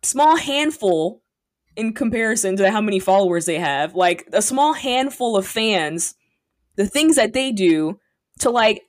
small 0.02 0.36
handful 0.36 1.22
in 1.76 1.92
comparison 1.92 2.56
to 2.56 2.70
how 2.70 2.80
many 2.80 2.98
followers 2.98 3.44
they 3.44 3.58
have 3.58 3.94
like 3.94 4.26
a 4.32 4.40
small 4.40 4.72
handful 4.72 5.36
of 5.36 5.46
fans 5.46 6.14
the 6.76 6.86
things 6.86 7.16
that 7.16 7.34
they 7.34 7.52
do 7.52 8.00
to 8.38 8.50
like 8.50 8.82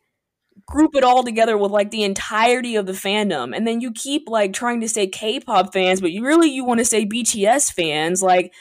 group 0.68 0.95
it 0.95 1.04
all 1.04 1.24
together 1.24 1.58
with 1.58 1.72
like 1.72 1.89
the 1.91 2.04
entirety 2.04 2.76
of 2.76 2.86
the 2.86 2.91
fandom 2.91 3.56
and 3.56 3.66
then 3.66 3.82
you 3.82 3.91
keep 3.91 4.28
like 4.28 4.54
trying 4.54 4.82
to 4.82 4.89
say 4.89 5.08
k-pop 5.08 5.74
fans 5.74 6.02
but 6.02 6.12
you 6.12 6.24
really 6.24 6.50
you 6.50 6.64
want 6.66 6.80
to 6.80 6.86
say 6.86 7.06
bts 7.06 7.72
fans 7.74 8.22
like 8.22 8.54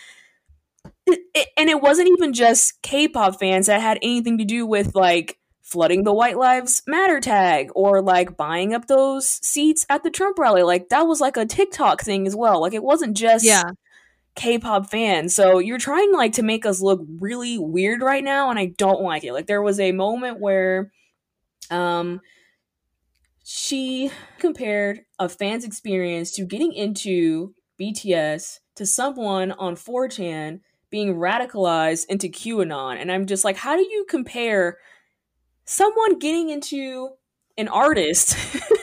it, 1.07 1.21
it- 1.35 1.49
and 1.57 1.69
it 1.69 1.81
wasn't 1.81 2.09
even 2.09 2.33
just 2.33 2.81
K-pop 2.83 3.39
fans 3.39 3.67
that 3.67 3.81
had 3.81 3.99
anything 4.03 4.39
to 4.39 4.45
do 4.45 4.67
with 4.67 4.95
like 4.95 5.39
flooding 5.63 6.05
the 6.05 6.13
White 6.15 6.39
Lives 6.39 6.83
Matter 6.87 7.21
tag 7.21 7.71
or 7.75 8.01
like 8.03 8.37
buying 8.37 8.75
up 8.75 8.87
those 8.87 9.29
seats 9.29 9.85
at 9.91 10.03
the 10.03 10.11
Trump 10.11 10.39
rally. 10.39 10.63
Like 10.63 10.89
that 10.89 11.03
was 11.03 11.21
like 11.21 11.37
a 11.37 11.47
TikTok 11.47 12.03
thing 12.03 12.27
as 12.27 12.37
well. 12.37 12.61
Like 12.61 12.75
it 12.75 12.83
wasn't 12.83 13.17
just 13.17 13.45
yeah 13.45 13.63
K-pop 14.39 14.89
fans. 14.89 15.35
So 15.35 15.59
you're 15.59 15.79
trying 15.79 16.13
like 16.13 16.35
to 16.35 16.45
make 16.45 16.65
us 16.65 16.81
look 16.81 17.05
really 17.19 17.59
weird 17.59 18.03
right 18.03 18.23
now 18.23 18.51
and 18.51 18.59
I 18.59 18.67
don't 18.67 19.03
like 19.03 19.25
it. 19.25 19.33
Like 19.33 19.47
there 19.47 19.63
was 19.63 19.81
a 19.81 19.93
moment 19.93 20.41
where 20.41 20.93
um 21.71 22.21
she 23.45 24.13
compared 24.39 25.01
a 25.19 25.29
fan's 25.29 25.65
experience 25.65 26.31
to 26.33 26.45
getting 26.45 26.73
into 26.73 27.55
BTS 27.81 28.61
to 28.77 28.87
someone 28.87 29.53
on 29.53 29.75
4chan 29.75 30.61
being 30.91 31.17
radicalized 31.17 32.07
into 32.09 32.29
QAnon. 32.29 32.97
And 32.97 33.11
I'm 33.11 33.27
just 33.27 33.45
like, 33.45 33.57
how 33.57 33.75
do 33.75 33.83
you 33.83 34.07
compare 34.09 34.79
someone 35.65 36.19
getting 36.19 36.51
into 36.51 37.11
an 37.57 37.67
artist 37.67 38.37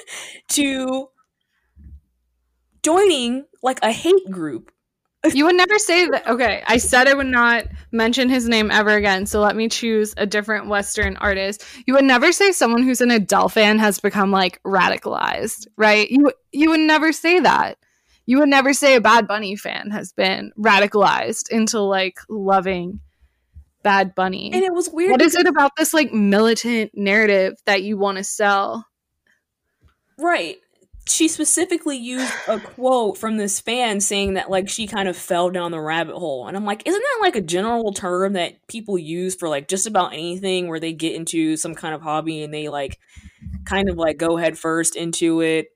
to 0.49 1.10
joining 2.84 3.45
like 3.64 3.80
a 3.82 3.91
hate 3.91 4.30
group? 4.30 4.72
You 5.34 5.46
would 5.46 5.56
never 5.56 5.80
say 5.80 6.08
that. 6.10 6.28
Okay, 6.28 6.64
I 6.68 6.78
said 6.78 7.08
I 7.08 7.14
would 7.14 7.26
not 7.28 7.66
mention 7.92 8.30
his 8.30 8.48
name 8.48 8.70
ever 8.70 8.92
again, 8.92 9.26
so 9.26 9.40
let 9.40 9.56
me 9.56 9.70
choose 9.70 10.14
a 10.18 10.26
different 10.26 10.68
Western 10.68 11.18
artist. 11.18 11.64
You 11.88 11.94
would 11.96 12.04
never 12.06 12.32
say 12.32 12.52
someone 12.52 12.84
who's 12.84 13.02
an 13.02 13.12
Adele 13.12 13.50
fan 13.50 13.80
has 13.80 14.00
become 14.00 14.32
like 14.32 14.62
radicalized, 14.64 15.68
right? 15.78 16.10
You 16.12 16.32
you 16.52 16.70
would 16.72 16.82
never 16.82 17.12
say 17.14 17.40
that. 17.40 17.78
you 18.26 18.40
would 18.40 18.50
never 18.50 18.74
say 18.74 18.96
a 18.96 19.02
Bad 19.02 19.28
Bunny 19.28 19.56
fan 19.56 19.92
has 19.92 20.12
been 20.12 20.52
radicalized 20.58 21.50
into 21.50 21.80
like 21.80 22.20
loving 22.28 23.00
Bad 23.84 24.16
Bunny. 24.16 24.52
And 24.52 24.64
it 24.64 24.74
was 24.74 24.90
weird. 24.90 25.12
What 25.12 25.22
is 25.22 25.36
it 25.36 25.46
about 25.48 25.72
this 25.78 25.94
like 25.94 26.12
militant 26.12 26.92
narrative 26.96 27.54
that 27.66 27.84
you 27.84 27.98
want 27.98 28.18
to 28.18 28.24
sell? 28.24 28.88
Right. 30.18 30.58
She 31.08 31.28
specifically 31.28 31.97
used 31.97 32.34
a 32.47 32.60
quote 32.60 33.18
from 33.18 33.38
this 33.38 33.60
fan 33.60 34.01
saying 34.01 34.34
that 34.34 34.49
like 34.49 34.68
she 34.68 34.88
kind 34.88 35.08
of 35.08 35.16
fell 35.16 35.51
down 35.51 35.72
the 35.72 35.80
rabbit 35.80 36.16
hole. 36.16 36.47
And 36.47 36.58
I'm 36.58 36.66
like, 36.66 36.82
isn't 36.86 36.99
that 36.99 37.20
like 37.22 37.36
a 37.36 37.41
general 37.41 37.93
term 37.93 38.34
that 38.34 38.66
people 38.68 38.97
use 38.97 39.36
for 39.36 39.47
like 39.47 39.68
just 39.68 39.86
about 39.86 40.14
anything 40.14 40.68
where 40.68 40.80
they 40.80 40.93
get 40.93 41.14
into 41.14 41.58
some 41.58 41.76
kind 41.76 41.93
of 41.93 42.01
hobby 42.01 42.41
and 42.41 42.53
they 42.53 42.70
like 42.70 42.99
kind 43.66 43.88
of 43.88 43.97
like 43.97 44.18
go 44.18 44.36
head 44.38 44.58
first 44.58 44.95
into 44.95 45.41
it 45.41 45.68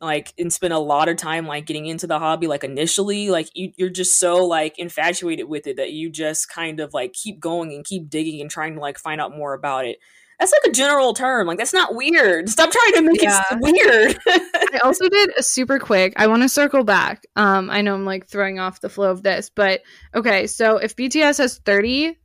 like 0.00 0.32
and 0.38 0.52
spend 0.52 0.72
a 0.72 0.78
lot 0.78 1.08
of 1.08 1.16
time 1.16 1.46
like 1.46 1.66
getting 1.66 1.86
into 1.86 2.06
the 2.06 2.18
hobby 2.18 2.46
like 2.46 2.64
initially 2.64 3.30
like 3.30 3.48
you, 3.54 3.72
you're 3.76 3.88
just 3.88 4.18
so 4.18 4.44
like 4.44 4.78
infatuated 4.78 5.48
with 5.48 5.66
it 5.66 5.76
that 5.76 5.92
you 5.92 6.10
just 6.10 6.48
kind 6.48 6.80
of 6.80 6.92
like 6.92 7.12
keep 7.12 7.40
going 7.40 7.72
and 7.72 7.84
keep 7.84 8.08
digging 8.10 8.40
and 8.40 8.50
trying 8.50 8.74
to 8.74 8.80
like 8.80 8.98
find 8.98 9.20
out 9.20 9.36
more 9.36 9.54
about 9.54 9.86
it 9.86 9.98
that's 10.38 10.52
like 10.52 10.70
a 10.70 10.74
general 10.74 11.14
term 11.14 11.46
like 11.46 11.58
that's 11.58 11.72
not 11.72 11.94
weird 11.94 12.48
stop 12.48 12.70
trying 12.70 12.92
to 12.94 13.02
make 13.02 13.22
Yeah. 13.22 13.42
it 13.50 13.58
weird 13.60 14.18
I 14.74 14.78
also 14.78 15.08
did 15.08 15.30
a 15.38 15.42
super 15.42 15.78
quick. 15.78 16.14
I 16.16 16.26
want 16.26 16.42
to 16.42 16.48
circle 16.48 16.82
back. 16.82 17.24
Um, 17.36 17.70
I 17.70 17.80
know 17.80 17.94
I'm 17.94 18.04
like 18.04 18.26
throwing 18.26 18.58
off 18.58 18.80
the 18.80 18.88
flow 18.88 19.10
of 19.10 19.22
this, 19.22 19.48
but 19.48 19.82
okay. 20.14 20.48
So 20.48 20.78
if 20.78 20.96
BTS 20.96 21.38
has 21.38 21.58
30 21.58 22.18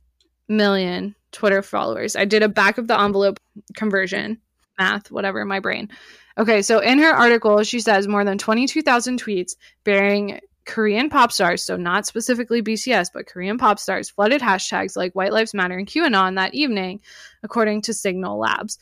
million 0.48 1.14
Twitter 1.32 1.62
followers, 1.62 2.16
I 2.16 2.24
did 2.24 2.42
a 2.42 2.48
back 2.48 2.78
of 2.78 2.88
the 2.88 3.00
envelope 3.00 3.38
conversion, 3.76 4.38
math, 4.78 5.10
whatever, 5.12 5.44
my 5.44 5.60
brain. 5.60 5.90
Okay, 6.38 6.62
so 6.62 6.80
in 6.80 6.98
her 6.98 7.10
article, 7.12 7.62
she 7.62 7.78
says 7.80 8.08
more 8.08 8.24
than 8.24 8.36
22,000 8.38 9.22
tweets 9.22 9.52
bearing 9.84 10.40
Korean 10.64 11.10
pop 11.10 11.32
stars, 11.32 11.62
so 11.62 11.76
not 11.76 12.06
specifically 12.06 12.62
BTS, 12.62 13.10
but 13.12 13.26
Korean 13.26 13.58
pop 13.58 13.78
stars, 13.78 14.10
flooded 14.10 14.40
hashtags 14.40 14.96
like 14.96 15.14
White 15.14 15.32
Lives 15.32 15.54
Matter 15.54 15.76
and 15.76 15.86
QAnon 15.86 16.36
that 16.36 16.54
evening, 16.54 17.00
according 17.42 17.82
to 17.82 17.94
Signal 17.94 18.38
Labs. 18.38 18.78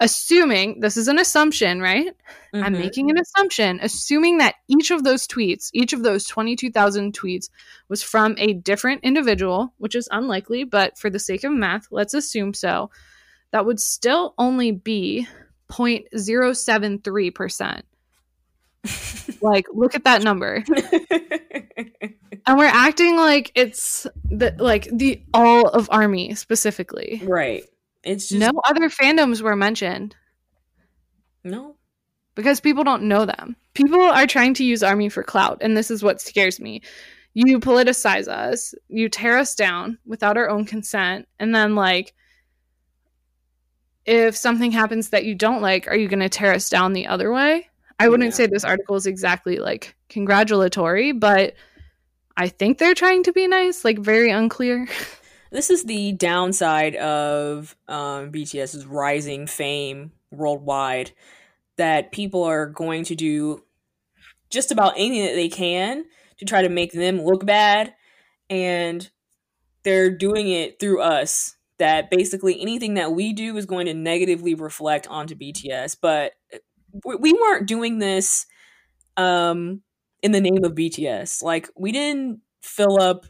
Assuming 0.00 0.80
this 0.80 0.96
is 0.96 1.06
an 1.06 1.20
assumption, 1.20 1.80
right? 1.80 2.08
I'm 2.52 2.74
Mhm. 2.74 2.78
making 2.78 3.10
an 3.10 3.18
assumption, 3.18 3.78
assuming 3.80 4.38
that 4.38 4.56
each 4.68 4.90
of 4.90 5.04
those 5.04 5.28
tweets, 5.28 5.70
each 5.72 5.92
of 5.92 6.02
those 6.02 6.26
22,000 6.26 7.16
tweets, 7.16 7.48
was 7.88 8.02
from 8.02 8.34
a 8.38 8.54
different 8.54 9.04
individual, 9.04 9.72
which 9.78 9.94
is 9.94 10.08
unlikely, 10.10 10.64
but 10.64 10.98
for 10.98 11.10
the 11.10 11.20
sake 11.20 11.44
of 11.44 11.52
math, 11.52 11.86
let's 11.92 12.12
assume 12.12 12.54
so. 12.54 12.90
That 13.52 13.66
would 13.66 13.78
still 13.78 14.34
only 14.36 14.72
be 14.72 15.28
0.073%. 15.70 17.84
like, 19.40 19.66
look 19.72 19.94
at 19.94 20.04
that 20.04 20.22
number. 20.22 20.64
And 22.46 22.58
we're 22.58 22.66
acting 22.66 23.16
like 23.16 23.52
it's 23.54 24.06
the 24.24 24.54
like 24.58 24.86
the 24.92 25.22
all 25.32 25.66
of 25.68 25.88
army 25.90 26.34
specifically. 26.34 27.22
right 27.24 27.64
it's 28.02 28.28
just 28.28 28.38
No 28.38 28.50
other 28.68 28.90
fandoms 28.90 29.40
were 29.40 29.56
mentioned. 29.56 30.14
no 31.42 31.76
because 32.34 32.60
people 32.60 32.84
don't 32.84 33.04
know 33.04 33.24
them. 33.24 33.56
People 33.74 34.00
are 34.00 34.26
trying 34.26 34.54
to 34.54 34.64
use 34.64 34.82
army 34.82 35.08
for 35.08 35.22
clout, 35.22 35.58
and 35.62 35.76
this 35.76 35.90
is 35.90 36.02
what 36.02 36.20
scares 36.20 36.60
me. 36.60 36.82
You 37.32 37.60
politicize 37.60 38.28
us, 38.28 38.74
you 38.88 39.08
tear 39.08 39.38
us 39.38 39.54
down 39.54 39.98
without 40.04 40.36
our 40.36 40.48
own 40.50 40.64
consent, 40.66 41.26
and 41.38 41.54
then 41.54 41.74
like 41.74 42.12
if 44.04 44.36
something 44.36 44.70
happens 44.70 45.08
that 45.10 45.24
you 45.24 45.34
don't 45.34 45.62
like, 45.62 45.88
are 45.88 45.96
you 45.96 46.08
going 46.08 46.20
to 46.20 46.28
tear 46.28 46.52
us 46.52 46.68
down 46.68 46.92
the 46.92 47.06
other 47.06 47.32
way? 47.32 47.68
I 47.98 48.08
wouldn't 48.08 48.30
Yeah. 48.30 48.36
say 48.36 48.46
this 48.46 48.64
article 48.64 48.96
is 48.96 49.06
exactly 49.06 49.58
like 49.58 49.94
congratulatory, 50.08 51.12
but 51.12 51.54
I 52.36 52.48
think 52.48 52.78
they're 52.78 52.94
trying 52.94 53.22
to 53.24 53.32
be 53.32 53.46
nice, 53.46 53.84
like 53.84 53.98
very 53.98 54.30
unclear. 54.30 54.88
this 55.50 55.70
is 55.70 55.84
the 55.84 56.12
downside 56.12 56.96
of 56.96 57.76
um, 57.88 58.32
BTS's 58.32 58.86
rising 58.86 59.46
fame 59.46 60.12
worldwide 60.32 61.12
that 61.76 62.12
people 62.12 62.42
are 62.42 62.66
going 62.66 63.04
to 63.04 63.14
do 63.14 63.62
just 64.50 64.72
about 64.72 64.94
anything 64.96 65.26
that 65.26 65.34
they 65.34 65.48
can 65.48 66.04
to 66.38 66.44
try 66.44 66.62
to 66.62 66.68
make 66.68 66.92
them 66.92 67.22
look 67.22 67.44
bad 67.46 67.94
and 68.50 69.10
they're 69.84 70.10
doing 70.10 70.48
it 70.48 70.78
through 70.80 71.00
us 71.00 71.56
that 71.78 72.10
basically 72.10 72.60
anything 72.60 72.94
that 72.94 73.12
we 73.12 73.32
do 73.32 73.56
is 73.56 73.66
going 73.66 73.86
to 73.86 73.94
negatively 73.94 74.54
reflect 74.54 75.06
onto 75.08 75.34
BTS 75.34 75.96
but 76.00 76.32
we 77.04 77.16
we 77.16 77.32
weren't 77.32 77.66
doing 77.66 77.98
this 77.98 78.46
um 79.16 79.82
in 80.22 80.32
the 80.32 80.40
name 80.40 80.64
of 80.64 80.72
BTS 80.72 81.42
like 81.42 81.68
we 81.76 81.92
didn't 81.92 82.40
fill 82.62 83.00
up 83.00 83.26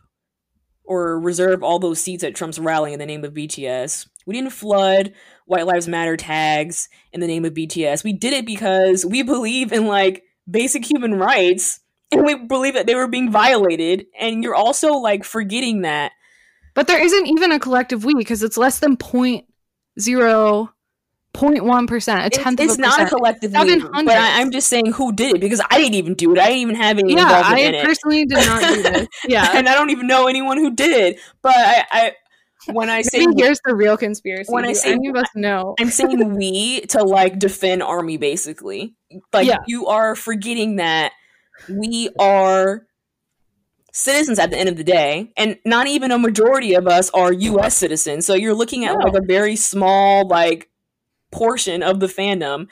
or 0.84 1.18
reserve 1.18 1.62
all 1.62 1.78
those 1.78 2.00
seats 2.00 2.22
at 2.22 2.34
Trump's 2.34 2.58
rally 2.58 2.92
in 2.92 2.98
the 2.98 3.06
name 3.06 3.24
of 3.24 3.32
BTS. 3.32 4.06
We 4.26 4.34
didn't 4.34 4.52
flood 4.52 5.12
White 5.46 5.66
Lives 5.66 5.88
Matter 5.88 6.16
tags 6.16 6.88
in 7.12 7.20
the 7.20 7.26
name 7.26 7.44
of 7.44 7.54
BTS. 7.54 8.04
We 8.04 8.12
did 8.12 8.32
it 8.32 8.46
because 8.46 9.04
we 9.04 9.22
believe 9.22 9.72
in 9.72 9.86
like 9.86 10.24
basic 10.50 10.84
human 10.84 11.14
rights 11.14 11.80
and 12.12 12.24
we 12.24 12.34
believe 12.34 12.74
that 12.74 12.86
they 12.86 12.94
were 12.94 13.08
being 13.08 13.30
violated 13.30 14.06
and 14.18 14.42
you're 14.42 14.54
also 14.54 14.92
like 14.94 15.24
forgetting 15.24 15.82
that. 15.82 16.12
But 16.74 16.86
there 16.86 17.02
isn't 17.02 17.26
even 17.26 17.52
a 17.52 17.60
collective 17.60 18.04
we 18.04 18.14
because 18.14 18.42
it's 18.42 18.56
less 18.56 18.78
than 18.78 18.96
point 18.96 19.46
zero 19.98 20.73
point 21.34 21.64
one 21.64 21.86
percent, 21.86 22.22
a 22.22 22.26
It's, 22.26 22.38
tenth 22.38 22.60
it's 22.60 22.74
of 22.74 22.78
a 22.78 22.82
not 22.82 23.00
a 23.00 23.06
collective 23.06 23.50
Seven 23.52 23.82
we, 23.82 24.04
but 24.04 24.16
I, 24.16 24.40
I'm 24.40 24.50
just 24.50 24.68
saying 24.68 24.92
who 24.92 25.12
did 25.12 25.36
it 25.36 25.40
because 25.40 25.60
I 25.70 25.78
didn't 25.78 25.94
even 25.94 26.14
do 26.14 26.32
it. 26.32 26.38
I 26.38 26.46
didn't 26.46 26.60
even 26.62 26.74
have 26.76 26.98
any 26.98 27.14
yeah, 27.14 27.42
I 27.44 27.82
personally 27.84 28.24
did 28.24 28.38
not 28.38 28.62
do 28.74 28.82
this. 28.82 29.08
Yeah, 29.26 29.50
and 29.52 29.68
I 29.68 29.74
don't 29.74 29.90
even 29.90 30.06
know 30.06 30.28
anyone 30.28 30.56
who 30.56 30.70
did. 30.74 31.18
But 31.42 31.54
I, 31.56 31.84
I 31.92 32.12
when 32.72 32.88
I 32.88 33.02
say 33.02 33.26
maybe 33.26 33.42
here's 33.42 33.60
the 33.64 33.74
real 33.74 33.96
conspiracy. 33.98 34.50
When 34.50 34.64
I 34.64 34.72
say- 34.72 34.92
any 34.92 35.08
of 35.08 35.16
us 35.16 35.28
know, 35.34 35.74
I'm 35.78 35.90
saying 35.90 36.34
we 36.34 36.80
to 36.90 37.02
like 37.02 37.38
defend 37.38 37.82
army 37.82 38.16
basically. 38.16 38.94
Like 39.32 39.46
Yeah. 39.46 39.58
you 39.66 39.88
are 39.88 40.14
forgetting 40.16 40.76
that 40.76 41.12
we 41.68 42.08
are 42.18 42.86
citizens 43.92 44.38
at 44.40 44.50
the 44.50 44.58
end 44.58 44.68
of 44.68 44.76
the 44.76 44.82
day 44.82 45.32
and 45.36 45.56
not 45.64 45.86
even 45.86 46.10
a 46.10 46.18
majority 46.18 46.74
of 46.74 46.88
us 46.88 47.10
are 47.10 47.32
US 47.32 47.76
citizens. 47.76 48.26
So 48.26 48.34
you're 48.34 48.54
looking 48.54 48.84
at 48.84 48.96
like 48.98 49.14
a 49.14 49.20
very 49.24 49.54
small 49.56 50.26
like 50.26 50.68
portion 51.34 51.82
of 51.82 52.00
the 52.00 52.06
fandom. 52.06 52.68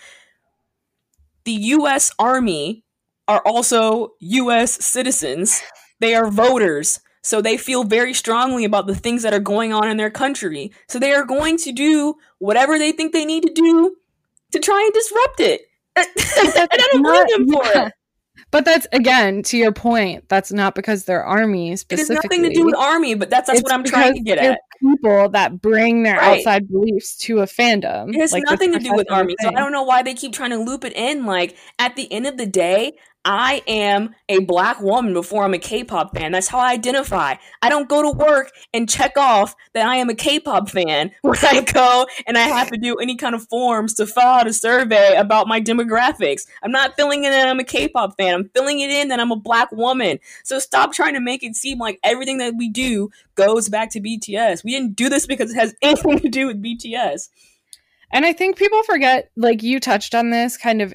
The 1.45 1.53
US 1.53 2.13
army 2.19 2.85
are 3.29 3.43
also 3.45 4.13
US 4.21 4.73
citizens. 4.85 5.61
They 6.01 6.15
are 6.15 6.31
voters. 6.31 7.01
So 7.25 7.41
they 7.41 7.57
feel 7.57 7.85
very 7.85 8.15
strongly 8.15 8.65
about 8.65 8.87
the 8.87 8.95
things 8.95 9.23
that 9.23 9.33
are 9.33 9.41
going 9.41 9.73
on 9.73 9.89
in 9.89 9.97
their 9.97 10.11
country. 10.11 10.73
So 10.89 10.99
they 10.99 11.13
are 11.13 11.25
going 11.25 11.57
to 11.59 11.73
do 11.73 12.15
whatever 12.39 12.79
they 12.79 12.93
think 12.93 13.13
they 13.13 13.25
need 13.25 13.45
to 13.45 13.53
do 13.53 13.97
to 14.53 14.59
try 14.59 14.81
and 14.81 14.93
disrupt 14.93 15.41
it. 15.41 15.63
and 15.97 16.07
I 16.17 16.77
don't 16.77 17.03
blame 17.03 17.27
them 17.29 17.53
for 17.53 17.65
yeah. 17.65 17.87
it. 17.87 17.93
But 18.51 18.65
that's 18.65 18.87
again 18.93 19.43
to 19.45 19.57
your 19.57 19.73
point. 19.73 20.29
That's 20.29 20.53
not 20.53 20.75
because 20.75 21.05
they're 21.05 21.25
army 21.25 21.69
It 21.69 21.71
has 21.71 21.81
specifically. 21.81 22.39
nothing 22.39 22.43
to 22.43 22.55
do 22.55 22.67
with 22.67 22.77
army, 22.77 23.15
but 23.15 23.31
that's 23.31 23.47
that's 23.47 23.61
It's 23.61 23.65
what 23.65 23.73
I'm 23.73 23.85
trying 23.85 24.15
to 24.15 24.21
get 24.21 24.39
at. 24.39 24.59
People 24.83 25.29
that 25.29 25.61
bring 25.61 26.03
their 26.03 26.17
Right. 26.17 26.39
outside 26.39 26.69
beliefs 26.69 27.17
to 27.19 27.41
a 27.41 27.47
fandom. 27.47 28.15
It 28.15 28.21
has 28.21 28.33
like 28.33 28.43
nothing 28.51 28.73
to 28.73 28.79
do 28.81 28.93
with 28.95 29.11
army. 29.11 29.37
So 29.41 29.49
I 29.49 29.53
don't 29.53 29.73
know 29.73 29.85
why 29.85 30.03
they 30.03 30.15
keep 30.15 30.33
trying 30.33 30.51
to 30.51 30.59
loop 30.59 30.85
it 30.85 30.93
in. 30.95 31.25
Like 31.25 31.57
at 31.79 31.95
the 31.97 32.13
end 32.13 32.27
of 32.27 32.37
the 32.37 32.47
day, 32.47 32.95
I 33.25 33.63
am 33.69 34.15
a 34.29 34.41
black 34.41 34.81
woman 34.81 35.13
before 35.13 35.45
I'm 35.45 35.55
a 35.55 35.59
K-pop 35.59 36.17
fan. 36.17 36.33
That's 36.33 36.49
how 36.49 36.59
I 36.59 36.73
identify. 36.73 37.37
I 37.61 37.69
don't 37.69 37.89
go 37.89 38.03
to 38.03 38.11
work 38.11 38.51
and 38.75 38.89
check 38.89 39.17
off 39.17 39.55
that 39.75 39.87
I 39.87 39.97
am 39.97 40.09
a 40.09 40.15
K-pop 40.15 40.69
fan 40.69 41.13
when 41.23 41.39
I 41.43 41.61
go 41.61 42.07
and 42.27 42.37
I 42.37 42.43
have 42.43 42.71
to 42.71 42.77
do 42.77 42.97
any 42.97 43.17
kind 43.17 43.35
of 43.35 43.47
forms 43.49 43.95
to 43.95 44.07
fill 44.07 44.25
out 44.25 44.49
a 44.49 44.53
survey 44.53 45.15
about 45.17 45.47
my 45.47 45.61
demographics. 45.61 46.47
I'm 46.65 46.73
not 46.73 46.97
filling 46.97 47.23
in 47.25 47.31
that 47.31 47.49
I'm 47.49 47.61
a 47.61 47.65
K-pop 47.65 48.17
fan. 48.17 48.35
I'm 48.35 48.49
filling 48.49 48.81
it 48.81 48.91
in 48.91 49.09
that 49.09 49.21
I'm 49.21 49.31
a 49.31 49.37
black 49.37 49.71
woman. 49.71 50.19
So 50.43 50.59
stop 50.59 50.93
trying 50.93 51.15
to 51.15 51.21
make 51.21 51.45
it 51.45 51.55
seem 51.55 51.79
like 51.79 52.01
everything 52.03 52.39
that 52.39 52.55
we 52.57 52.69
do 52.69 53.11
goes 53.37 53.69
back 53.69 53.91
to 53.91 54.01
BTS. 54.01 54.65
We 54.65 54.73
didn't 54.73 54.97
do 54.97 55.09
this 55.09 55.27
because 55.27 55.53
it 55.53 55.57
has 55.57 55.75
anything 55.83 56.19
to 56.19 56.29
do 56.29 56.49
with 56.49 56.63
BTS. 56.63 57.29
And 58.11 58.27
I 58.27 58.33
think 58.33 58.57
people 58.57 58.83
forget, 58.83 59.31
like 59.37 59.63
you 59.63 59.81
touched 59.81 60.15
on 60.15 60.31
this 60.31 60.57
kind 60.57 60.83
of 60.83 60.95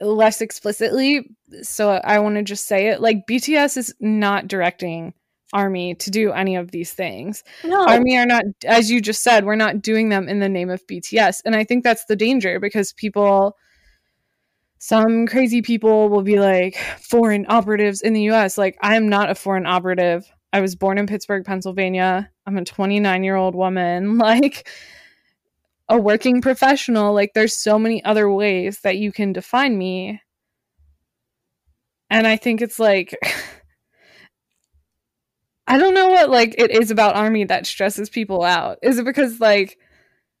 less 0.00 0.40
explicitly. 0.40 1.35
So 1.62 1.90
I 1.90 2.18
want 2.18 2.36
to 2.36 2.42
just 2.42 2.66
say 2.66 2.88
it. 2.88 3.00
Like 3.00 3.26
BTS 3.28 3.76
is 3.76 3.94
not 4.00 4.48
directing 4.48 5.14
Army 5.52 5.94
to 5.96 6.10
do 6.10 6.32
any 6.32 6.56
of 6.56 6.70
these 6.70 6.92
things. 6.92 7.44
No. 7.64 7.86
Army 7.86 8.16
are 8.16 8.26
not, 8.26 8.44
as 8.64 8.90
you 8.90 9.00
just 9.00 9.22
said, 9.22 9.44
we're 9.44 9.56
not 9.56 9.80
doing 9.80 10.08
them 10.08 10.28
in 10.28 10.40
the 10.40 10.48
name 10.48 10.70
of 10.70 10.86
BTS. 10.86 11.42
And 11.44 11.54
I 11.54 11.64
think 11.64 11.84
that's 11.84 12.04
the 12.06 12.16
danger 12.16 12.58
because 12.58 12.92
people, 12.92 13.56
some 14.78 15.26
crazy 15.26 15.62
people 15.62 16.08
will 16.08 16.22
be 16.22 16.38
like, 16.38 16.76
foreign 17.00 17.46
operatives 17.48 18.02
in 18.02 18.12
the 18.12 18.30
US. 18.30 18.58
Like, 18.58 18.76
I'm 18.82 19.08
not 19.08 19.30
a 19.30 19.34
foreign 19.34 19.66
operative. 19.66 20.30
I 20.52 20.60
was 20.60 20.74
born 20.74 20.98
in 20.98 21.06
Pittsburgh, 21.06 21.44
Pennsylvania. 21.44 22.30
I'm 22.46 22.56
a 22.56 22.64
29 22.64 23.24
year 23.24 23.36
old 23.36 23.54
woman. 23.54 24.18
Like, 24.26 24.68
a 25.88 25.96
working 25.96 26.42
professional. 26.42 27.14
Like, 27.14 27.32
there's 27.34 27.56
so 27.56 27.78
many 27.78 28.02
other 28.04 28.28
ways 28.28 28.80
that 28.80 28.96
you 28.96 29.12
can 29.12 29.32
define 29.32 29.78
me. 29.78 30.20
And 32.10 32.26
I 32.26 32.36
think 32.36 32.62
it's 32.62 32.78
like 32.78 33.16
I 35.66 35.78
don't 35.78 35.94
know 35.94 36.08
what 36.10 36.30
like 36.30 36.54
it 36.58 36.70
is 36.70 36.90
about 36.90 37.16
army 37.16 37.44
that 37.44 37.66
stresses 37.66 38.08
people 38.08 38.42
out. 38.44 38.78
Is 38.82 38.98
it 38.98 39.04
because 39.04 39.40
like 39.40 39.78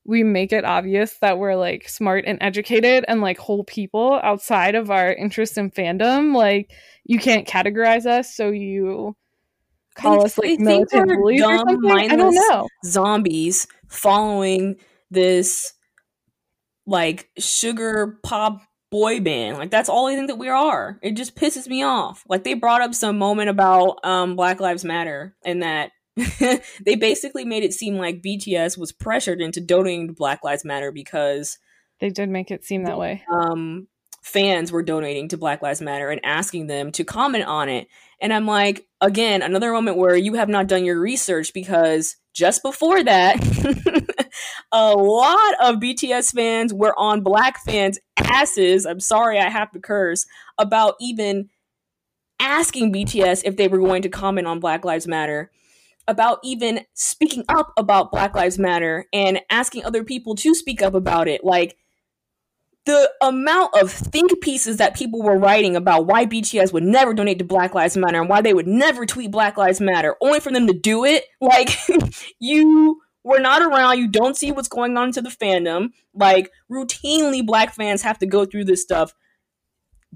we 0.04 0.22
make 0.22 0.52
it 0.52 0.64
obvious 0.64 1.18
that 1.18 1.38
we're 1.38 1.56
like 1.56 1.88
smart 1.88 2.24
and 2.26 2.38
educated 2.40 3.04
and 3.08 3.20
like 3.20 3.38
whole 3.38 3.64
people 3.64 4.20
outside 4.22 4.76
of 4.76 4.90
our 4.90 5.12
interest 5.12 5.58
in 5.58 5.70
fandom? 5.70 6.34
Like 6.34 6.70
you 7.04 7.18
can't 7.18 7.46
categorize 7.46 8.06
us, 8.06 8.34
so 8.34 8.50
you 8.50 9.16
call 9.96 10.24
us 10.24 10.38
like 10.38 10.46
think 10.46 10.60
militant 10.60 11.08
bullies 11.08 11.42
or 11.42 11.56
dumb, 11.56 11.68
something. 11.68 11.90
I 11.90 12.06
don't 12.08 12.18
mindless 12.18 12.48
know. 12.48 12.68
zombies 12.84 13.66
following 13.88 14.76
this 15.10 15.72
like 16.86 17.28
sugar 17.38 18.18
pop 18.22 18.60
boy 18.90 19.20
band. 19.20 19.58
Like 19.58 19.70
that's 19.70 19.88
all 19.88 20.06
I 20.06 20.14
think 20.14 20.28
that 20.28 20.38
we 20.38 20.48
are. 20.48 20.98
It 21.02 21.12
just 21.12 21.36
pisses 21.36 21.66
me 21.68 21.82
off. 21.82 22.24
Like 22.28 22.44
they 22.44 22.54
brought 22.54 22.82
up 22.82 22.94
some 22.94 23.18
moment 23.18 23.50
about 23.50 23.98
um 24.04 24.36
Black 24.36 24.60
Lives 24.60 24.84
Matter 24.84 25.34
and 25.44 25.62
that 25.62 25.90
they 26.84 26.94
basically 26.96 27.44
made 27.44 27.62
it 27.62 27.74
seem 27.74 27.96
like 27.96 28.22
BTS 28.22 28.78
was 28.78 28.92
pressured 28.92 29.40
into 29.40 29.60
donating 29.60 30.08
to 30.08 30.12
Black 30.14 30.42
Lives 30.44 30.64
Matter 30.64 30.90
because 30.92 31.58
They 32.00 32.10
did 32.10 32.28
make 32.30 32.50
it 32.50 32.64
seem 32.64 32.84
that 32.84 32.98
way. 32.98 33.22
um 33.32 33.88
fans 34.22 34.72
were 34.72 34.82
donating 34.82 35.28
to 35.28 35.36
Black 35.36 35.62
Lives 35.62 35.80
Matter 35.80 36.10
and 36.10 36.20
asking 36.24 36.66
them 36.66 36.90
to 36.92 37.04
comment 37.04 37.44
on 37.44 37.68
it. 37.68 37.86
And 38.20 38.32
I'm 38.32 38.46
like, 38.46 38.86
again, 39.00 39.40
another 39.42 39.70
moment 39.72 39.98
where 39.98 40.16
you 40.16 40.34
have 40.34 40.48
not 40.48 40.66
done 40.66 40.84
your 40.84 40.98
research 40.98 41.52
because 41.54 42.16
just 42.36 42.62
before 42.62 43.02
that, 43.02 43.36
a 44.72 44.92
lot 44.92 45.54
of 45.60 45.76
BTS 45.76 46.34
fans 46.34 46.72
were 46.72 46.96
on 46.98 47.22
black 47.22 47.64
fans' 47.64 47.98
asses. 48.18 48.84
I'm 48.84 49.00
sorry 49.00 49.38
I 49.40 49.48
have 49.48 49.72
to 49.72 49.80
curse 49.80 50.26
about 50.58 50.96
even 51.00 51.48
asking 52.38 52.92
BTS 52.92 53.42
if 53.46 53.56
they 53.56 53.68
were 53.68 53.78
going 53.78 54.02
to 54.02 54.10
comment 54.10 54.46
on 54.46 54.60
Black 54.60 54.84
Lives 54.84 55.08
Matter, 55.08 55.50
about 56.06 56.38
even 56.44 56.84
speaking 56.92 57.42
up 57.48 57.72
about 57.78 58.12
Black 58.12 58.36
Lives 58.36 58.58
Matter 58.58 59.06
and 59.14 59.40
asking 59.48 59.86
other 59.86 60.04
people 60.04 60.34
to 60.36 60.54
speak 60.54 60.82
up 60.82 60.94
about 60.94 61.28
it. 61.28 61.42
Like, 61.42 61.78
the 62.86 63.10
amount 63.20 63.74
of 63.80 63.90
think 63.90 64.40
pieces 64.40 64.76
that 64.76 64.94
people 64.96 65.20
were 65.20 65.36
writing 65.36 65.74
about 65.74 66.06
why 66.06 66.24
BTS 66.24 66.72
would 66.72 66.84
never 66.84 67.12
donate 67.12 67.38
to 67.38 67.44
Black 67.44 67.74
Lives 67.74 67.96
Matter 67.96 68.20
and 68.20 68.28
why 68.28 68.40
they 68.40 68.54
would 68.54 68.68
never 68.68 69.04
tweet 69.04 69.32
Black 69.32 69.56
Lives 69.56 69.80
Matter, 69.80 70.16
only 70.20 70.38
for 70.38 70.52
them 70.52 70.66
to 70.68 70.72
do 70.72 71.04
it. 71.04 71.24
Like, 71.40 71.78
you 72.40 73.00
were 73.22 73.38
not 73.38 73.62
around, 73.62 73.98
you 73.98 74.08
don't 74.08 74.36
see 74.36 74.50
what's 74.52 74.68
going 74.68 74.96
on 74.96 75.12
to 75.12 75.22
the 75.22 75.28
fandom. 75.28 75.90
Like, 76.12 76.50
routinely, 76.70 77.44
black 77.44 77.74
fans 77.74 78.02
have 78.02 78.18
to 78.18 78.26
go 78.26 78.44
through 78.44 78.64
this 78.64 78.82
stuff. 78.82 79.14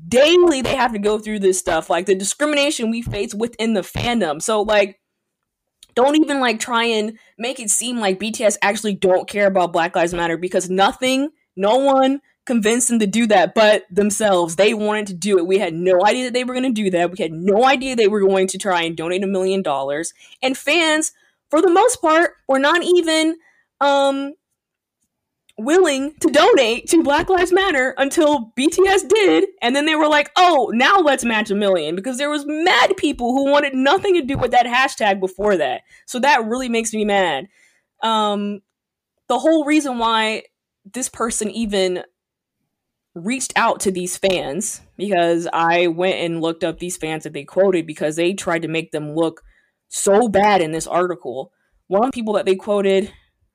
Daily, 0.08 0.60
they 0.60 0.74
have 0.74 0.92
to 0.92 0.98
go 0.98 1.18
through 1.18 1.38
this 1.40 1.58
stuff. 1.58 1.88
Like, 1.88 2.06
the 2.06 2.14
discrimination 2.14 2.90
we 2.90 3.02
face 3.02 3.34
within 3.34 3.74
the 3.74 3.82
fandom. 3.82 4.42
So, 4.42 4.62
like, 4.62 5.00
don't 5.94 6.16
even 6.16 6.40
like 6.40 6.58
try 6.58 6.84
and 6.84 7.18
make 7.38 7.60
it 7.60 7.70
seem 7.70 7.98
like 7.98 8.20
BTS 8.20 8.56
actually 8.62 8.94
don't 8.94 9.28
care 9.28 9.46
about 9.46 9.72
Black 9.72 9.94
Lives 9.94 10.14
Matter 10.14 10.36
because 10.36 10.70
nothing, 10.70 11.30
no 11.56 11.76
one 11.76 12.20
convinced 12.50 12.88
them 12.88 12.98
to 12.98 13.06
do 13.06 13.28
that 13.28 13.54
but 13.54 13.84
themselves. 13.92 14.56
They 14.56 14.74
wanted 14.74 15.06
to 15.06 15.14
do 15.14 15.38
it. 15.38 15.46
We 15.46 15.58
had 15.58 15.72
no 15.72 16.04
idea 16.04 16.24
that 16.24 16.32
they 16.32 16.42
were 16.42 16.52
going 16.52 16.74
to 16.74 16.82
do 16.82 16.90
that. 16.90 17.12
We 17.12 17.22
had 17.22 17.30
no 17.30 17.64
idea 17.64 17.94
they 17.94 18.08
were 18.08 18.20
going 18.20 18.48
to 18.48 18.58
try 18.58 18.82
and 18.82 18.96
donate 18.96 19.22
a 19.22 19.28
million 19.28 19.62
dollars. 19.62 20.12
And 20.42 20.58
fans, 20.58 21.12
for 21.48 21.62
the 21.62 21.70
most 21.70 22.02
part, 22.02 22.32
were 22.48 22.58
not 22.58 22.82
even 22.82 23.36
um 23.80 24.32
willing 25.56 26.14
to 26.20 26.28
donate 26.28 26.88
to 26.88 27.04
Black 27.04 27.28
Lives 27.28 27.52
Matter 27.52 27.94
until 27.98 28.52
BTS 28.58 29.08
did, 29.08 29.44
and 29.62 29.76
then 29.76 29.86
they 29.86 29.94
were 29.94 30.08
like, 30.08 30.32
"Oh, 30.34 30.72
now 30.74 30.98
let's 30.98 31.24
match 31.24 31.52
a 31.52 31.54
million 31.54 31.94
because 31.94 32.18
there 32.18 32.30
was 32.30 32.44
mad 32.46 32.96
people 32.96 33.32
who 33.32 33.48
wanted 33.48 33.74
nothing 33.74 34.14
to 34.14 34.22
do 34.22 34.36
with 34.36 34.50
that 34.50 34.66
hashtag 34.66 35.20
before 35.20 35.56
that. 35.56 35.82
So 36.06 36.18
that 36.18 36.46
really 36.46 36.68
makes 36.68 36.92
me 36.92 37.04
mad. 37.04 37.46
Um 38.02 38.60
the 39.28 39.38
whole 39.38 39.64
reason 39.64 39.98
why 39.98 40.42
this 40.84 41.08
person 41.08 41.48
even 41.52 42.02
reached 43.14 43.52
out 43.56 43.80
to 43.80 43.90
these 43.90 44.16
fans 44.16 44.80
because 44.96 45.48
I 45.52 45.88
went 45.88 46.16
and 46.16 46.40
looked 46.40 46.64
up 46.64 46.78
these 46.78 46.96
fans 46.96 47.24
that 47.24 47.32
they 47.32 47.44
quoted 47.44 47.86
because 47.86 48.16
they 48.16 48.34
tried 48.34 48.62
to 48.62 48.68
make 48.68 48.92
them 48.92 49.14
look 49.14 49.42
so 49.88 50.28
bad 50.28 50.60
in 50.60 50.72
this 50.72 50.86
article. 50.86 51.52
One 51.88 52.04
of 52.04 52.08
the 52.08 52.14
people 52.14 52.34
that 52.34 52.46
they 52.46 52.54
quoted 52.54 53.12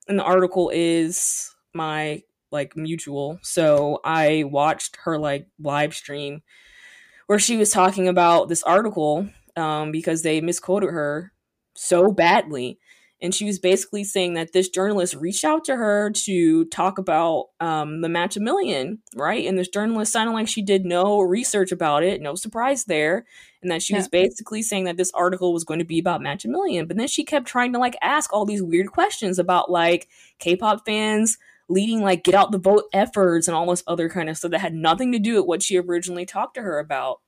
in 0.08 0.18
the 0.18 0.24
article 0.24 0.70
is 0.74 1.54
my 1.74 2.22
like 2.52 2.76
mutual. 2.76 3.40
So 3.42 4.00
I 4.04 4.44
watched 4.46 4.98
her 5.04 5.18
like 5.18 5.48
live 5.60 5.94
stream 5.94 6.42
where 7.28 7.40
she 7.40 7.58
was 7.58 7.72
talking 7.72 8.08
about 8.08 8.50
this 8.50 8.64
article 8.64 9.30
um, 9.56 9.92
because 9.92 10.22
they 10.22 10.42
misquoted 10.42 10.90
her 10.90 11.32
so 11.76 12.12
badly. 12.12 12.80
And 13.26 13.34
she 13.34 13.46
was 13.46 13.58
basically 13.58 14.04
saying 14.04 14.36
that 14.36 14.54
this 14.54 14.70
journalist 14.70 15.16
reached 15.16 15.44
out 15.44 15.66
to 15.66 15.76
her 15.76 16.12
to 16.12 16.66
talk 16.66 17.00
about 17.00 17.48
um, 17.60 18.02
the 18.02 18.10
match 18.10 18.38
a 18.38 18.40
million, 18.40 19.00
right? 19.16 19.46
And 19.46 19.58
this 19.58 19.68
journalist 19.68 20.14
sounded 20.14 20.34
like 20.34 20.48
she 20.48 20.62
did 20.62 20.86
no 20.86 21.20
research 21.22 21.72
about 21.72 22.04
it, 22.04 22.22
no 22.22 22.36
surprise 22.36 22.86
there. 22.86 23.26
And 23.64 23.72
that 23.72 23.82
she 23.82 23.96
was 23.96 24.08
basically 24.08 24.62
saying 24.62 24.84
that 24.84 24.98
this 24.98 25.12
article 25.16 25.52
was 25.54 25.64
going 25.64 25.80
to 25.80 25.86
be 25.86 25.98
about 25.98 26.22
match 26.22 26.46
a 26.46 26.48
million. 26.48 26.86
But 26.86 26.98
then 26.98 27.08
she 27.08 27.24
kept 27.24 27.48
trying 27.48 27.74
to 27.74 27.80
like 27.80 27.98
ask 28.00 28.32
all 28.32 28.46
these 28.46 28.62
weird 28.62 28.92
questions 28.92 29.40
about 29.40 29.72
like 29.72 30.08
K 30.38 30.56
pop 30.56 30.86
fans 30.86 31.40
leading 31.68 32.04
like 32.04 32.24
get 32.24 32.36
out 32.36 32.52
the 32.52 32.60
vote 32.60 32.84
efforts 32.94 33.48
and 33.48 33.58
all 33.58 33.66
this 33.66 33.84
other 33.88 34.08
kind 34.08 34.30
of 34.30 34.38
stuff 34.38 34.52
that 34.52 34.60
had 34.60 34.76
nothing 34.76 35.12
to 35.12 35.18
do 35.18 35.38
with 35.38 35.48
what 35.48 35.64
she 35.64 35.80
originally 35.80 36.28
talked 36.28 36.54
to 36.54 36.62
her 36.62 36.78
about. 36.78 37.22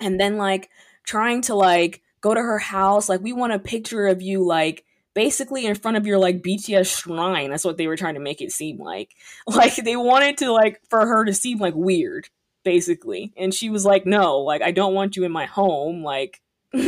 And 0.00 0.18
then 0.18 0.38
like 0.38 0.70
trying 1.04 1.42
to 1.42 1.54
like 1.54 2.00
go 2.22 2.32
to 2.32 2.40
her 2.40 2.58
house, 2.58 3.10
like 3.10 3.20
we 3.20 3.34
want 3.34 3.52
a 3.52 3.58
picture 3.58 4.06
of 4.06 4.22
you 4.22 4.42
like 4.42 4.86
basically 5.18 5.66
in 5.66 5.74
front 5.74 5.96
of 5.96 6.06
your 6.06 6.16
like 6.16 6.42
BTS 6.42 7.00
shrine. 7.00 7.50
That's 7.50 7.64
what 7.64 7.76
they 7.76 7.88
were 7.88 7.96
trying 7.96 8.14
to 8.14 8.20
make 8.20 8.40
it 8.40 8.52
seem 8.52 8.78
like. 8.78 9.16
Like 9.48 9.74
they 9.74 9.96
wanted 9.96 10.38
to 10.38 10.52
like 10.52 10.80
for 10.88 11.04
her 11.04 11.24
to 11.24 11.34
seem 11.34 11.58
like 11.58 11.74
weird, 11.74 12.28
basically. 12.62 13.32
And 13.36 13.52
she 13.52 13.68
was 13.68 13.84
like, 13.84 14.06
"No, 14.06 14.38
like 14.38 14.62
I 14.62 14.70
don't 14.70 14.94
want 14.94 15.16
you 15.16 15.24
in 15.24 15.32
my 15.32 15.46
home. 15.46 16.04
Like 16.04 16.40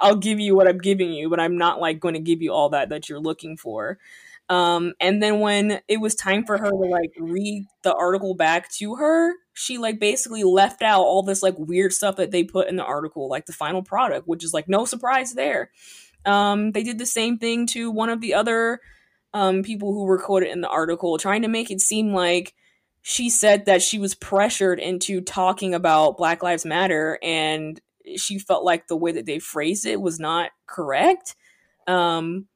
I'll 0.00 0.14
give 0.14 0.38
you 0.38 0.54
what 0.54 0.68
I'm 0.68 0.78
giving 0.78 1.12
you, 1.12 1.28
but 1.28 1.40
I'm 1.40 1.58
not 1.58 1.80
like 1.80 1.98
going 1.98 2.14
to 2.14 2.20
give 2.20 2.42
you 2.42 2.52
all 2.52 2.68
that 2.68 2.90
that 2.90 3.08
you're 3.08 3.18
looking 3.18 3.56
for." 3.56 3.98
Um, 4.48 4.94
and 5.00 5.20
then 5.20 5.40
when 5.40 5.80
it 5.88 6.00
was 6.00 6.14
time 6.14 6.44
for 6.44 6.58
her 6.58 6.70
to 6.70 6.76
like 6.76 7.12
read 7.18 7.66
the 7.82 7.94
article 7.94 8.34
back 8.34 8.70
to 8.74 8.96
her, 8.96 9.34
she 9.52 9.78
like 9.78 9.98
basically 9.98 10.44
left 10.44 10.80
out 10.80 11.02
all 11.02 11.24
this 11.24 11.42
like 11.42 11.56
weird 11.58 11.92
stuff 11.92 12.16
that 12.16 12.30
they 12.30 12.44
put 12.44 12.68
in 12.68 12.76
the 12.76 12.84
article, 12.84 13.28
like 13.28 13.46
the 13.46 13.52
final 13.52 13.82
product, 13.82 14.28
which 14.28 14.44
is 14.44 14.54
like 14.54 14.68
no 14.68 14.84
surprise 14.84 15.34
there. 15.34 15.70
Um, 16.26 16.72
they 16.72 16.82
did 16.82 16.98
the 16.98 17.06
same 17.06 17.38
thing 17.38 17.66
to 17.68 17.90
one 17.90 18.10
of 18.10 18.20
the 18.20 18.34
other 18.34 18.80
um, 19.32 19.62
people 19.62 19.92
who 19.92 20.04
were 20.04 20.18
quoted 20.18 20.50
in 20.50 20.60
the 20.60 20.68
article, 20.68 21.18
trying 21.18 21.42
to 21.42 21.48
make 21.48 21.70
it 21.70 21.80
seem 21.80 22.12
like 22.12 22.54
she 23.02 23.30
said 23.30 23.66
that 23.66 23.82
she 23.82 23.98
was 23.98 24.14
pressured 24.14 24.78
into 24.78 25.20
talking 25.20 25.74
about 25.74 26.18
Black 26.18 26.42
Lives 26.42 26.66
Matter 26.66 27.18
and 27.22 27.80
she 28.16 28.38
felt 28.38 28.64
like 28.64 28.86
the 28.86 28.96
way 28.96 29.12
that 29.12 29.26
they 29.26 29.38
phrased 29.38 29.86
it 29.86 30.00
was 30.00 30.18
not 30.18 30.50
correct. 30.66 31.36
Um, 31.86 32.46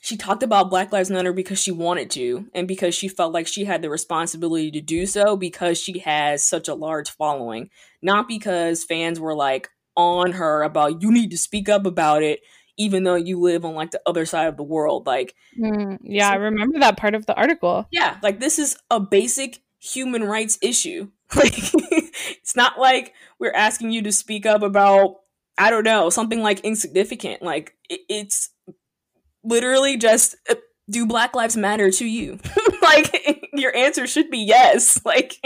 she 0.00 0.16
talked 0.16 0.42
about 0.42 0.70
Black 0.70 0.92
Lives 0.92 1.10
Matter 1.10 1.32
because 1.32 1.60
she 1.60 1.70
wanted 1.70 2.10
to 2.10 2.48
and 2.54 2.66
because 2.66 2.94
she 2.94 3.08
felt 3.08 3.32
like 3.32 3.46
she 3.46 3.64
had 3.64 3.82
the 3.82 3.90
responsibility 3.90 4.70
to 4.72 4.80
do 4.80 5.06
so 5.06 5.36
because 5.36 5.80
she 5.80 6.00
has 6.00 6.44
such 6.46 6.68
a 6.68 6.74
large 6.74 7.10
following, 7.10 7.70
not 8.00 8.28
because 8.28 8.84
fans 8.84 9.18
were 9.20 9.34
like 9.34 9.70
on 9.96 10.32
her 10.32 10.62
about 10.62 11.02
you 11.02 11.12
need 11.12 11.30
to 11.30 11.38
speak 11.38 11.68
up 11.68 11.86
about 11.86 12.22
it 12.22 12.40
even 12.78 13.04
though 13.04 13.14
you 13.14 13.38
live 13.38 13.64
on 13.66 13.74
like 13.74 13.90
the 13.90 14.00
other 14.06 14.24
side 14.24 14.46
of 14.48 14.56
the 14.56 14.62
world. 14.62 15.06
Like 15.06 15.34
Mm, 15.60 15.98
yeah, 16.02 16.30
I 16.30 16.36
remember 16.36 16.78
that 16.80 16.96
part 16.96 17.14
of 17.14 17.26
the 17.26 17.34
article. 17.34 17.86
yeah 17.90 18.16
like 18.22 18.40
this 18.40 18.58
is 18.58 18.76
a 18.90 18.98
basic 19.00 19.60
human 19.78 20.24
rights 20.24 20.58
issue. 20.62 21.08
Like 21.34 21.54
it's 21.54 22.54
not 22.56 22.78
like 22.78 23.14
we're 23.38 23.52
asking 23.54 23.90
you 23.92 24.02
to 24.02 24.12
speak 24.12 24.44
up 24.46 24.62
about 24.62 25.16
i 25.58 25.70
don't 25.70 25.84
know 25.84 26.08
something 26.10 26.40
like 26.42 26.60
insignificant. 26.60 27.42
Like 27.42 27.74
it, 27.88 28.00
it's 28.08 28.50
literally 29.44 29.96
just 29.96 30.36
uh, 30.50 30.54
do 30.90 31.06
black 31.06 31.34
lives 31.34 31.56
matter 31.56 31.90
to 31.90 32.04
you? 32.06 32.38
Like 32.82 33.46
your 33.54 33.74
answer 33.76 34.06
should 34.06 34.28
be 34.30 34.38
yes. 34.40 35.00
Like 35.04 35.36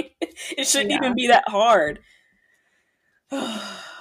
it 0.56 0.66
shouldn't 0.66 0.90
Yeah. 0.90 0.96
even 0.98 1.14
be 1.14 1.26
that 1.28 1.44
hard 1.48 1.98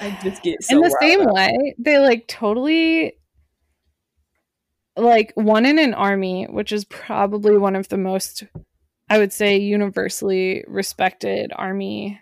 i 0.00 0.10
just 0.22 0.42
get 0.42 0.62
so 0.62 0.76
in 0.76 0.82
the 0.82 0.96
same 1.00 1.20
up. 1.20 1.34
way, 1.34 1.74
they 1.78 1.98
like 1.98 2.26
totally 2.28 3.14
like 4.96 5.32
one 5.34 5.66
in 5.66 5.78
an 5.78 5.94
army, 5.94 6.44
which 6.44 6.70
is 6.72 6.84
probably 6.84 7.58
one 7.58 7.76
of 7.76 7.88
the 7.88 7.98
most 7.98 8.44
I 9.08 9.18
would 9.18 9.32
say 9.32 9.58
universally 9.58 10.64
respected 10.66 11.52
army 11.54 12.20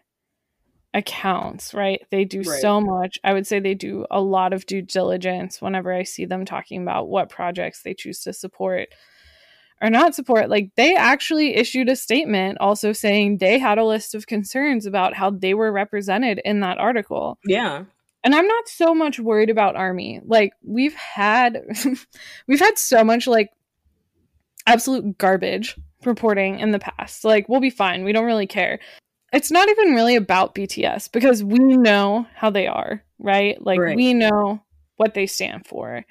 accounts, 0.95 1.73
right? 1.75 2.03
They 2.11 2.25
do 2.25 2.39
Right. 2.39 2.61
so 2.61 2.81
much. 2.81 3.19
I 3.25 3.33
would 3.33 3.47
say 3.47 3.61
they 3.61 3.75
do 3.75 4.05
a 4.11 4.21
lot 4.21 4.53
of 4.53 4.67
due 4.67 4.83
diligence 4.83 5.63
whenever 5.63 5.93
I 5.93 6.03
see 6.03 6.25
them 6.25 6.45
talking 6.45 6.83
about 6.83 7.09
what 7.09 7.29
projects 7.31 7.83
they 7.83 7.95
choose 7.95 8.21
to 8.23 8.33
support 8.33 8.89
or 9.83 9.91
not 9.91 10.15
support, 10.15 10.49
like 10.49 10.71
they 10.77 10.95
actually 10.95 11.57
issued 11.57 11.89
a 11.89 11.97
statement 11.97 12.59
also 12.61 12.93
saying 12.93 13.39
they 13.39 13.59
had 13.59 13.79
a 13.79 13.85
list 13.85 14.15
of 14.15 14.29
concerns 14.29 14.87
about 14.87 15.15
how 15.15 15.31
they 15.31 15.55
were 15.55 15.73
represented 15.73 16.41
in 16.45 16.61
that 16.61 16.79
article. 16.79 17.39
Yeah. 17.45 17.85
And 18.23 18.35
I'm 18.35 18.47
not 18.47 18.69
so 18.69 18.95
much 18.95 19.19
worried 19.19 19.51
about 19.51 19.75
army. 19.75 20.21
Like 20.25 20.53
we've 20.63 20.95
had 20.95 21.61
we've 22.47 22.61
had 22.61 22.79
so 22.79 23.03
much 23.03 23.27
like 23.27 23.51
absolute 24.65 25.19
garbage 25.19 25.77
reporting 26.05 26.61
in 26.61 26.71
the 26.71 26.79
past. 26.79 27.25
Like 27.25 27.49
we'll 27.49 27.61
be 27.61 27.71
fine. 27.71 28.05
We 28.05 28.13
don't 28.13 28.25
really 28.25 28.47
care. 28.47 28.79
It's 29.33 29.51
not 29.51 29.69
even 29.69 29.95
really 29.95 30.15
about 30.15 30.55
BTS 30.55 31.11
because 31.11 31.43
we 31.43 31.59
know 31.59 32.27
how 32.37 32.51
they 32.51 32.69
are, 32.69 33.03
right? 33.19 33.61
Like 33.61 33.81
right. 33.81 33.97
we 33.97 34.15
know 34.15 34.63
what 34.97 35.15
they 35.15 35.27
stand 35.27 35.67
for 35.67 36.05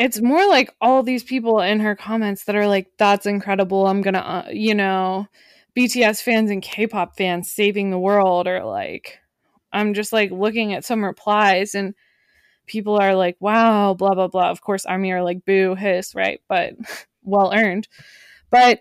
it's 0.00 0.20
more 0.20 0.48
like 0.48 0.74
all 0.80 1.02
these 1.02 1.22
people 1.22 1.60
in 1.60 1.78
her 1.80 1.94
comments 1.94 2.44
that 2.44 2.56
are 2.56 2.66
like 2.66 2.90
that's 2.96 3.26
incredible. 3.26 3.86
I'm 3.86 4.00
gonna 4.00 4.18
uh, 4.18 4.50
you 4.50 4.74
know 4.74 5.28
bts 5.76 6.20
fans 6.20 6.50
and 6.50 6.62
k-pop 6.62 7.16
fans 7.16 7.48
saving 7.48 7.90
the 7.90 7.98
world 7.98 8.48
or 8.48 8.64
like 8.64 9.20
i'm 9.72 9.94
just 9.94 10.12
like 10.12 10.32
looking 10.32 10.74
at 10.74 10.84
some 10.84 11.04
replies 11.04 11.76
and 11.76 11.94
people 12.66 12.96
are 13.00 13.14
like 13.14 13.36
wow 13.40 13.94
blah 13.94 14.14
blah 14.14 14.28
blah. 14.28 14.50
Of 14.50 14.62
course 14.62 14.86
army 14.86 15.12
are 15.12 15.22
like 15.22 15.44
boo 15.44 15.74
hiss 15.74 16.14
right? 16.14 16.40
But 16.48 16.74
well 17.22 17.52
earned. 17.54 17.88
But 18.50 18.80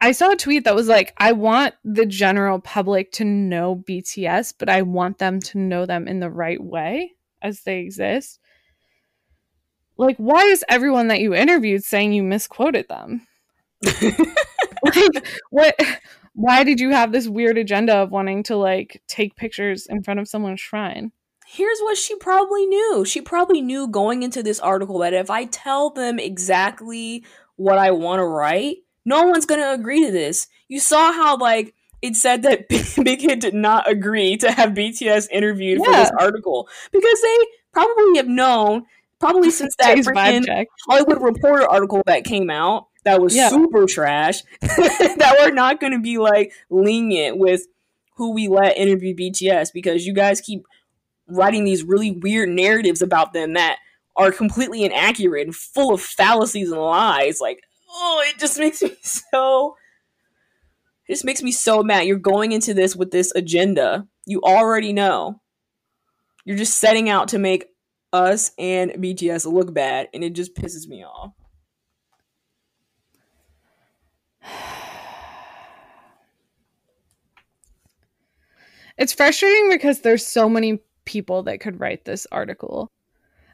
I 0.00 0.12
saw 0.12 0.30
a 0.32 0.36
tweet 0.36 0.64
that 0.64 0.74
was 0.74 0.88
like, 0.88 1.14
I 1.16 1.32
want 1.32 1.74
the 1.82 2.04
general 2.04 2.60
public 2.60 3.12
to 3.12 3.24
know 3.24 3.76
BTS, 3.88 4.54
but 4.58 4.68
I 4.68 4.82
want 4.82 5.18
them 5.18 5.40
to 5.40 5.58
know 5.58 5.86
them 5.86 6.06
in 6.06 6.20
the 6.20 6.30
right 6.30 6.62
way 6.62 7.14
as 7.40 7.62
they 7.62 7.78
exist 7.78 8.38
like 9.96 10.16
why 10.16 10.42
is 10.44 10.64
everyone 10.68 11.08
that 11.08 11.20
you 11.20 11.34
interviewed 11.34 11.84
saying 11.84 12.12
you 12.12 12.22
misquoted 12.22 12.88
them? 12.88 13.26
Like 13.84 15.26
what 15.50 15.74
why 16.34 16.64
did 16.64 16.80
you 16.80 16.90
have 16.90 17.12
this 17.12 17.28
weird 17.28 17.58
agenda 17.58 17.94
of 17.94 18.10
wanting 18.10 18.42
to 18.44 18.56
like 18.56 19.02
take 19.08 19.36
pictures 19.36 19.86
in 19.86 20.02
front 20.02 20.20
of 20.20 20.28
someone's 20.28 20.60
shrine? 20.60 21.12
Here's 21.46 21.80
what 21.80 21.96
she 21.96 22.16
probably 22.16 22.66
knew. 22.66 23.04
She 23.04 23.20
probably 23.20 23.60
knew 23.60 23.86
going 23.86 24.22
into 24.22 24.42
this 24.42 24.60
article 24.60 24.98
that 24.98 25.14
if 25.14 25.30
i 25.30 25.44
tell 25.44 25.90
them 25.90 26.18
exactly 26.18 27.24
what 27.56 27.78
i 27.78 27.90
want 27.90 28.18
to 28.18 28.26
write 28.26 28.78
no 29.06 29.22
one's 29.22 29.46
going 29.46 29.60
to 29.60 29.72
agree 29.72 30.04
to 30.04 30.12
this. 30.12 30.48
You 30.68 30.80
saw 30.80 31.12
how 31.12 31.38
like 31.38 31.74
it 32.02 32.16
said 32.16 32.42
that 32.42 32.68
Big 33.02 33.22
Hit 33.22 33.40
did 33.40 33.54
not 33.54 33.88
agree 33.90 34.36
to 34.38 34.50
have 34.50 34.70
BTS 34.70 35.28
interviewed 35.30 35.80
yeah. 35.80 35.84
for 35.84 35.92
this 35.92 36.10
article 36.18 36.68
because 36.92 37.22
they 37.22 37.36
probably 37.72 38.16
have 38.16 38.28
known 38.28 38.84
probably 39.20 39.50
since 39.52 39.74
that 39.78 39.96
freaking 39.98 40.66
Hollywood 40.88 41.22
Reporter 41.22 41.68
article 41.68 42.02
that 42.06 42.24
came 42.24 42.50
out 42.50 42.86
that 43.06 43.20
was 43.20 43.36
yeah. 43.36 43.48
super 43.48 43.86
trash 43.86 44.42
that 44.60 45.36
we're 45.38 45.54
not 45.54 45.80
going 45.80 45.92
to 45.92 46.00
be 46.00 46.18
like 46.18 46.52
lenient 46.68 47.38
with 47.38 47.62
who 48.16 48.32
we 48.32 48.48
let 48.48 48.76
interview 48.76 49.14
BTS 49.14 49.68
because 49.72 50.06
you 50.06 50.12
guys 50.12 50.40
keep 50.40 50.66
writing 51.28 51.64
these 51.64 51.84
really 51.84 52.10
weird 52.10 52.48
narratives 52.48 53.02
about 53.02 53.32
them 53.32 53.52
that 53.54 53.78
are 54.16 54.32
completely 54.32 54.84
inaccurate 54.84 55.46
and 55.46 55.54
full 55.54 55.94
of 55.94 56.00
fallacies 56.00 56.70
and 56.72 56.80
lies. 56.80 57.40
Like 57.40 57.62
oh 57.88 58.24
it 58.26 58.38
just 58.38 58.58
makes 58.58 58.82
me 58.82 58.96
so 59.02 59.76
it 61.06 61.12
just 61.12 61.24
makes 61.24 61.42
me 61.42 61.52
so 61.52 61.84
mad. 61.84 62.06
You're 62.06 62.18
going 62.18 62.50
into 62.50 62.74
this 62.74 62.96
with 62.96 63.12
this 63.12 63.32
agenda. 63.36 64.08
You 64.26 64.40
already 64.42 64.92
know. 64.92 65.40
You're 66.44 66.56
just 66.56 66.78
setting 66.78 67.08
out 67.08 67.28
to 67.28 67.38
make 67.38 67.66
us 68.16 68.52
and 68.58 68.92
BTS 68.92 69.50
look 69.50 69.72
bad, 69.72 70.08
and 70.12 70.24
it 70.24 70.32
just 70.32 70.54
pisses 70.54 70.88
me 70.88 71.04
off. 71.04 71.32
It's 78.98 79.12
frustrating 79.12 79.68
because 79.68 80.00
there's 80.00 80.26
so 80.26 80.48
many 80.48 80.78
people 81.04 81.42
that 81.42 81.60
could 81.60 81.80
write 81.80 82.06
this 82.06 82.26
article. 82.32 82.90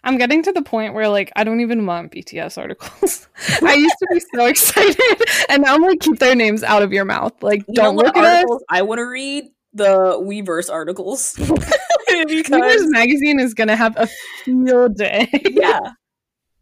I'm 0.05 0.19
getting 0.19 0.43
to 0.43 0.53
the 0.53 0.63
point 0.63 0.95
where 0.95 1.09
like 1.09 1.31
I 1.37 1.45
don't 1.45 1.61
even 1.61 1.87
want 1.87 2.13
BTS 2.13 2.59
articles. 2.59 3.29
I 3.63 3.75
used 3.75 3.95
to 4.01 4.07
be 4.13 4.21
so 4.35 4.47
excited, 4.47 5.23
and 5.49 5.63
now 5.63 5.75
I'm 5.75 5.83
like 5.83 6.01
keep 6.01 6.19
their 6.19 6.35
names 6.35 6.65
out 6.65 6.83
of 6.83 6.93
your 6.93 7.05
mouth. 7.05 7.41
Like 7.41 7.65
you 7.69 7.75
don't 7.75 7.97
look 7.97 8.17
at 8.17 8.45
us. 8.45 8.63
I 8.69 8.83
want 8.83 8.99
to 8.99 9.05
read 9.05 9.52
the 9.73 10.19
Weverse 10.21 10.71
articles 10.71 11.35
because 11.37 12.51
Weverse 12.51 12.91
magazine 12.91 13.41
is 13.41 13.55
gonna 13.55 13.77
have 13.77 13.97
a 13.97 14.09
field 14.45 14.97
day. 14.97 15.29
yeah. 15.51 15.93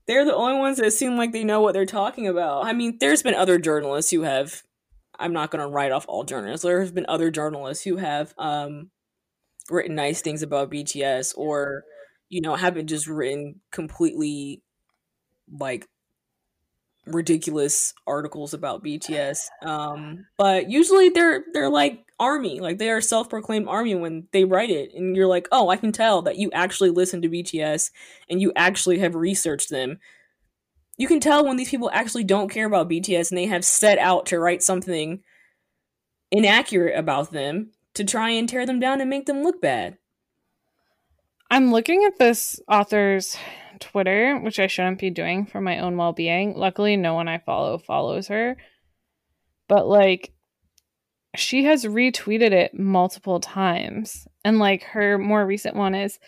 They're 0.06 0.24
the 0.24 0.34
only 0.34 0.58
ones 0.58 0.78
that 0.78 0.92
seem 0.92 1.16
like 1.16 1.32
they 1.32 1.44
know 1.44 1.60
what 1.60 1.72
they're 1.72 1.86
talking 1.86 2.26
about. 2.26 2.64
I 2.64 2.72
mean, 2.72 2.96
there's 2.98 3.22
been 3.22 3.34
other 3.34 3.58
journalists 3.58 4.10
who 4.10 4.22
have 4.22 4.62
I'm 5.18 5.32
not 5.32 5.50
gonna 5.50 5.68
write 5.68 5.92
off 5.92 6.06
all 6.08 6.24
journalists. 6.24 6.64
There's 6.64 6.92
been 6.92 7.06
other 7.08 7.30
journalists 7.30 7.84
who 7.84 7.96
have 7.96 8.34
um 8.38 8.90
written 9.70 9.94
nice 9.94 10.20
things 10.20 10.42
about 10.42 10.70
BTS 10.70 11.34
or, 11.36 11.84
you 12.28 12.40
know, 12.40 12.56
haven't 12.56 12.88
just 12.88 13.06
written 13.06 13.60
completely 13.70 14.62
like 15.58 15.86
ridiculous 17.06 17.94
articles 18.06 18.54
about 18.54 18.84
BTS. 18.84 19.46
Um, 19.62 20.26
but 20.36 20.70
usually 20.70 21.08
they're 21.08 21.44
they're 21.52 21.70
like 21.70 22.04
army, 22.18 22.60
like 22.60 22.78
they 22.78 22.90
are 22.90 23.00
self-proclaimed 23.00 23.68
army 23.68 23.94
when 23.94 24.28
they 24.32 24.44
write 24.44 24.70
it, 24.70 24.92
and 24.94 25.16
you're 25.16 25.26
like, 25.26 25.48
oh, 25.52 25.68
I 25.68 25.76
can 25.76 25.92
tell 25.92 26.22
that 26.22 26.36
you 26.36 26.50
actually 26.52 26.90
listen 26.90 27.22
to 27.22 27.28
BTS 27.28 27.90
and 28.28 28.40
you 28.40 28.52
actually 28.56 28.98
have 28.98 29.14
researched 29.14 29.70
them. 29.70 29.98
You 30.96 31.08
can 31.08 31.20
tell 31.20 31.46
when 31.46 31.56
these 31.56 31.70
people 31.70 31.90
actually 31.92 32.24
don't 32.24 32.50
care 32.50 32.66
about 32.66 32.90
BTS 32.90 33.30
and 33.30 33.38
they 33.38 33.46
have 33.46 33.64
set 33.64 33.98
out 33.98 34.26
to 34.26 34.38
write 34.38 34.62
something 34.62 35.22
inaccurate 36.30 36.96
about 36.96 37.30
them 37.32 37.70
to 37.94 38.04
try 38.04 38.30
and 38.30 38.48
tear 38.48 38.66
them 38.66 38.80
down 38.80 39.00
and 39.00 39.10
make 39.10 39.26
them 39.26 39.42
look 39.42 39.60
bad. 39.60 39.96
I'm 41.50 41.72
looking 41.72 42.04
at 42.04 42.18
this 42.18 42.60
author's 42.68 43.36
Twitter, 43.80 44.38
which 44.38 44.58
I 44.58 44.66
shouldn't 44.66 45.00
be 45.00 45.10
doing 45.10 45.46
for 45.46 45.60
my 45.60 45.78
own 45.80 45.96
well 45.96 46.12
being. 46.12 46.54
Luckily, 46.56 46.96
no 46.96 47.14
one 47.14 47.28
I 47.28 47.38
follow 47.38 47.78
follows 47.78 48.28
her. 48.28 48.56
But 49.68 49.88
like, 49.88 50.32
she 51.36 51.64
has 51.64 51.84
retweeted 51.84 52.52
it 52.52 52.78
multiple 52.78 53.40
times. 53.40 54.26
And 54.44 54.58
like, 54.58 54.82
her 54.84 55.18
more 55.18 55.46
recent 55.46 55.76
one 55.76 55.94
is, 55.94 56.18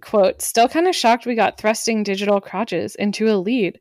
quote, 0.00 0.40
still 0.42 0.68
kind 0.68 0.88
of 0.88 0.94
shocked 0.94 1.26
we 1.26 1.34
got 1.34 1.58
thrusting 1.58 2.02
digital 2.02 2.40
crotches 2.40 2.94
into 2.94 3.28
a 3.28 3.36
lead 3.36 3.80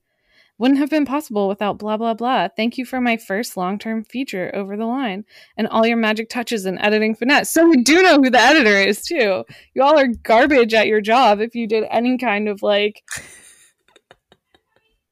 wouldn't 0.61 0.79
have 0.79 0.91
been 0.91 1.05
possible 1.05 1.47
without 1.47 1.79
blah 1.79 1.97
blah 1.97 2.13
blah. 2.13 2.47
Thank 2.47 2.77
you 2.77 2.85
for 2.85 3.01
my 3.01 3.17
first 3.17 3.57
long-term 3.57 4.03
feature 4.03 4.51
over 4.53 4.77
the 4.77 4.85
line 4.85 5.25
and 5.57 5.67
all 5.67 5.87
your 5.87 5.97
magic 5.97 6.29
touches 6.29 6.67
and 6.67 6.77
editing 6.79 7.15
finesse. 7.15 7.51
So 7.51 7.67
we 7.67 7.81
do 7.81 8.03
know 8.03 8.17
who 8.21 8.29
the 8.29 8.39
editor 8.39 8.77
is 8.77 9.01
too. 9.01 9.43
You 9.73 9.81
all 9.81 9.97
are 9.97 10.05
garbage 10.07 10.75
at 10.75 10.85
your 10.85 11.01
job 11.01 11.39
if 11.39 11.55
you 11.55 11.67
did 11.67 11.85
any 11.89 12.19
kind 12.19 12.47
of 12.47 12.61
like 12.61 13.03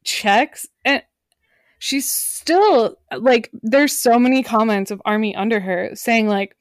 checks 0.04 0.68
and 0.86 1.02
she's 1.80 2.10
still 2.10 2.98
like 3.18 3.50
there's 3.64 3.98
so 3.98 4.20
many 4.20 4.44
comments 4.44 4.92
of 4.92 5.02
army 5.04 5.36
under 5.36 5.60
her 5.60 5.90
saying 5.96 6.28
like 6.28 6.56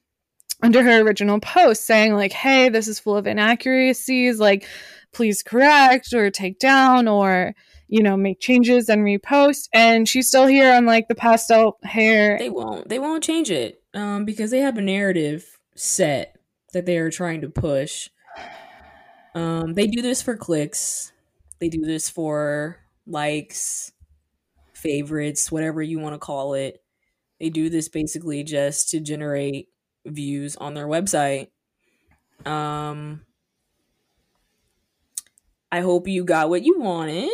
under 0.63 0.83
her 0.83 1.03
original 1.03 1.41
post 1.41 1.87
saying 1.87 2.15
like 2.15 2.33
hey 2.33 2.71
this 2.71 2.89
is 2.89 2.99
full 2.99 3.17
of 3.17 3.27
inaccuracies 3.27 4.41
like 4.41 4.67
please 5.13 5.43
correct 5.43 6.15
or 6.15 6.31
take 6.31 6.59
down 6.59 7.07
or 7.07 7.55
you 7.89 8.03
know, 8.03 8.17
make 8.17 8.41
changes 8.41 8.89
and 8.89 9.03
repost. 9.03 9.69
And 9.73 10.09
she's 10.09 10.29
still 10.29 10.47
here 10.47 10.73
on 10.73 10.87
like 10.87 11.09
the 11.09 11.15
pastel 11.15 11.79
hair. 11.83 12.39
They 12.39 12.51
won't. 12.51 12.89
They 12.89 12.99
won't 12.99 13.25
change 13.25 13.51
it 13.51 13.83
um, 13.95 14.25
because 14.25 14.51
they 14.51 14.61
have 14.61 14.79
a 14.79 14.83
narrative 14.83 15.59
set 15.75 16.37
that 16.73 16.87
they 16.87 16.99
are 16.99 17.11
trying 17.11 17.41
to 17.41 17.49
push. 17.49 18.11
Um, 19.35 19.75
they 19.75 19.87
do 19.87 20.03
this 20.03 20.23
for 20.23 20.37
clicks. 20.37 21.13
They 21.61 21.69
do 21.69 21.81
this 21.81 22.09
for 22.09 22.79
likes, 23.07 23.93
favorites, 24.75 25.51
whatever 25.51 25.83
you 25.83 25.99
want 25.99 26.15
to 26.15 26.19
call 26.19 26.55
it. 26.55 26.83
They 27.41 27.51
do 27.51 27.71
this 27.71 27.89
basically 27.89 28.45
just 28.45 28.91
to 28.91 29.01
generate 29.01 29.69
views 30.07 30.57
on 30.57 30.75
their 30.75 30.87
website. 30.87 31.49
Um, 32.45 33.23
I 35.71 35.81
hope 35.81 36.09
you 36.09 36.25
got 36.25 36.49
what 36.49 36.65
you 36.65 36.79
wanted. 36.79 37.31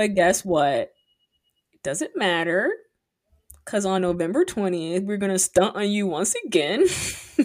But 0.00 0.14
guess 0.14 0.46
what? 0.46 0.92
It 1.74 1.82
doesn't 1.84 2.16
matter. 2.16 2.72
Because 3.62 3.84
on 3.84 4.00
November 4.00 4.46
20th, 4.46 5.04
we're 5.04 5.18
going 5.18 5.30
to 5.30 5.38
stunt 5.38 5.76
on 5.76 5.90
you 5.90 6.06
once 6.06 6.34
again. 6.46 6.86
you, 7.38 7.44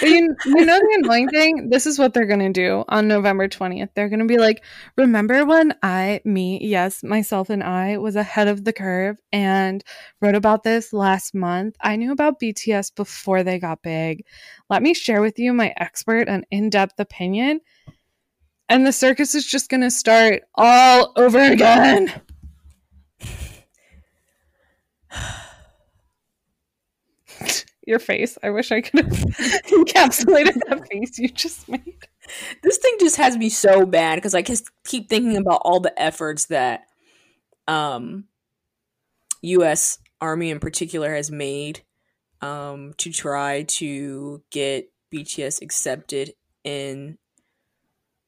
you 0.00 0.64
know 0.64 0.78
the 0.78 1.00
annoying 1.02 1.28
thing? 1.28 1.68
This 1.68 1.84
is 1.84 1.98
what 1.98 2.14
they're 2.14 2.24
going 2.24 2.40
to 2.40 2.50
do 2.50 2.82
on 2.88 3.08
November 3.08 3.46
20th. 3.46 3.90
They're 3.94 4.08
going 4.08 4.20
to 4.20 4.24
be 4.24 4.38
like, 4.38 4.64
remember 4.96 5.44
when 5.44 5.74
I, 5.82 6.22
me, 6.24 6.60
yes, 6.62 7.02
myself 7.02 7.50
and 7.50 7.62
I 7.62 7.98
was 7.98 8.16
ahead 8.16 8.48
of 8.48 8.64
the 8.64 8.72
curve 8.72 9.18
and 9.32 9.84
wrote 10.22 10.34
about 10.34 10.62
this 10.62 10.94
last 10.94 11.34
month? 11.34 11.76
I 11.82 11.96
knew 11.96 12.10
about 12.10 12.40
BTS 12.40 12.94
before 12.94 13.42
they 13.42 13.58
got 13.58 13.82
big. 13.82 14.24
Let 14.70 14.82
me 14.82 14.94
share 14.94 15.20
with 15.20 15.38
you 15.38 15.52
my 15.52 15.74
expert 15.76 16.26
and 16.26 16.46
in 16.50 16.70
depth 16.70 16.98
opinion 16.98 17.60
and 18.68 18.86
the 18.86 18.92
circus 18.92 19.34
is 19.34 19.46
just 19.46 19.68
going 19.68 19.80
to 19.80 19.90
start 19.90 20.42
all 20.54 21.12
over 21.16 21.38
again. 21.40 22.12
Your 27.86 27.98
face. 28.00 28.36
I 28.42 28.50
wish 28.50 28.72
I 28.72 28.80
could 28.80 29.04
have 29.04 29.12
encapsulated 29.14 30.54
that 30.68 30.88
face 30.90 31.18
you 31.18 31.28
just 31.28 31.68
made. 31.68 32.08
This 32.62 32.78
thing 32.78 32.96
just 32.98 33.16
has 33.16 33.36
me 33.36 33.48
so 33.48 33.86
bad 33.86 34.16
because 34.16 34.34
I 34.34 34.42
just 34.42 34.68
keep 34.84 35.08
thinking 35.08 35.36
about 35.36 35.62
all 35.64 35.78
the 35.78 35.96
efforts 36.00 36.46
that 36.46 36.86
um 37.68 38.24
US 39.42 39.98
Army 40.20 40.50
in 40.50 40.58
particular 40.58 41.14
has 41.14 41.30
made 41.30 41.82
um 42.40 42.94
to 42.98 43.12
try 43.12 43.62
to 43.62 44.42
get 44.50 44.90
BTS 45.14 45.62
accepted 45.62 46.34
in 46.64 47.18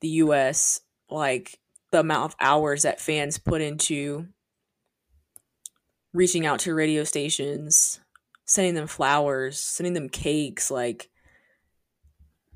the 0.00 0.08
US 0.08 0.80
like 1.10 1.58
the 1.90 2.00
amount 2.00 2.32
of 2.32 2.36
hours 2.40 2.82
that 2.82 3.00
fans 3.00 3.38
put 3.38 3.60
into 3.60 4.28
reaching 6.12 6.46
out 6.46 6.60
to 6.60 6.74
radio 6.74 7.04
stations, 7.04 8.00
sending 8.44 8.74
them 8.74 8.86
flowers, 8.86 9.58
sending 9.58 9.94
them 9.94 10.08
cakes, 10.08 10.70
like 10.70 11.08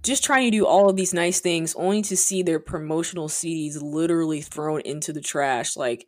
just 0.02 0.24
trying 0.24 0.50
to 0.50 0.56
do 0.56 0.66
all 0.66 0.90
of 0.90 0.96
these 0.96 1.14
nice 1.14 1.40
things 1.40 1.74
only 1.76 2.02
to 2.02 2.16
see 2.16 2.42
their 2.42 2.58
promotional 2.58 3.28
CDs 3.28 3.80
literally 3.80 4.40
thrown 4.40 4.80
into 4.80 5.12
the 5.12 5.20
trash. 5.20 5.76
Like 5.76 6.06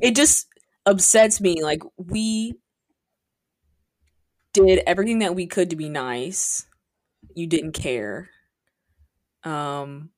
it 0.00 0.16
just 0.16 0.48
upsets 0.84 1.40
me. 1.40 1.62
Like 1.62 1.82
we 1.96 2.54
did 4.52 4.82
everything 4.86 5.20
that 5.20 5.34
we 5.34 5.46
could 5.46 5.70
to 5.70 5.76
be 5.76 5.88
nice. 5.88 6.66
You 7.34 7.46
didn't 7.46 7.72
care. 7.72 8.28
Um 9.44 10.10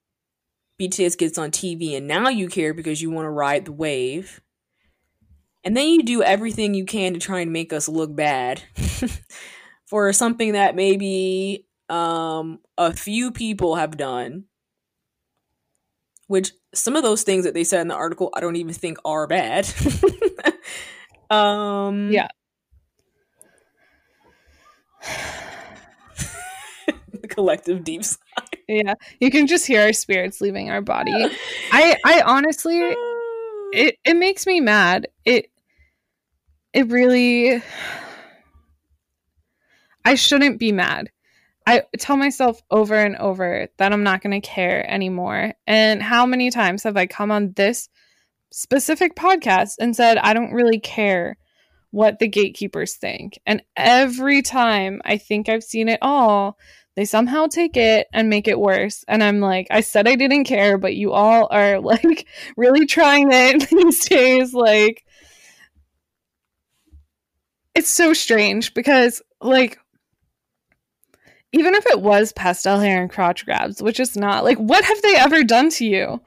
BTS 0.81 1.17
gets 1.17 1.39
on 1.39 1.51
TV 1.51 1.97
and 1.97 2.07
now 2.07 2.29
you 2.29 2.49
care 2.49 2.75
because 2.75 3.01
you 3.01 3.11
want 3.11 3.27
to 3.27 3.31
ride 3.31 3.65
the 3.65 3.73
wave. 3.73 4.41
And 5.63 5.77
then 5.77 5.89
you 5.89 6.03
do 6.03 6.23
everything 6.23 6.75
you 6.75 6.85
can 6.85 7.15
to 7.15 7.21
try 7.21 7.41
and 7.41 7.53
make 7.53 7.73
us 7.73 7.89
look 7.89 8.15
bad 8.15 8.63
for 9.87 10.13
something 10.13 10.53
that 10.53 10.77
maybe 10.77 11.67
um, 11.89 12.59
a 12.77 12.93
few 12.93 13.31
people 13.31 13.77
have 13.77 13.97
done. 13.97 14.45
Which 16.27 16.53
some 16.75 16.97
of 16.97 17.03
those 17.03 17.23
things 17.23 17.45
that 17.45 17.55
they 17.55 17.65
said 17.65 17.81
in 17.83 17.89
the 17.89 17.95
article, 17.95 18.31
I 18.35 18.41
don't 18.41 18.57
even 18.57 18.75
think 18.75 18.99
are 19.05 19.27
bad. 19.27 19.67
um, 21.31 22.11
yeah. 22.11 22.29
the 27.21 27.29
collective 27.29 27.85
deep 27.85 28.05
sigh. 28.05 28.19
Yeah, 28.69 28.95
you 29.21 29.31
can 29.31 29.47
just 29.47 29.67
hear 29.67 29.83
our 29.83 29.93
spirits 29.93 30.41
leaving 30.41 30.71
our 30.71 30.81
body. 30.81 31.13
I, 31.73 31.97
I 32.05 32.23
honestly, 32.25 32.81
ah. 32.83 32.95
it 33.73 33.97
it 34.05 34.15
makes 34.15 34.47
me 34.47 34.61
mad. 34.61 35.09
It 35.25 35.51
it 36.73 36.91
really 36.91 37.63
I 40.05 40.15
shouldn't 40.15 40.59
be 40.59 40.73
mad. 40.73 41.11
I 41.67 41.85
tell 41.99 42.17
myself 42.17 42.61
over 42.71 42.95
and 42.95 43.17
over 43.17 43.69
that 43.79 43.93
I'm 43.93 44.03
not 44.03 44.23
going 44.23 44.39
to 44.39 44.47
care 44.47 44.89
anymore. 44.91 45.55
And 45.67 46.03
how 46.03 46.27
many 46.27 46.51
times 46.51 46.83
have 46.83 46.97
I 46.97 47.07
come 47.07 47.31
on 47.31 47.53
this 47.57 47.89
specific 48.53 49.17
podcast 49.17 49.77
and 49.81 49.97
said, 49.97 50.19
I 50.19 50.35
don't 50.35 50.53
really 50.53 50.79
care 50.79 51.39
what 51.91 52.19
the 52.19 52.29
gatekeepers 52.29 52.97
think? 52.97 53.39
And 53.47 53.63
every 53.77 54.43
time 54.43 55.01
I 55.07 55.17
think 55.17 55.49
I've 55.49 55.65
seen 55.65 55.89
it 55.89 56.01
all, 56.03 56.59
they 56.97 57.05
somehow 57.05 57.47
take 57.47 57.77
it 57.77 58.07
and 58.13 58.29
make 58.29 58.47
it 58.47 58.59
worse. 58.59 59.05
And 59.09 59.23
I'm 59.23 59.41
like, 59.41 59.67
I 59.71 59.81
said 59.81 60.07
I 60.07 60.15
didn't 60.15 60.45
care, 60.45 60.79
but 60.79 60.95
you 60.95 61.13
all 61.13 61.49
are 61.51 61.81
like 61.81 62.27
really 62.57 62.87
trying 62.87 63.31
it 63.33 63.69
these 63.71 64.05
days. 64.05 64.55
Like, 64.55 65.05
it's 67.75 67.91
so 67.91 68.13
strange 68.13 68.75
because, 68.75 69.21
like, 69.41 69.79
even 71.53 71.75
if 71.75 71.87
it 71.87 72.01
was 72.01 72.33
pastel 72.33 72.81
hair 72.81 73.01
and 73.01 73.11
crotch 73.11 73.45
grabs, 73.45 73.83
which 73.83 74.01
is 74.01 74.17
not 74.17 74.45
like 74.45 74.59
what 74.59 74.85
have 74.85 75.01
they 75.03 75.17
ever 75.17 75.45
done 75.45 75.71
to 75.71 75.87
you? 75.87 76.21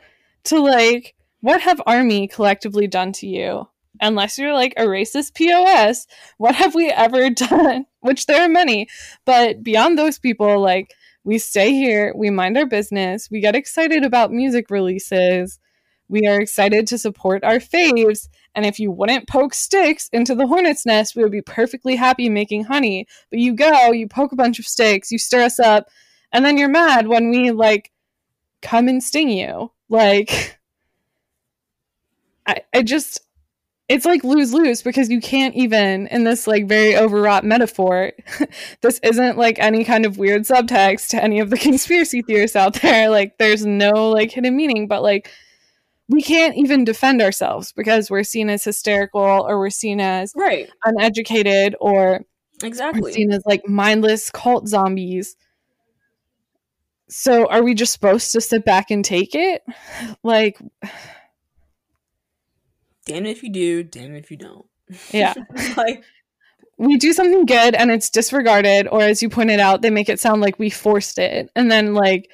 To 0.45 0.59
like 0.59 1.15
what 1.41 1.61
have 1.61 1.81
army 1.85 2.27
collectively 2.27 2.87
done 2.87 3.11
to 3.13 3.27
you? 3.27 3.67
Unless 4.01 4.37
you're 4.37 4.53
like 4.53 4.73
a 4.77 4.83
racist 4.83 5.33
POS, 5.33 6.07
what 6.37 6.55
have 6.55 6.75
we 6.75 6.89
ever 6.89 7.29
done? 7.29 7.85
Which 8.01 8.25
there 8.25 8.43
are 8.43 8.49
many, 8.49 8.87
but 9.25 9.63
beyond 9.63 9.97
those 9.97 10.19
people, 10.19 10.59
like 10.61 10.93
we 11.23 11.37
stay 11.37 11.71
here, 11.71 12.13
we 12.15 12.29
mind 12.29 12.57
our 12.57 12.65
business, 12.65 13.29
we 13.29 13.41
get 13.41 13.55
excited 13.55 14.05
about 14.05 14.31
music 14.31 14.69
releases, 14.69 15.59
we 16.09 16.25
are 16.25 16.39
excited 16.39 16.87
to 16.87 16.97
support 16.97 17.43
our 17.43 17.57
faves, 17.57 18.29
and 18.55 18.65
if 18.65 18.79
you 18.79 18.91
wouldn't 18.91 19.27
poke 19.27 19.53
sticks 19.53 20.09
into 20.13 20.33
the 20.33 20.47
hornet's 20.47 20.85
nest, 20.85 21.15
we 21.15 21.23
would 21.23 21.31
be 21.31 21.41
perfectly 21.41 21.95
happy 21.95 22.29
making 22.29 22.63
honey. 22.63 23.07
But 23.29 23.39
you 23.39 23.53
go, 23.53 23.91
you 23.91 24.07
poke 24.07 24.31
a 24.31 24.37
bunch 24.37 24.57
of 24.57 24.65
sticks, 24.65 25.11
you 25.11 25.19
stir 25.19 25.43
us 25.43 25.59
up, 25.59 25.89
and 26.31 26.45
then 26.45 26.57
you're 26.57 26.69
mad 26.69 27.07
when 27.07 27.29
we 27.29 27.51
like 27.51 27.91
come 28.61 28.87
and 28.87 29.03
sting 29.03 29.29
you. 29.29 29.71
Like, 29.89 30.57
I, 32.47 32.61
I 32.73 32.83
just, 32.83 33.19
it's 33.89 34.05
like 34.05 34.23
lose 34.23 34.53
lose 34.53 34.81
because 34.81 35.09
you 35.09 35.21
can't 35.21 35.55
even, 35.55 36.07
in 36.07 36.25
this 36.25 36.45
like 36.45 36.67
very 36.67 36.97
overwrought 36.97 37.45
metaphor, 37.45 38.11
this 38.81 38.99
isn't 39.01 39.37
like 39.37 39.57
any 39.59 39.83
kind 39.83 40.05
of 40.05 40.17
weird 40.17 40.41
subtext 40.41 41.09
to 41.09 41.23
any 41.23 41.39
of 41.39 41.49
the 41.49 41.57
conspiracy 41.57 42.21
theorists 42.21 42.55
out 42.55 42.73
there. 42.81 43.09
Like, 43.09 43.37
there's 43.37 43.65
no 43.65 44.09
like 44.09 44.31
hidden 44.31 44.55
meaning, 44.55 44.87
but 44.87 45.03
like, 45.03 45.31
we 46.09 46.21
can't 46.21 46.55
even 46.55 46.85
defend 46.85 47.21
ourselves 47.21 47.73
because 47.73 48.09
we're 48.09 48.23
seen 48.23 48.49
as 48.49 48.63
hysterical 48.63 49.21
or 49.21 49.59
we're 49.59 49.69
seen 49.69 49.99
as 49.99 50.33
right. 50.35 50.69
uneducated 50.85 51.75
or 51.81 52.21
exactly. 52.63 53.11
seen 53.11 53.31
as 53.31 53.43
like 53.45 53.67
mindless 53.67 54.29
cult 54.31 54.67
zombies. 54.67 55.35
So 57.09 57.47
are 57.47 57.63
we 57.63 57.73
just 57.73 57.93
supposed 57.93 58.31
to 58.33 58.41
sit 58.41 58.65
back 58.65 58.91
and 58.91 59.03
take 59.03 59.33
it? 59.35 59.63
Like 60.23 60.59
damn 63.07 63.25
it 63.25 63.31
if 63.31 63.43
you 63.43 63.51
do 63.51 63.83
damn 63.83 64.13
it 64.15 64.19
if 64.19 64.31
you 64.31 64.37
don't 64.37 64.65
yeah 65.11 65.33
like 65.77 66.03
we 66.77 66.97
do 66.97 67.11
something 67.11 67.45
good 67.45 67.73
and 67.73 67.89
it's 67.89 68.09
disregarded 68.09 68.87
or 68.87 69.01
as 69.01 69.21
you 69.21 69.29
pointed 69.29 69.59
out 69.59 69.81
they 69.81 69.89
make 69.89 70.09
it 70.09 70.19
sound 70.19 70.41
like 70.41 70.59
we 70.59 70.69
forced 70.69 71.17
it 71.17 71.49
and 71.55 71.71
then 71.71 71.93
like 71.93 72.29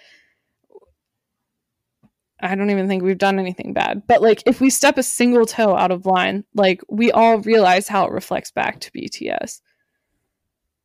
I 2.43 2.55
don't 2.55 2.69
even 2.69 2.89
think 2.89 3.03
we've 3.03 3.17
done 3.17 3.39
anything 3.39 3.71
bad. 3.71 4.03
But 4.05 4.21
like 4.21 4.43
if 4.45 4.59
we 4.59 4.69
step 4.69 4.97
a 4.97 5.03
single 5.03 5.45
toe 5.45 5.77
out 5.77 5.91
of 5.91 6.05
line, 6.05 6.43
like 6.53 6.81
we 6.89 7.09
all 7.09 7.37
realize 7.39 7.87
how 7.87 8.05
it 8.05 8.11
reflects 8.11 8.51
back 8.51 8.81
to 8.81 8.91
BTS. 8.91 9.61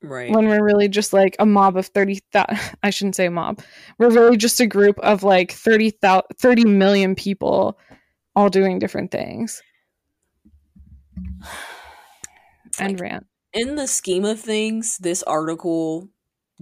Right. 0.01 0.31
When 0.31 0.47
we're 0.47 0.65
really 0.65 0.89
just 0.89 1.13
like 1.13 1.35
a 1.41 1.47
mob 1.47 1.77
of 1.77 1.87
30 1.87 2.21
I 2.83 2.91
shouldn't 2.91 3.17
say 3.17 3.29
mob. 3.29 3.61
We're 3.99 4.11
really 4.11 4.37
just 4.37 4.61
a 4.61 4.67
group 4.67 5.01
of 5.01 5.25
like 5.25 5.51
30 5.51 5.99
30 6.39 6.65
million 6.65 7.17
people 7.17 7.77
all 8.37 8.49
doing 8.49 8.79
different 8.79 9.11
things. 9.11 9.61
And 12.81 12.93
like, 12.93 13.01
rant. 13.01 13.27
In 13.53 13.75
the 13.75 13.89
scheme 13.89 14.25
of 14.25 14.39
things, 14.39 14.99
this 14.99 15.25
article 15.25 16.11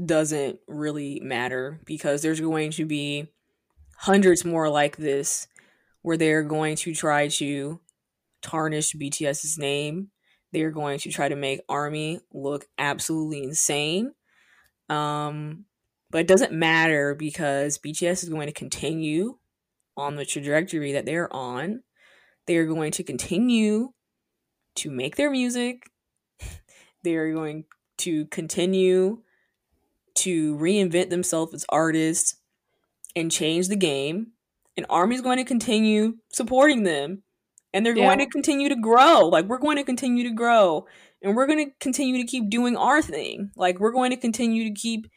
doesn't 0.03 0.59
really 0.67 1.21
matter 1.21 1.81
because 1.85 2.23
there's 2.23 2.41
going 2.41 2.71
to 2.71 2.87
be 2.87 3.29
hundreds 3.99 4.45
more 4.45 4.69
like 4.69 4.97
this 4.97 5.47
where 6.03 6.17
they're 6.17 6.43
going 6.43 6.77
to 6.77 6.95
try 6.95 7.29
to 7.29 7.81
tarnish 8.43 8.95
BTS's 8.95 9.59
name. 9.59 10.11
They're 10.53 10.71
going 10.71 10.99
to 11.01 11.11
try 11.11 11.29
to 11.29 11.37
make 11.37 11.61
Army 11.69 12.21
look 12.33 12.67
absolutely 12.79 13.43
insane. 13.43 14.13
Um, 14.89 15.65
but 16.11 16.21
it 16.21 16.29
doesn't 16.29 16.53
matter 16.53 17.15
because 17.15 17.79
BTS 17.79 18.23
is 18.23 18.29
going 18.29 18.47
to 18.47 18.53
continue 18.53 19.39
on 19.97 20.17
the 20.17 20.25
trajectory 20.25 20.93
that 20.93 21.07
they're 21.07 21.33
on. 21.35 21.83
They 22.47 22.57
are 22.57 22.67
going 22.67 22.93
to 22.93 23.03
continue 23.03 23.93
to 24.77 24.91
make 24.91 25.17
their 25.17 25.31
music. 25.31 25.91
they 27.03 27.15
are 27.17 27.33
going 27.33 27.65
to 27.99 28.27
continue 28.27 29.23
to 30.15 30.57
reinvent 30.57 31.11
themselves 31.11 31.55
as 31.55 31.67
artists 31.69 32.37
and 33.15 33.31
change 33.31 33.69
the 33.69 33.77
game. 33.77 34.29
And 34.77 34.87
Army's 34.91 35.23
going 35.23 35.39
to 35.39 35.45
continue 35.45 36.17
supporting 36.33 36.83
them. 36.83 37.23
And 37.73 37.85
they're 37.85 37.97
yeah. 37.97 38.07
going 38.07 38.19
to 38.21 38.27
continue 38.27 38.69
to 38.69 38.77
grow. 38.77 39.29
Like, 39.29 39.47
we're 39.47 39.59
going 39.59 39.77
to 39.77 39.85
continue 39.85 40.25
to 40.25 40.35
grow. 40.35 40.87
And 41.23 41.35
we're 41.35 41.47
going 41.47 41.67
to 41.67 41.73
continue 41.81 42.23
to 42.23 42.27
keep 42.27 42.49
doing 42.49 42.77
our 42.77 43.03
thing. 43.03 43.51
Like, 43.57 43.81
we're 43.81 43.93
going 43.93 44.11
to 44.11 44.17
continue 44.17 44.65
to 44.65 44.75
keep 44.75 45.11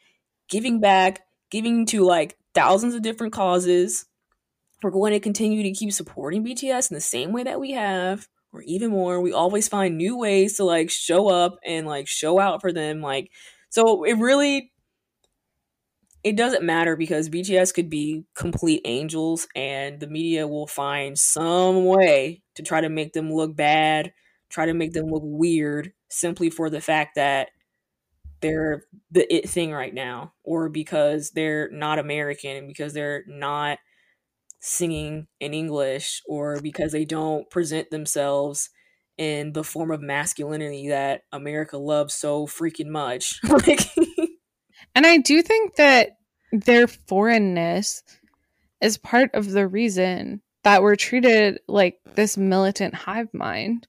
giving 0.48 0.80
back, 0.80 1.22
giving 1.50 1.86
to 1.86 2.04
like 2.04 2.36
thousands 2.54 2.94
of 2.94 3.02
different 3.02 3.32
causes. 3.32 4.06
We're 4.82 4.90
going 4.90 5.12
to 5.12 5.20
continue 5.20 5.62
to 5.62 5.72
keep 5.72 5.92
supporting 5.92 6.44
BTS 6.44 6.90
in 6.90 6.94
the 6.94 7.00
same 7.00 7.32
way 7.32 7.44
that 7.44 7.60
we 7.60 7.72
have, 7.72 8.28
or 8.52 8.62
even 8.62 8.90
more. 8.90 9.20
We 9.20 9.32
always 9.32 9.68
find 9.68 9.96
new 9.96 10.16
ways 10.16 10.56
to 10.56 10.64
like 10.64 10.90
show 10.90 11.28
up 11.28 11.58
and 11.64 11.86
like 11.86 12.08
show 12.08 12.38
out 12.38 12.60
for 12.60 12.72
them. 12.72 13.00
Like, 13.00 13.30
so 13.68 14.04
it 14.04 14.18
really 14.18 14.72
it 16.22 16.36
doesn't 16.36 16.62
matter 16.62 16.96
because 16.96 17.30
BTS 17.30 17.72
could 17.72 17.88
be 17.88 18.24
complete 18.34 18.82
angels 18.84 19.48
and 19.56 20.00
the 20.00 20.06
media 20.06 20.46
will 20.46 20.66
find 20.66 21.18
some 21.18 21.86
way 21.86 22.42
to 22.56 22.62
try 22.62 22.80
to 22.80 22.90
make 22.90 23.14
them 23.14 23.32
look 23.32 23.56
bad, 23.56 24.12
try 24.50 24.66
to 24.66 24.74
make 24.74 24.92
them 24.92 25.06
look 25.06 25.22
weird 25.24 25.92
simply 26.10 26.50
for 26.50 26.68
the 26.68 26.80
fact 26.80 27.14
that 27.14 27.50
they're 28.40 28.84
the 29.10 29.32
it 29.34 29.48
thing 29.48 29.72
right 29.72 29.94
now 29.94 30.32
or 30.42 30.68
because 30.68 31.30
they're 31.30 31.70
not 31.70 31.98
American 31.98 32.56
and 32.56 32.68
because 32.68 32.92
they're 32.92 33.24
not 33.26 33.78
singing 34.60 35.26
in 35.40 35.54
English 35.54 36.22
or 36.28 36.60
because 36.60 36.92
they 36.92 37.04
don't 37.04 37.48
present 37.50 37.90
themselves 37.90 38.70
in 39.18 39.52
the 39.52 39.64
form 39.64 39.90
of 39.90 40.00
masculinity 40.00 40.88
that 40.88 41.22
America 41.32 41.76
loves 41.76 42.14
so 42.14 42.46
freaking 42.46 42.88
much. 42.88 43.40
like 43.48 43.90
and 44.94 45.06
I 45.06 45.18
do 45.18 45.42
think 45.42 45.76
that 45.76 46.10
their 46.52 46.86
foreignness 46.86 48.02
is 48.80 48.96
part 48.96 49.30
of 49.34 49.50
the 49.50 49.66
reason 49.66 50.42
that 50.64 50.82
we're 50.82 50.96
treated 50.96 51.60
like 51.68 51.98
this 52.14 52.36
militant 52.36 52.94
hive 52.94 53.28
mind. 53.32 53.86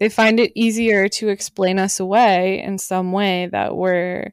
They 0.00 0.08
find 0.08 0.38
it 0.38 0.52
easier 0.54 1.08
to 1.08 1.28
explain 1.28 1.78
us 1.78 2.00
away 2.00 2.62
in 2.62 2.78
some 2.78 3.12
way 3.12 3.48
that 3.50 3.76
we're 3.76 4.32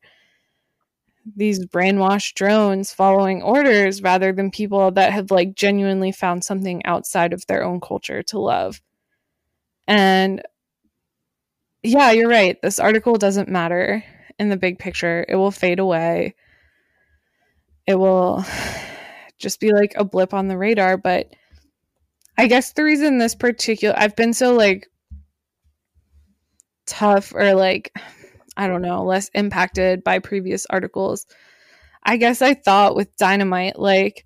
these 1.35 1.65
brainwashed 1.65 2.35
drones 2.35 2.93
following 2.93 3.41
orders 3.41 4.01
rather 4.01 4.31
than 4.31 4.51
people 4.51 4.91
that 4.91 5.11
have 5.11 5.31
like 5.31 5.55
genuinely 5.55 6.11
found 6.11 6.43
something 6.43 6.85
outside 6.85 7.33
of 7.33 7.45
their 7.47 7.63
own 7.63 7.79
culture 7.79 8.21
to 8.23 8.39
love. 8.39 8.81
And 9.87 10.41
yeah, 11.83 12.11
you're 12.11 12.29
right. 12.29 12.61
This 12.61 12.79
article 12.79 13.15
doesn't 13.15 13.49
matter 13.49 14.03
in 14.39 14.49
the 14.49 14.57
big 14.57 14.79
picture. 14.79 15.25
It 15.27 15.35
will 15.35 15.51
fade 15.51 15.79
away. 15.79 16.35
It 17.87 17.95
will 17.95 18.43
just 19.37 19.59
be 19.59 19.71
like 19.71 19.93
a 19.95 20.03
blip 20.03 20.33
on 20.33 20.47
the 20.47 20.57
radar. 20.57 20.97
But 20.97 21.33
I 22.37 22.47
guess 22.47 22.73
the 22.73 22.83
reason 22.83 23.17
this 23.17 23.35
particular, 23.35 23.95
I've 23.97 24.15
been 24.15 24.33
so 24.33 24.53
like 24.53 24.87
tough 26.85 27.33
or 27.33 27.53
like, 27.55 27.95
I 28.57 28.67
don't 28.67 28.81
know, 28.81 29.03
less 29.03 29.29
impacted 29.33 30.03
by 30.03 30.19
previous 30.19 30.65
articles. 30.69 31.25
I 32.03 32.17
guess 32.17 32.41
I 32.41 32.53
thought 32.53 32.95
with 32.95 33.15
Dynamite, 33.17 33.79
like, 33.79 34.25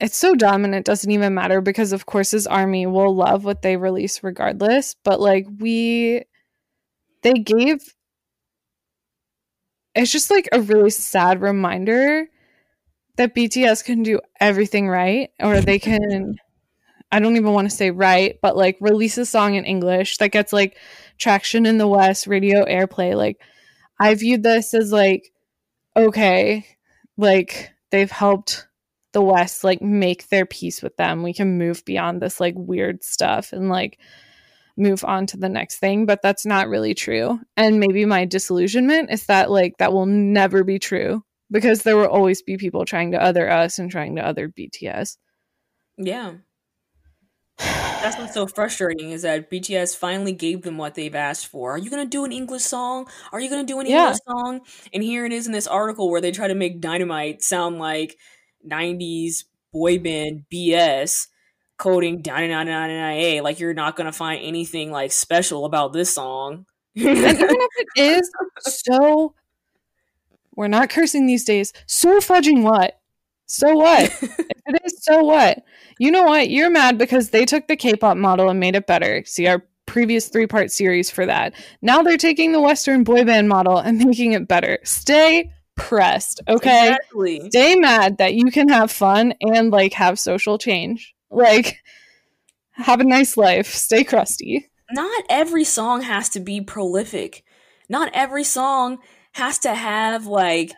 it's 0.00 0.16
so 0.16 0.34
it 0.34 0.84
doesn't 0.84 1.10
even 1.10 1.34
matter 1.34 1.60
because, 1.60 1.92
of 1.92 2.06
course, 2.06 2.30
his 2.30 2.46
army 2.46 2.86
will 2.86 3.14
love 3.14 3.44
what 3.44 3.62
they 3.62 3.76
release 3.76 4.22
regardless. 4.22 4.96
But, 5.04 5.20
like, 5.20 5.46
we, 5.58 6.22
they 7.22 7.34
gave 7.34 7.94
it's 9.94 10.12
just 10.12 10.30
like 10.30 10.48
a 10.52 10.60
really 10.60 10.90
sad 10.90 11.42
reminder 11.42 12.26
that 13.16 13.34
BTS 13.34 13.82
can 13.82 14.02
do 14.02 14.20
everything 14.40 14.88
right, 14.88 15.30
or 15.40 15.60
they 15.60 15.78
can, 15.78 16.36
I 17.12 17.20
don't 17.20 17.36
even 17.36 17.52
want 17.52 17.70
to 17.70 17.76
say 17.76 17.90
right, 17.90 18.38
but 18.42 18.56
like 18.56 18.78
release 18.80 19.18
a 19.18 19.26
song 19.26 19.54
in 19.56 19.64
English 19.64 20.18
that 20.18 20.32
gets 20.32 20.52
like 20.52 20.78
traction 21.20 21.66
in 21.66 21.78
the 21.78 21.88
West, 21.88 22.26
radio 22.26 22.64
airplay. 22.64 23.14
Like, 23.14 23.40
I 24.00 24.14
viewed 24.14 24.42
this 24.42 24.74
as 24.74 24.90
like, 24.90 25.30
okay, 25.96 26.66
like 27.16 27.70
they've 27.90 28.10
helped 28.10 28.66
the 29.12 29.22
West 29.22 29.64
like 29.64 29.82
make 29.82 30.28
their 30.28 30.46
peace 30.46 30.82
with 30.82 30.96
them. 30.96 31.22
We 31.22 31.34
can 31.34 31.58
move 31.58 31.84
beyond 31.84 32.20
this 32.22 32.40
like 32.40 32.54
weird 32.56 33.02
stuff 33.04 33.52
and 33.52 33.68
like 33.68 33.98
move 34.76 35.04
on 35.04 35.26
to 35.26 35.36
the 35.36 35.48
next 35.48 35.78
thing, 35.78 36.06
but 36.06 36.22
that's 36.22 36.46
not 36.46 36.68
really 36.68 36.94
true. 36.94 37.40
And 37.56 37.80
maybe 37.80 38.04
my 38.06 38.24
disillusionment 38.24 39.10
is 39.10 39.26
that 39.26 39.50
like 39.50 39.76
that 39.78 39.92
will 39.92 40.06
never 40.06 40.64
be 40.64 40.78
true 40.78 41.22
because 41.50 41.82
there 41.82 41.96
will 41.96 42.08
always 42.08 42.42
be 42.42 42.56
people 42.56 42.84
trying 42.84 43.12
to 43.12 43.22
other 43.22 43.50
us 43.50 43.78
and 43.78 43.90
trying 43.90 44.16
to 44.16 44.26
other 44.26 44.48
BTS. 44.48 45.16
Yeah. 45.98 46.34
That's 47.60 48.18
what's 48.18 48.34
so 48.34 48.46
frustrating 48.46 49.10
is 49.10 49.22
that 49.22 49.50
BTS 49.50 49.96
finally 49.96 50.32
gave 50.32 50.62
them 50.62 50.78
what 50.78 50.94
they've 50.94 51.14
asked 51.14 51.46
for. 51.48 51.72
Are 51.72 51.78
you 51.78 51.90
gonna 51.90 52.06
do 52.06 52.24
an 52.24 52.32
English 52.32 52.62
song? 52.62 53.08
Are 53.32 53.40
you 53.40 53.50
gonna 53.50 53.64
do 53.64 53.80
an 53.80 53.86
yeah. 53.86 54.04
English 54.04 54.20
song? 54.26 54.60
And 54.92 55.02
here 55.02 55.26
it 55.26 55.32
is 55.32 55.46
in 55.46 55.52
this 55.52 55.66
article 55.66 56.10
where 56.10 56.20
they 56.20 56.32
try 56.32 56.48
to 56.48 56.54
make 56.54 56.80
Dynamite 56.80 57.42
sound 57.42 57.78
like 57.78 58.16
90s 58.68 59.44
boy 59.72 59.98
band 59.98 60.44
BS 60.52 61.26
coding 61.76 62.22
a 62.28 63.40
like 63.40 63.58
you're 63.60 63.74
not 63.74 63.96
gonna 63.96 64.12
find 64.12 64.42
anything 64.42 64.90
like 64.90 65.12
special 65.12 65.64
about 65.64 65.92
this 65.92 66.14
song. 66.14 66.66
and 66.96 67.04
even 67.04 67.36
if 67.38 67.70
it 67.76 67.88
is 67.96 68.30
so 68.60 69.34
we're 70.56 70.68
not 70.68 70.90
cursing 70.90 71.26
these 71.26 71.44
days, 71.44 71.72
so 71.86 72.18
fudging 72.20 72.62
what? 72.62 72.99
So 73.50 73.74
what? 73.74 74.02
if 74.22 74.38
it 74.66 74.82
is, 74.84 75.02
so 75.02 75.24
what? 75.24 75.64
You 75.98 76.12
know 76.12 76.22
what? 76.22 76.50
You're 76.50 76.70
mad 76.70 76.98
because 76.98 77.30
they 77.30 77.44
took 77.44 77.66
the 77.66 77.74
K-pop 77.74 78.16
model 78.16 78.48
and 78.48 78.60
made 78.60 78.76
it 78.76 78.86
better. 78.86 79.24
See 79.26 79.48
our 79.48 79.66
previous 79.86 80.28
three-part 80.28 80.70
series 80.70 81.10
for 81.10 81.26
that. 81.26 81.52
Now 81.82 82.00
they're 82.00 82.16
taking 82.16 82.52
the 82.52 82.60
Western 82.60 83.02
boy 83.02 83.24
band 83.24 83.48
model 83.48 83.78
and 83.78 83.98
making 84.06 84.34
it 84.34 84.46
better. 84.46 84.78
Stay 84.84 85.50
pressed, 85.74 86.40
okay? 86.46 86.90
Exactly. 86.90 87.50
Stay 87.50 87.74
mad 87.74 88.18
that 88.18 88.34
you 88.34 88.52
can 88.52 88.68
have 88.68 88.88
fun 88.88 89.34
and 89.40 89.72
like 89.72 89.94
have 89.94 90.20
social 90.20 90.56
change. 90.56 91.12
Like, 91.28 91.80
have 92.70 93.00
a 93.00 93.04
nice 93.04 93.36
life. 93.36 93.66
Stay 93.66 94.04
crusty. 94.04 94.70
Not 94.92 95.24
every 95.28 95.64
song 95.64 96.02
has 96.02 96.28
to 96.30 96.40
be 96.40 96.60
prolific. 96.60 97.44
Not 97.88 98.10
every 98.14 98.44
song 98.44 98.98
has 99.32 99.58
to 99.60 99.74
have 99.74 100.26
like 100.26 100.72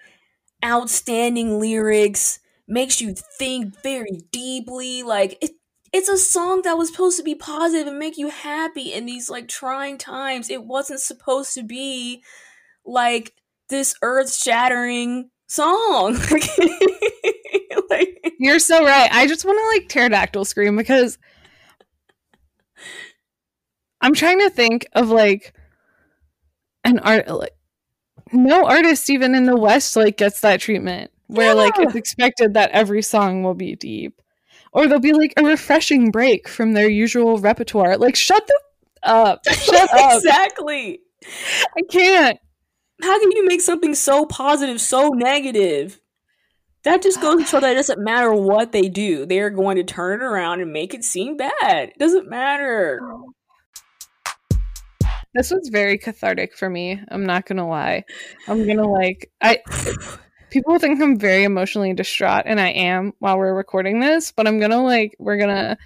outstanding 0.64 1.60
lyrics, 1.60 2.38
makes 2.72 3.00
you 3.00 3.14
think 3.14 3.80
very 3.82 4.22
deeply. 4.32 5.02
Like 5.02 5.38
it 5.40 5.50
it's 5.92 6.08
a 6.08 6.16
song 6.16 6.62
that 6.62 6.78
was 6.78 6.88
supposed 6.88 7.18
to 7.18 7.22
be 7.22 7.34
positive 7.34 7.86
and 7.86 7.98
make 7.98 8.16
you 8.16 8.30
happy 8.30 8.92
in 8.92 9.04
these 9.04 9.28
like 9.28 9.46
trying 9.46 9.98
times. 9.98 10.48
It 10.48 10.64
wasn't 10.64 11.00
supposed 11.00 11.52
to 11.54 11.62
be 11.62 12.22
like 12.84 13.34
this 13.68 13.94
earth-shattering 14.00 15.28
song. 15.48 16.14
like, 17.90 18.34
You're 18.38 18.58
so 18.58 18.82
right. 18.82 19.10
I 19.12 19.26
just 19.26 19.44
want 19.44 19.58
to 19.58 19.78
like 19.78 19.88
pterodactyl 19.90 20.46
scream 20.46 20.76
because 20.76 21.18
I'm 24.00 24.14
trying 24.14 24.40
to 24.40 24.50
think 24.50 24.86
of 24.94 25.10
like 25.10 25.52
an 26.84 26.98
art 27.00 27.28
like 27.28 27.54
no 28.32 28.64
artist 28.64 29.10
even 29.10 29.34
in 29.34 29.44
the 29.44 29.56
West 29.56 29.94
like 29.94 30.16
gets 30.16 30.40
that 30.40 30.60
treatment 30.60 31.10
where 31.32 31.48
yeah. 31.48 31.52
like 31.52 31.74
it's 31.78 31.94
expected 31.94 32.54
that 32.54 32.70
every 32.70 33.02
song 33.02 33.42
will 33.42 33.54
be 33.54 33.76
deep. 33.76 34.20
Or 34.72 34.86
there'll 34.86 35.00
be 35.00 35.12
like 35.12 35.34
a 35.36 35.44
refreshing 35.44 36.10
break 36.10 36.48
from 36.48 36.72
their 36.72 36.88
usual 36.88 37.38
repertoire. 37.38 37.98
Like 37.98 38.16
shut 38.16 38.46
the 38.46 38.60
up. 39.02 39.40
Shut 39.48 39.92
up. 39.92 40.16
exactly. 40.16 41.00
I 41.76 41.82
can't. 41.90 42.38
How 43.02 43.18
can 43.20 43.32
you 43.32 43.46
make 43.46 43.60
something 43.60 43.94
so 43.94 44.26
positive 44.26 44.80
so 44.80 45.08
negative? 45.08 46.00
That 46.84 47.02
just 47.02 47.20
goes 47.20 47.40
to 47.40 47.46
show 47.46 47.60
that 47.60 47.72
it 47.72 47.76
doesn't 47.76 48.02
matter 48.02 48.32
what 48.32 48.72
they 48.72 48.88
do. 48.88 49.24
They 49.24 49.38
are 49.40 49.50
going 49.50 49.76
to 49.76 49.84
turn 49.84 50.20
it 50.20 50.24
around 50.24 50.60
and 50.60 50.72
make 50.72 50.94
it 50.94 51.04
seem 51.04 51.36
bad. 51.36 51.90
It 51.90 51.98
doesn't 51.98 52.28
matter. 52.28 53.00
This 55.34 55.50
was 55.50 55.70
very 55.72 55.96
cathartic 55.96 56.56
for 56.56 56.68
me. 56.68 57.00
I'm 57.08 57.24
not 57.24 57.46
gonna 57.46 57.66
lie. 57.66 58.04
I'm 58.46 58.66
gonna 58.66 58.88
like 58.88 59.30
I 59.40 59.60
people 60.52 60.78
think 60.78 61.00
I'm 61.00 61.18
very 61.18 61.44
emotionally 61.44 61.94
distraught 61.94 62.44
and 62.46 62.60
I 62.60 62.68
am 62.68 63.14
while 63.18 63.38
we're 63.38 63.54
recording 63.54 64.00
this, 64.00 64.32
but 64.32 64.46
I'm 64.46 64.60
gonna 64.60 64.82
like 64.82 65.16
we're 65.18 65.38
gonna 65.38 65.78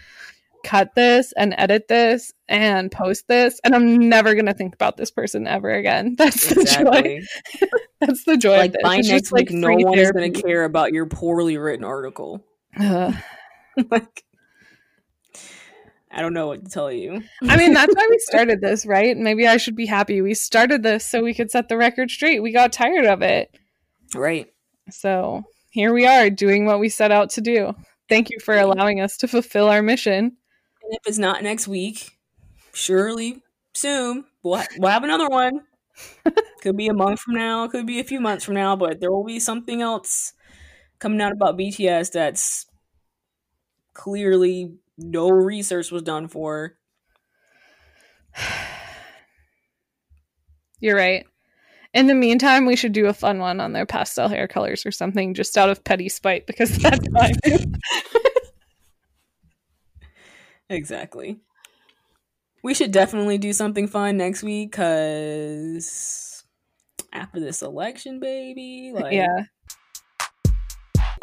cut 0.64 0.94
this 0.96 1.32
and 1.36 1.54
edit 1.56 1.86
this 1.86 2.32
and 2.48 2.90
post 2.90 3.28
this 3.28 3.60
and 3.62 3.74
I'm 3.74 4.08
never 4.08 4.34
gonna 4.34 4.54
think 4.54 4.74
about 4.74 4.96
this 4.96 5.10
person 5.10 5.46
ever 5.46 5.70
again. 5.70 6.16
That's 6.18 6.50
exactly. 6.50 7.20
the 7.20 7.66
joy. 7.66 7.66
That's 8.00 8.24
the 8.24 8.36
joy. 8.36 8.56
Like 8.58 8.74
by 8.82 8.96
next 8.96 9.08
just, 9.08 9.32
week, 9.32 9.50
like, 9.50 9.56
no 9.56 9.88
one 9.88 9.98
is 9.98 10.10
gonna 10.10 10.30
care 10.30 10.64
about 10.64 10.92
your 10.92 11.06
poorly 11.06 11.56
written 11.56 11.84
article. 11.84 12.44
Uh. 12.78 13.12
like 13.90 14.24
I 16.10 16.22
don't 16.22 16.32
know 16.32 16.46
what 16.46 16.64
to 16.64 16.70
tell 16.70 16.90
you. 16.90 17.22
I 17.42 17.56
mean, 17.56 17.74
that's 17.74 17.94
why 17.94 18.06
we 18.08 18.18
started 18.20 18.62
this, 18.62 18.86
right? 18.86 19.16
Maybe 19.16 19.46
I 19.46 19.58
should 19.58 19.76
be 19.76 19.86
happy 19.86 20.22
we 20.22 20.32
started 20.32 20.82
this 20.82 21.04
so 21.04 21.22
we 21.22 21.34
could 21.34 21.50
set 21.50 21.68
the 21.68 21.76
record 21.76 22.10
straight. 22.10 22.42
We 22.42 22.52
got 22.52 22.72
tired 22.72 23.04
of 23.04 23.22
it. 23.22 23.54
Right. 24.14 24.46
So 24.90 25.44
here 25.70 25.92
we 25.92 26.06
are 26.06 26.30
doing 26.30 26.66
what 26.66 26.80
we 26.80 26.88
set 26.88 27.10
out 27.10 27.30
to 27.30 27.40
do. 27.40 27.74
Thank 28.08 28.30
you 28.30 28.38
for 28.40 28.56
allowing 28.56 29.00
us 29.00 29.16
to 29.18 29.28
fulfill 29.28 29.68
our 29.68 29.82
mission. 29.82 30.24
And 30.24 30.92
if 30.92 31.00
it's 31.06 31.18
not 31.18 31.42
next 31.42 31.66
week, 31.66 32.16
surely 32.72 33.42
soon 33.74 34.24
we'll, 34.42 34.58
ha- 34.58 34.66
we'll 34.78 34.92
have 34.92 35.04
another 35.04 35.28
one. 35.28 35.60
could 36.60 36.76
be 36.76 36.88
a 36.88 36.94
month 36.94 37.20
from 37.20 37.34
now, 37.34 37.66
could 37.68 37.86
be 37.86 38.00
a 38.00 38.04
few 38.04 38.20
months 38.20 38.44
from 38.44 38.54
now, 38.54 38.76
but 38.76 39.00
there 39.00 39.10
will 39.10 39.24
be 39.24 39.40
something 39.40 39.82
else 39.82 40.34
coming 40.98 41.20
out 41.20 41.32
about 41.32 41.58
BTS 41.58 42.12
that's 42.12 42.66
clearly 43.94 44.74
no 44.98 45.28
research 45.28 45.90
was 45.90 46.02
done 46.02 46.28
for. 46.28 46.76
You're 50.80 50.96
right. 50.96 51.26
In 51.96 52.08
the 52.08 52.14
meantime, 52.14 52.66
we 52.66 52.76
should 52.76 52.92
do 52.92 53.06
a 53.06 53.14
fun 53.14 53.38
one 53.38 53.58
on 53.58 53.72
their 53.72 53.86
pastel 53.86 54.28
hair 54.28 54.46
colors 54.46 54.84
or 54.84 54.90
something, 54.90 55.32
just 55.32 55.56
out 55.56 55.70
of 55.70 55.82
petty 55.82 56.10
spite, 56.10 56.46
because 56.46 56.76
that's 56.82 57.08
fine. 57.08 57.32
exactly. 60.68 61.40
We 62.62 62.74
should 62.74 62.92
definitely 62.92 63.38
do 63.38 63.54
something 63.54 63.88
fun 63.88 64.18
next 64.18 64.42
week 64.42 64.72
because 64.72 66.44
after 67.14 67.40
this 67.40 67.62
election, 67.62 68.20
baby, 68.20 68.92
like 68.92 69.14
yeah. 69.14 69.44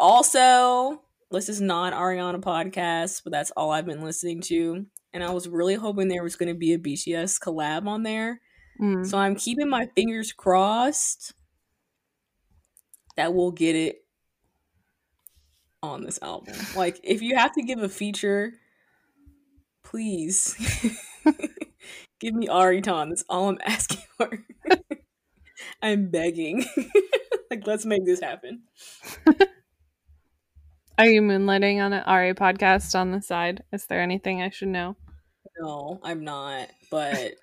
Also, 0.00 1.02
this 1.30 1.48
is 1.48 1.60
not 1.60 1.92
Ariana 1.92 2.40
podcast, 2.40 3.20
but 3.22 3.32
that's 3.32 3.52
all 3.52 3.70
I've 3.70 3.86
been 3.86 4.02
listening 4.02 4.40
to. 4.46 4.86
And 5.12 5.22
I 5.22 5.30
was 5.30 5.46
really 5.46 5.76
hoping 5.76 6.08
there 6.08 6.24
was 6.24 6.34
going 6.34 6.48
to 6.48 6.58
be 6.58 6.72
a 6.72 6.78
BTS 6.78 7.38
collab 7.38 7.86
on 7.86 8.02
there. 8.02 8.40
Mm. 8.80 9.06
So 9.06 9.18
I'm 9.18 9.36
keeping 9.36 9.68
my 9.68 9.86
fingers 9.94 10.32
crossed 10.32 11.32
that 13.16 13.34
we'll 13.34 13.52
get 13.52 13.76
it 13.76 14.04
on 15.82 16.02
this 16.02 16.18
album. 16.22 16.54
Like, 16.76 17.00
if 17.02 17.22
you 17.22 17.36
have 17.36 17.52
to 17.54 17.62
give 17.62 17.80
a 17.80 17.88
feature, 17.88 18.52
please 19.84 20.56
give 22.20 22.34
me 22.34 22.48
Ariton. 22.48 23.10
That's 23.10 23.24
all 23.28 23.48
I'm 23.48 23.58
asking 23.64 24.02
for. 24.16 24.44
I'm 25.82 26.10
begging. 26.10 26.64
like, 27.50 27.66
let's 27.66 27.84
make 27.84 28.04
this 28.04 28.20
happen. 28.20 28.62
Are 30.96 31.06
you 31.06 31.22
moonlighting 31.22 31.84
on 31.84 31.92
an 31.92 32.02
Ari 32.04 32.34
podcast 32.34 32.98
on 32.98 33.10
the 33.10 33.20
side? 33.20 33.62
Is 33.72 33.86
there 33.86 34.00
anything 34.00 34.42
I 34.42 34.50
should 34.50 34.68
know? 34.68 34.96
No, 35.60 36.00
I'm 36.02 36.24
not. 36.24 36.68
But 36.90 37.34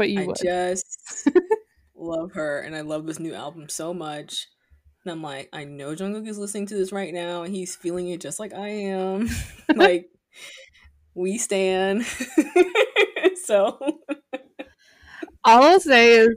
But 0.00 0.08
you 0.08 0.22
I 0.22 0.26
would. 0.28 0.36
just 0.42 1.28
love 1.94 2.32
her, 2.32 2.60
and 2.60 2.74
I 2.74 2.80
love 2.80 3.04
this 3.04 3.20
new 3.20 3.34
album 3.34 3.68
so 3.68 3.92
much. 3.92 4.46
And 5.04 5.12
I'm 5.12 5.20
like, 5.20 5.50
I 5.52 5.64
know 5.64 5.94
Jungkook 5.94 6.26
is 6.26 6.38
listening 6.38 6.64
to 6.68 6.74
this 6.74 6.90
right 6.90 7.12
now, 7.12 7.42
and 7.42 7.54
he's 7.54 7.76
feeling 7.76 8.08
it 8.08 8.22
just 8.22 8.40
like 8.40 8.54
I 8.54 8.68
am. 8.68 9.28
like, 9.74 10.08
we 11.14 11.36
stand. 11.36 12.06
so 13.44 13.78
All 15.44 15.62
I'll 15.64 15.80
say 15.80 16.12
is 16.12 16.34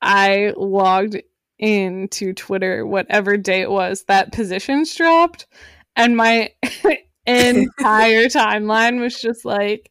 I 0.00 0.52
logged 0.56 1.20
into 1.58 2.32
Twitter 2.34 2.86
whatever 2.86 3.36
day 3.36 3.62
it 3.62 3.70
was 3.72 4.04
that 4.04 4.30
positions 4.30 4.94
dropped, 4.94 5.48
and 5.96 6.16
my 6.16 6.50
entire 7.26 8.26
timeline 8.26 9.00
was 9.00 9.20
just 9.20 9.44
like 9.44 9.90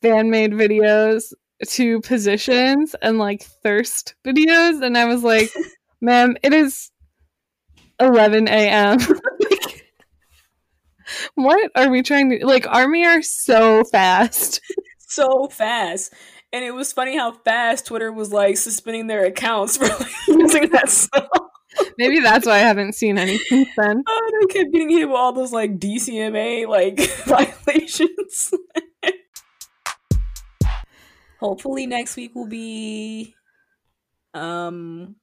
fan 0.00 0.30
made 0.30 0.52
videos 0.52 1.34
to 1.68 2.00
positions 2.00 2.94
and 3.02 3.18
like 3.18 3.42
thirst 3.42 4.14
videos, 4.24 4.82
and 4.82 4.96
I 4.96 5.06
was 5.06 5.22
like, 5.22 5.50
"Ma'am, 6.00 6.36
it 6.42 6.52
is 6.52 6.90
11 8.00 8.48
a.m." 8.48 8.98
Like, 9.40 9.82
what 11.34 11.70
are 11.74 11.90
we 11.90 12.02
trying 12.02 12.30
to 12.30 12.46
like? 12.46 12.66
Army 12.66 13.04
are 13.04 13.22
so 13.22 13.84
fast. 13.84 14.60
so 14.98 15.48
fast. 15.48 16.12
And 16.52 16.64
it 16.64 16.72
was 16.72 16.92
funny 16.92 17.16
how 17.16 17.32
fast 17.32 17.86
Twitter 17.86 18.12
was 18.12 18.32
like 18.32 18.56
suspending 18.56 19.06
their 19.06 19.24
accounts 19.24 19.76
for 19.76 19.88
like, 19.88 20.12
using 20.28 20.70
that 20.70 20.90
song. 20.90 21.28
Maybe 21.98 22.20
that's 22.20 22.46
why 22.46 22.54
I 22.54 22.58
haven't 22.58 22.94
seen 22.94 23.18
anything 23.18 23.64
since 23.64 23.68
then. 23.76 24.02
Oh, 24.06 24.30
they 24.40 24.54
kept 24.54 24.72
getting 24.72 24.90
hit 24.90 25.08
with 25.08 25.16
all 25.16 25.32
those 25.32 25.52
like 25.52 25.78
DCMA 25.78 26.66
like 26.66 27.00
violations. 27.24 28.52
Hopefully 31.42 31.86
next 31.86 32.14
week 32.16 32.36
will 32.36 32.46
be 32.46 33.34
um 34.34 35.16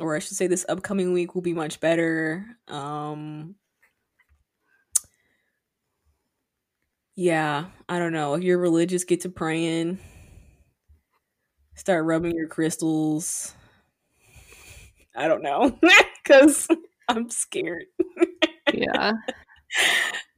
or 0.00 0.16
I 0.16 0.20
should 0.20 0.36
say 0.36 0.46
this 0.46 0.66
upcoming 0.68 1.12
week 1.12 1.34
will 1.34 1.42
be 1.42 1.54
much 1.54 1.80
better. 1.80 2.46
Um 2.68 3.56
Yeah, 7.16 7.66
I 7.88 7.98
don't 7.98 8.12
know. 8.12 8.34
If 8.34 8.42
you're 8.42 8.58
religious, 8.58 9.04
get 9.04 9.20
to 9.22 9.28
praying. 9.28 9.98
Start 11.74 12.04
rubbing 12.04 12.34
your 12.34 12.48
crystals. 12.48 13.54
I 15.16 15.28
don't 15.28 15.42
know. 15.42 15.78
Cuz 16.24 16.68
I'm 17.08 17.30
scared. 17.30 17.86
Yeah. 18.72 19.14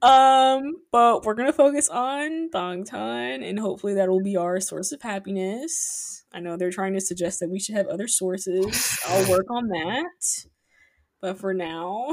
Um, 0.02 0.74
but 0.90 1.24
we're 1.24 1.34
gonna 1.34 1.52
focus 1.52 1.88
on 1.88 2.50
Bangtan, 2.50 3.48
and 3.48 3.58
hopefully 3.58 3.94
that 3.94 4.08
will 4.08 4.22
be 4.22 4.36
our 4.36 4.58
source 4.60 4.90
of 4.90 5.00
happiness. 5.00 6.24
I 6.32 6.40
know 6.40 6.56
they're 6.56 6.70
trying 6.70 6.94
to 6.94 7.00
suggest 7.00 7.40
that 7.40 7.50
we 7.50 7.60
should 7.60 7.76
have 7.76 7.86
other 7.86 8.08
sources. 8.08 8.98
I'll 9.06 9.30
work 9.30 9.46
on 9.50 9.68
that. 9.68 10.46
But 11.20 11.38
for 11.38 11.54
now, 11.54 12.08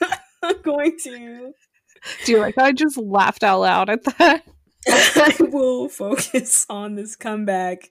I'm 0.42 0.62
going 0.62 0.96
to. 1.04 1.52
Do 2.24 2.32
you 2.32 2.38
like 2.38 2.56
I 2.56 2.72
just 2.72 2.96
laughed 2.96 3.42
out 3.42 3.60
loud 3.60 3.90
at 3.90 4.04
that? 4.04 4.44
I 4.88 5.36
will 5.40 5.88
focus 5.88 6.66
on 6.68 6.94
this 6.94 7.16
comeback 7.16 7.90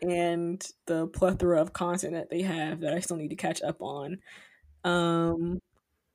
and 0.00 0.62
the 0.86 1.06
plethora 1.06 1.60
of 1.60 1.72
content 1.72 2.14
that 2.14 2.30
they 2.30 2.42
have 2.42 2.80
that 2.80 2.94
I 2.94 3.00
still 3.00 3.16
need 3.16 3.28
to 3.28 3.36
catch 3.36 3.62
up 3.62 3.80
on. 3.80 4.18
Um, 4.84 5.60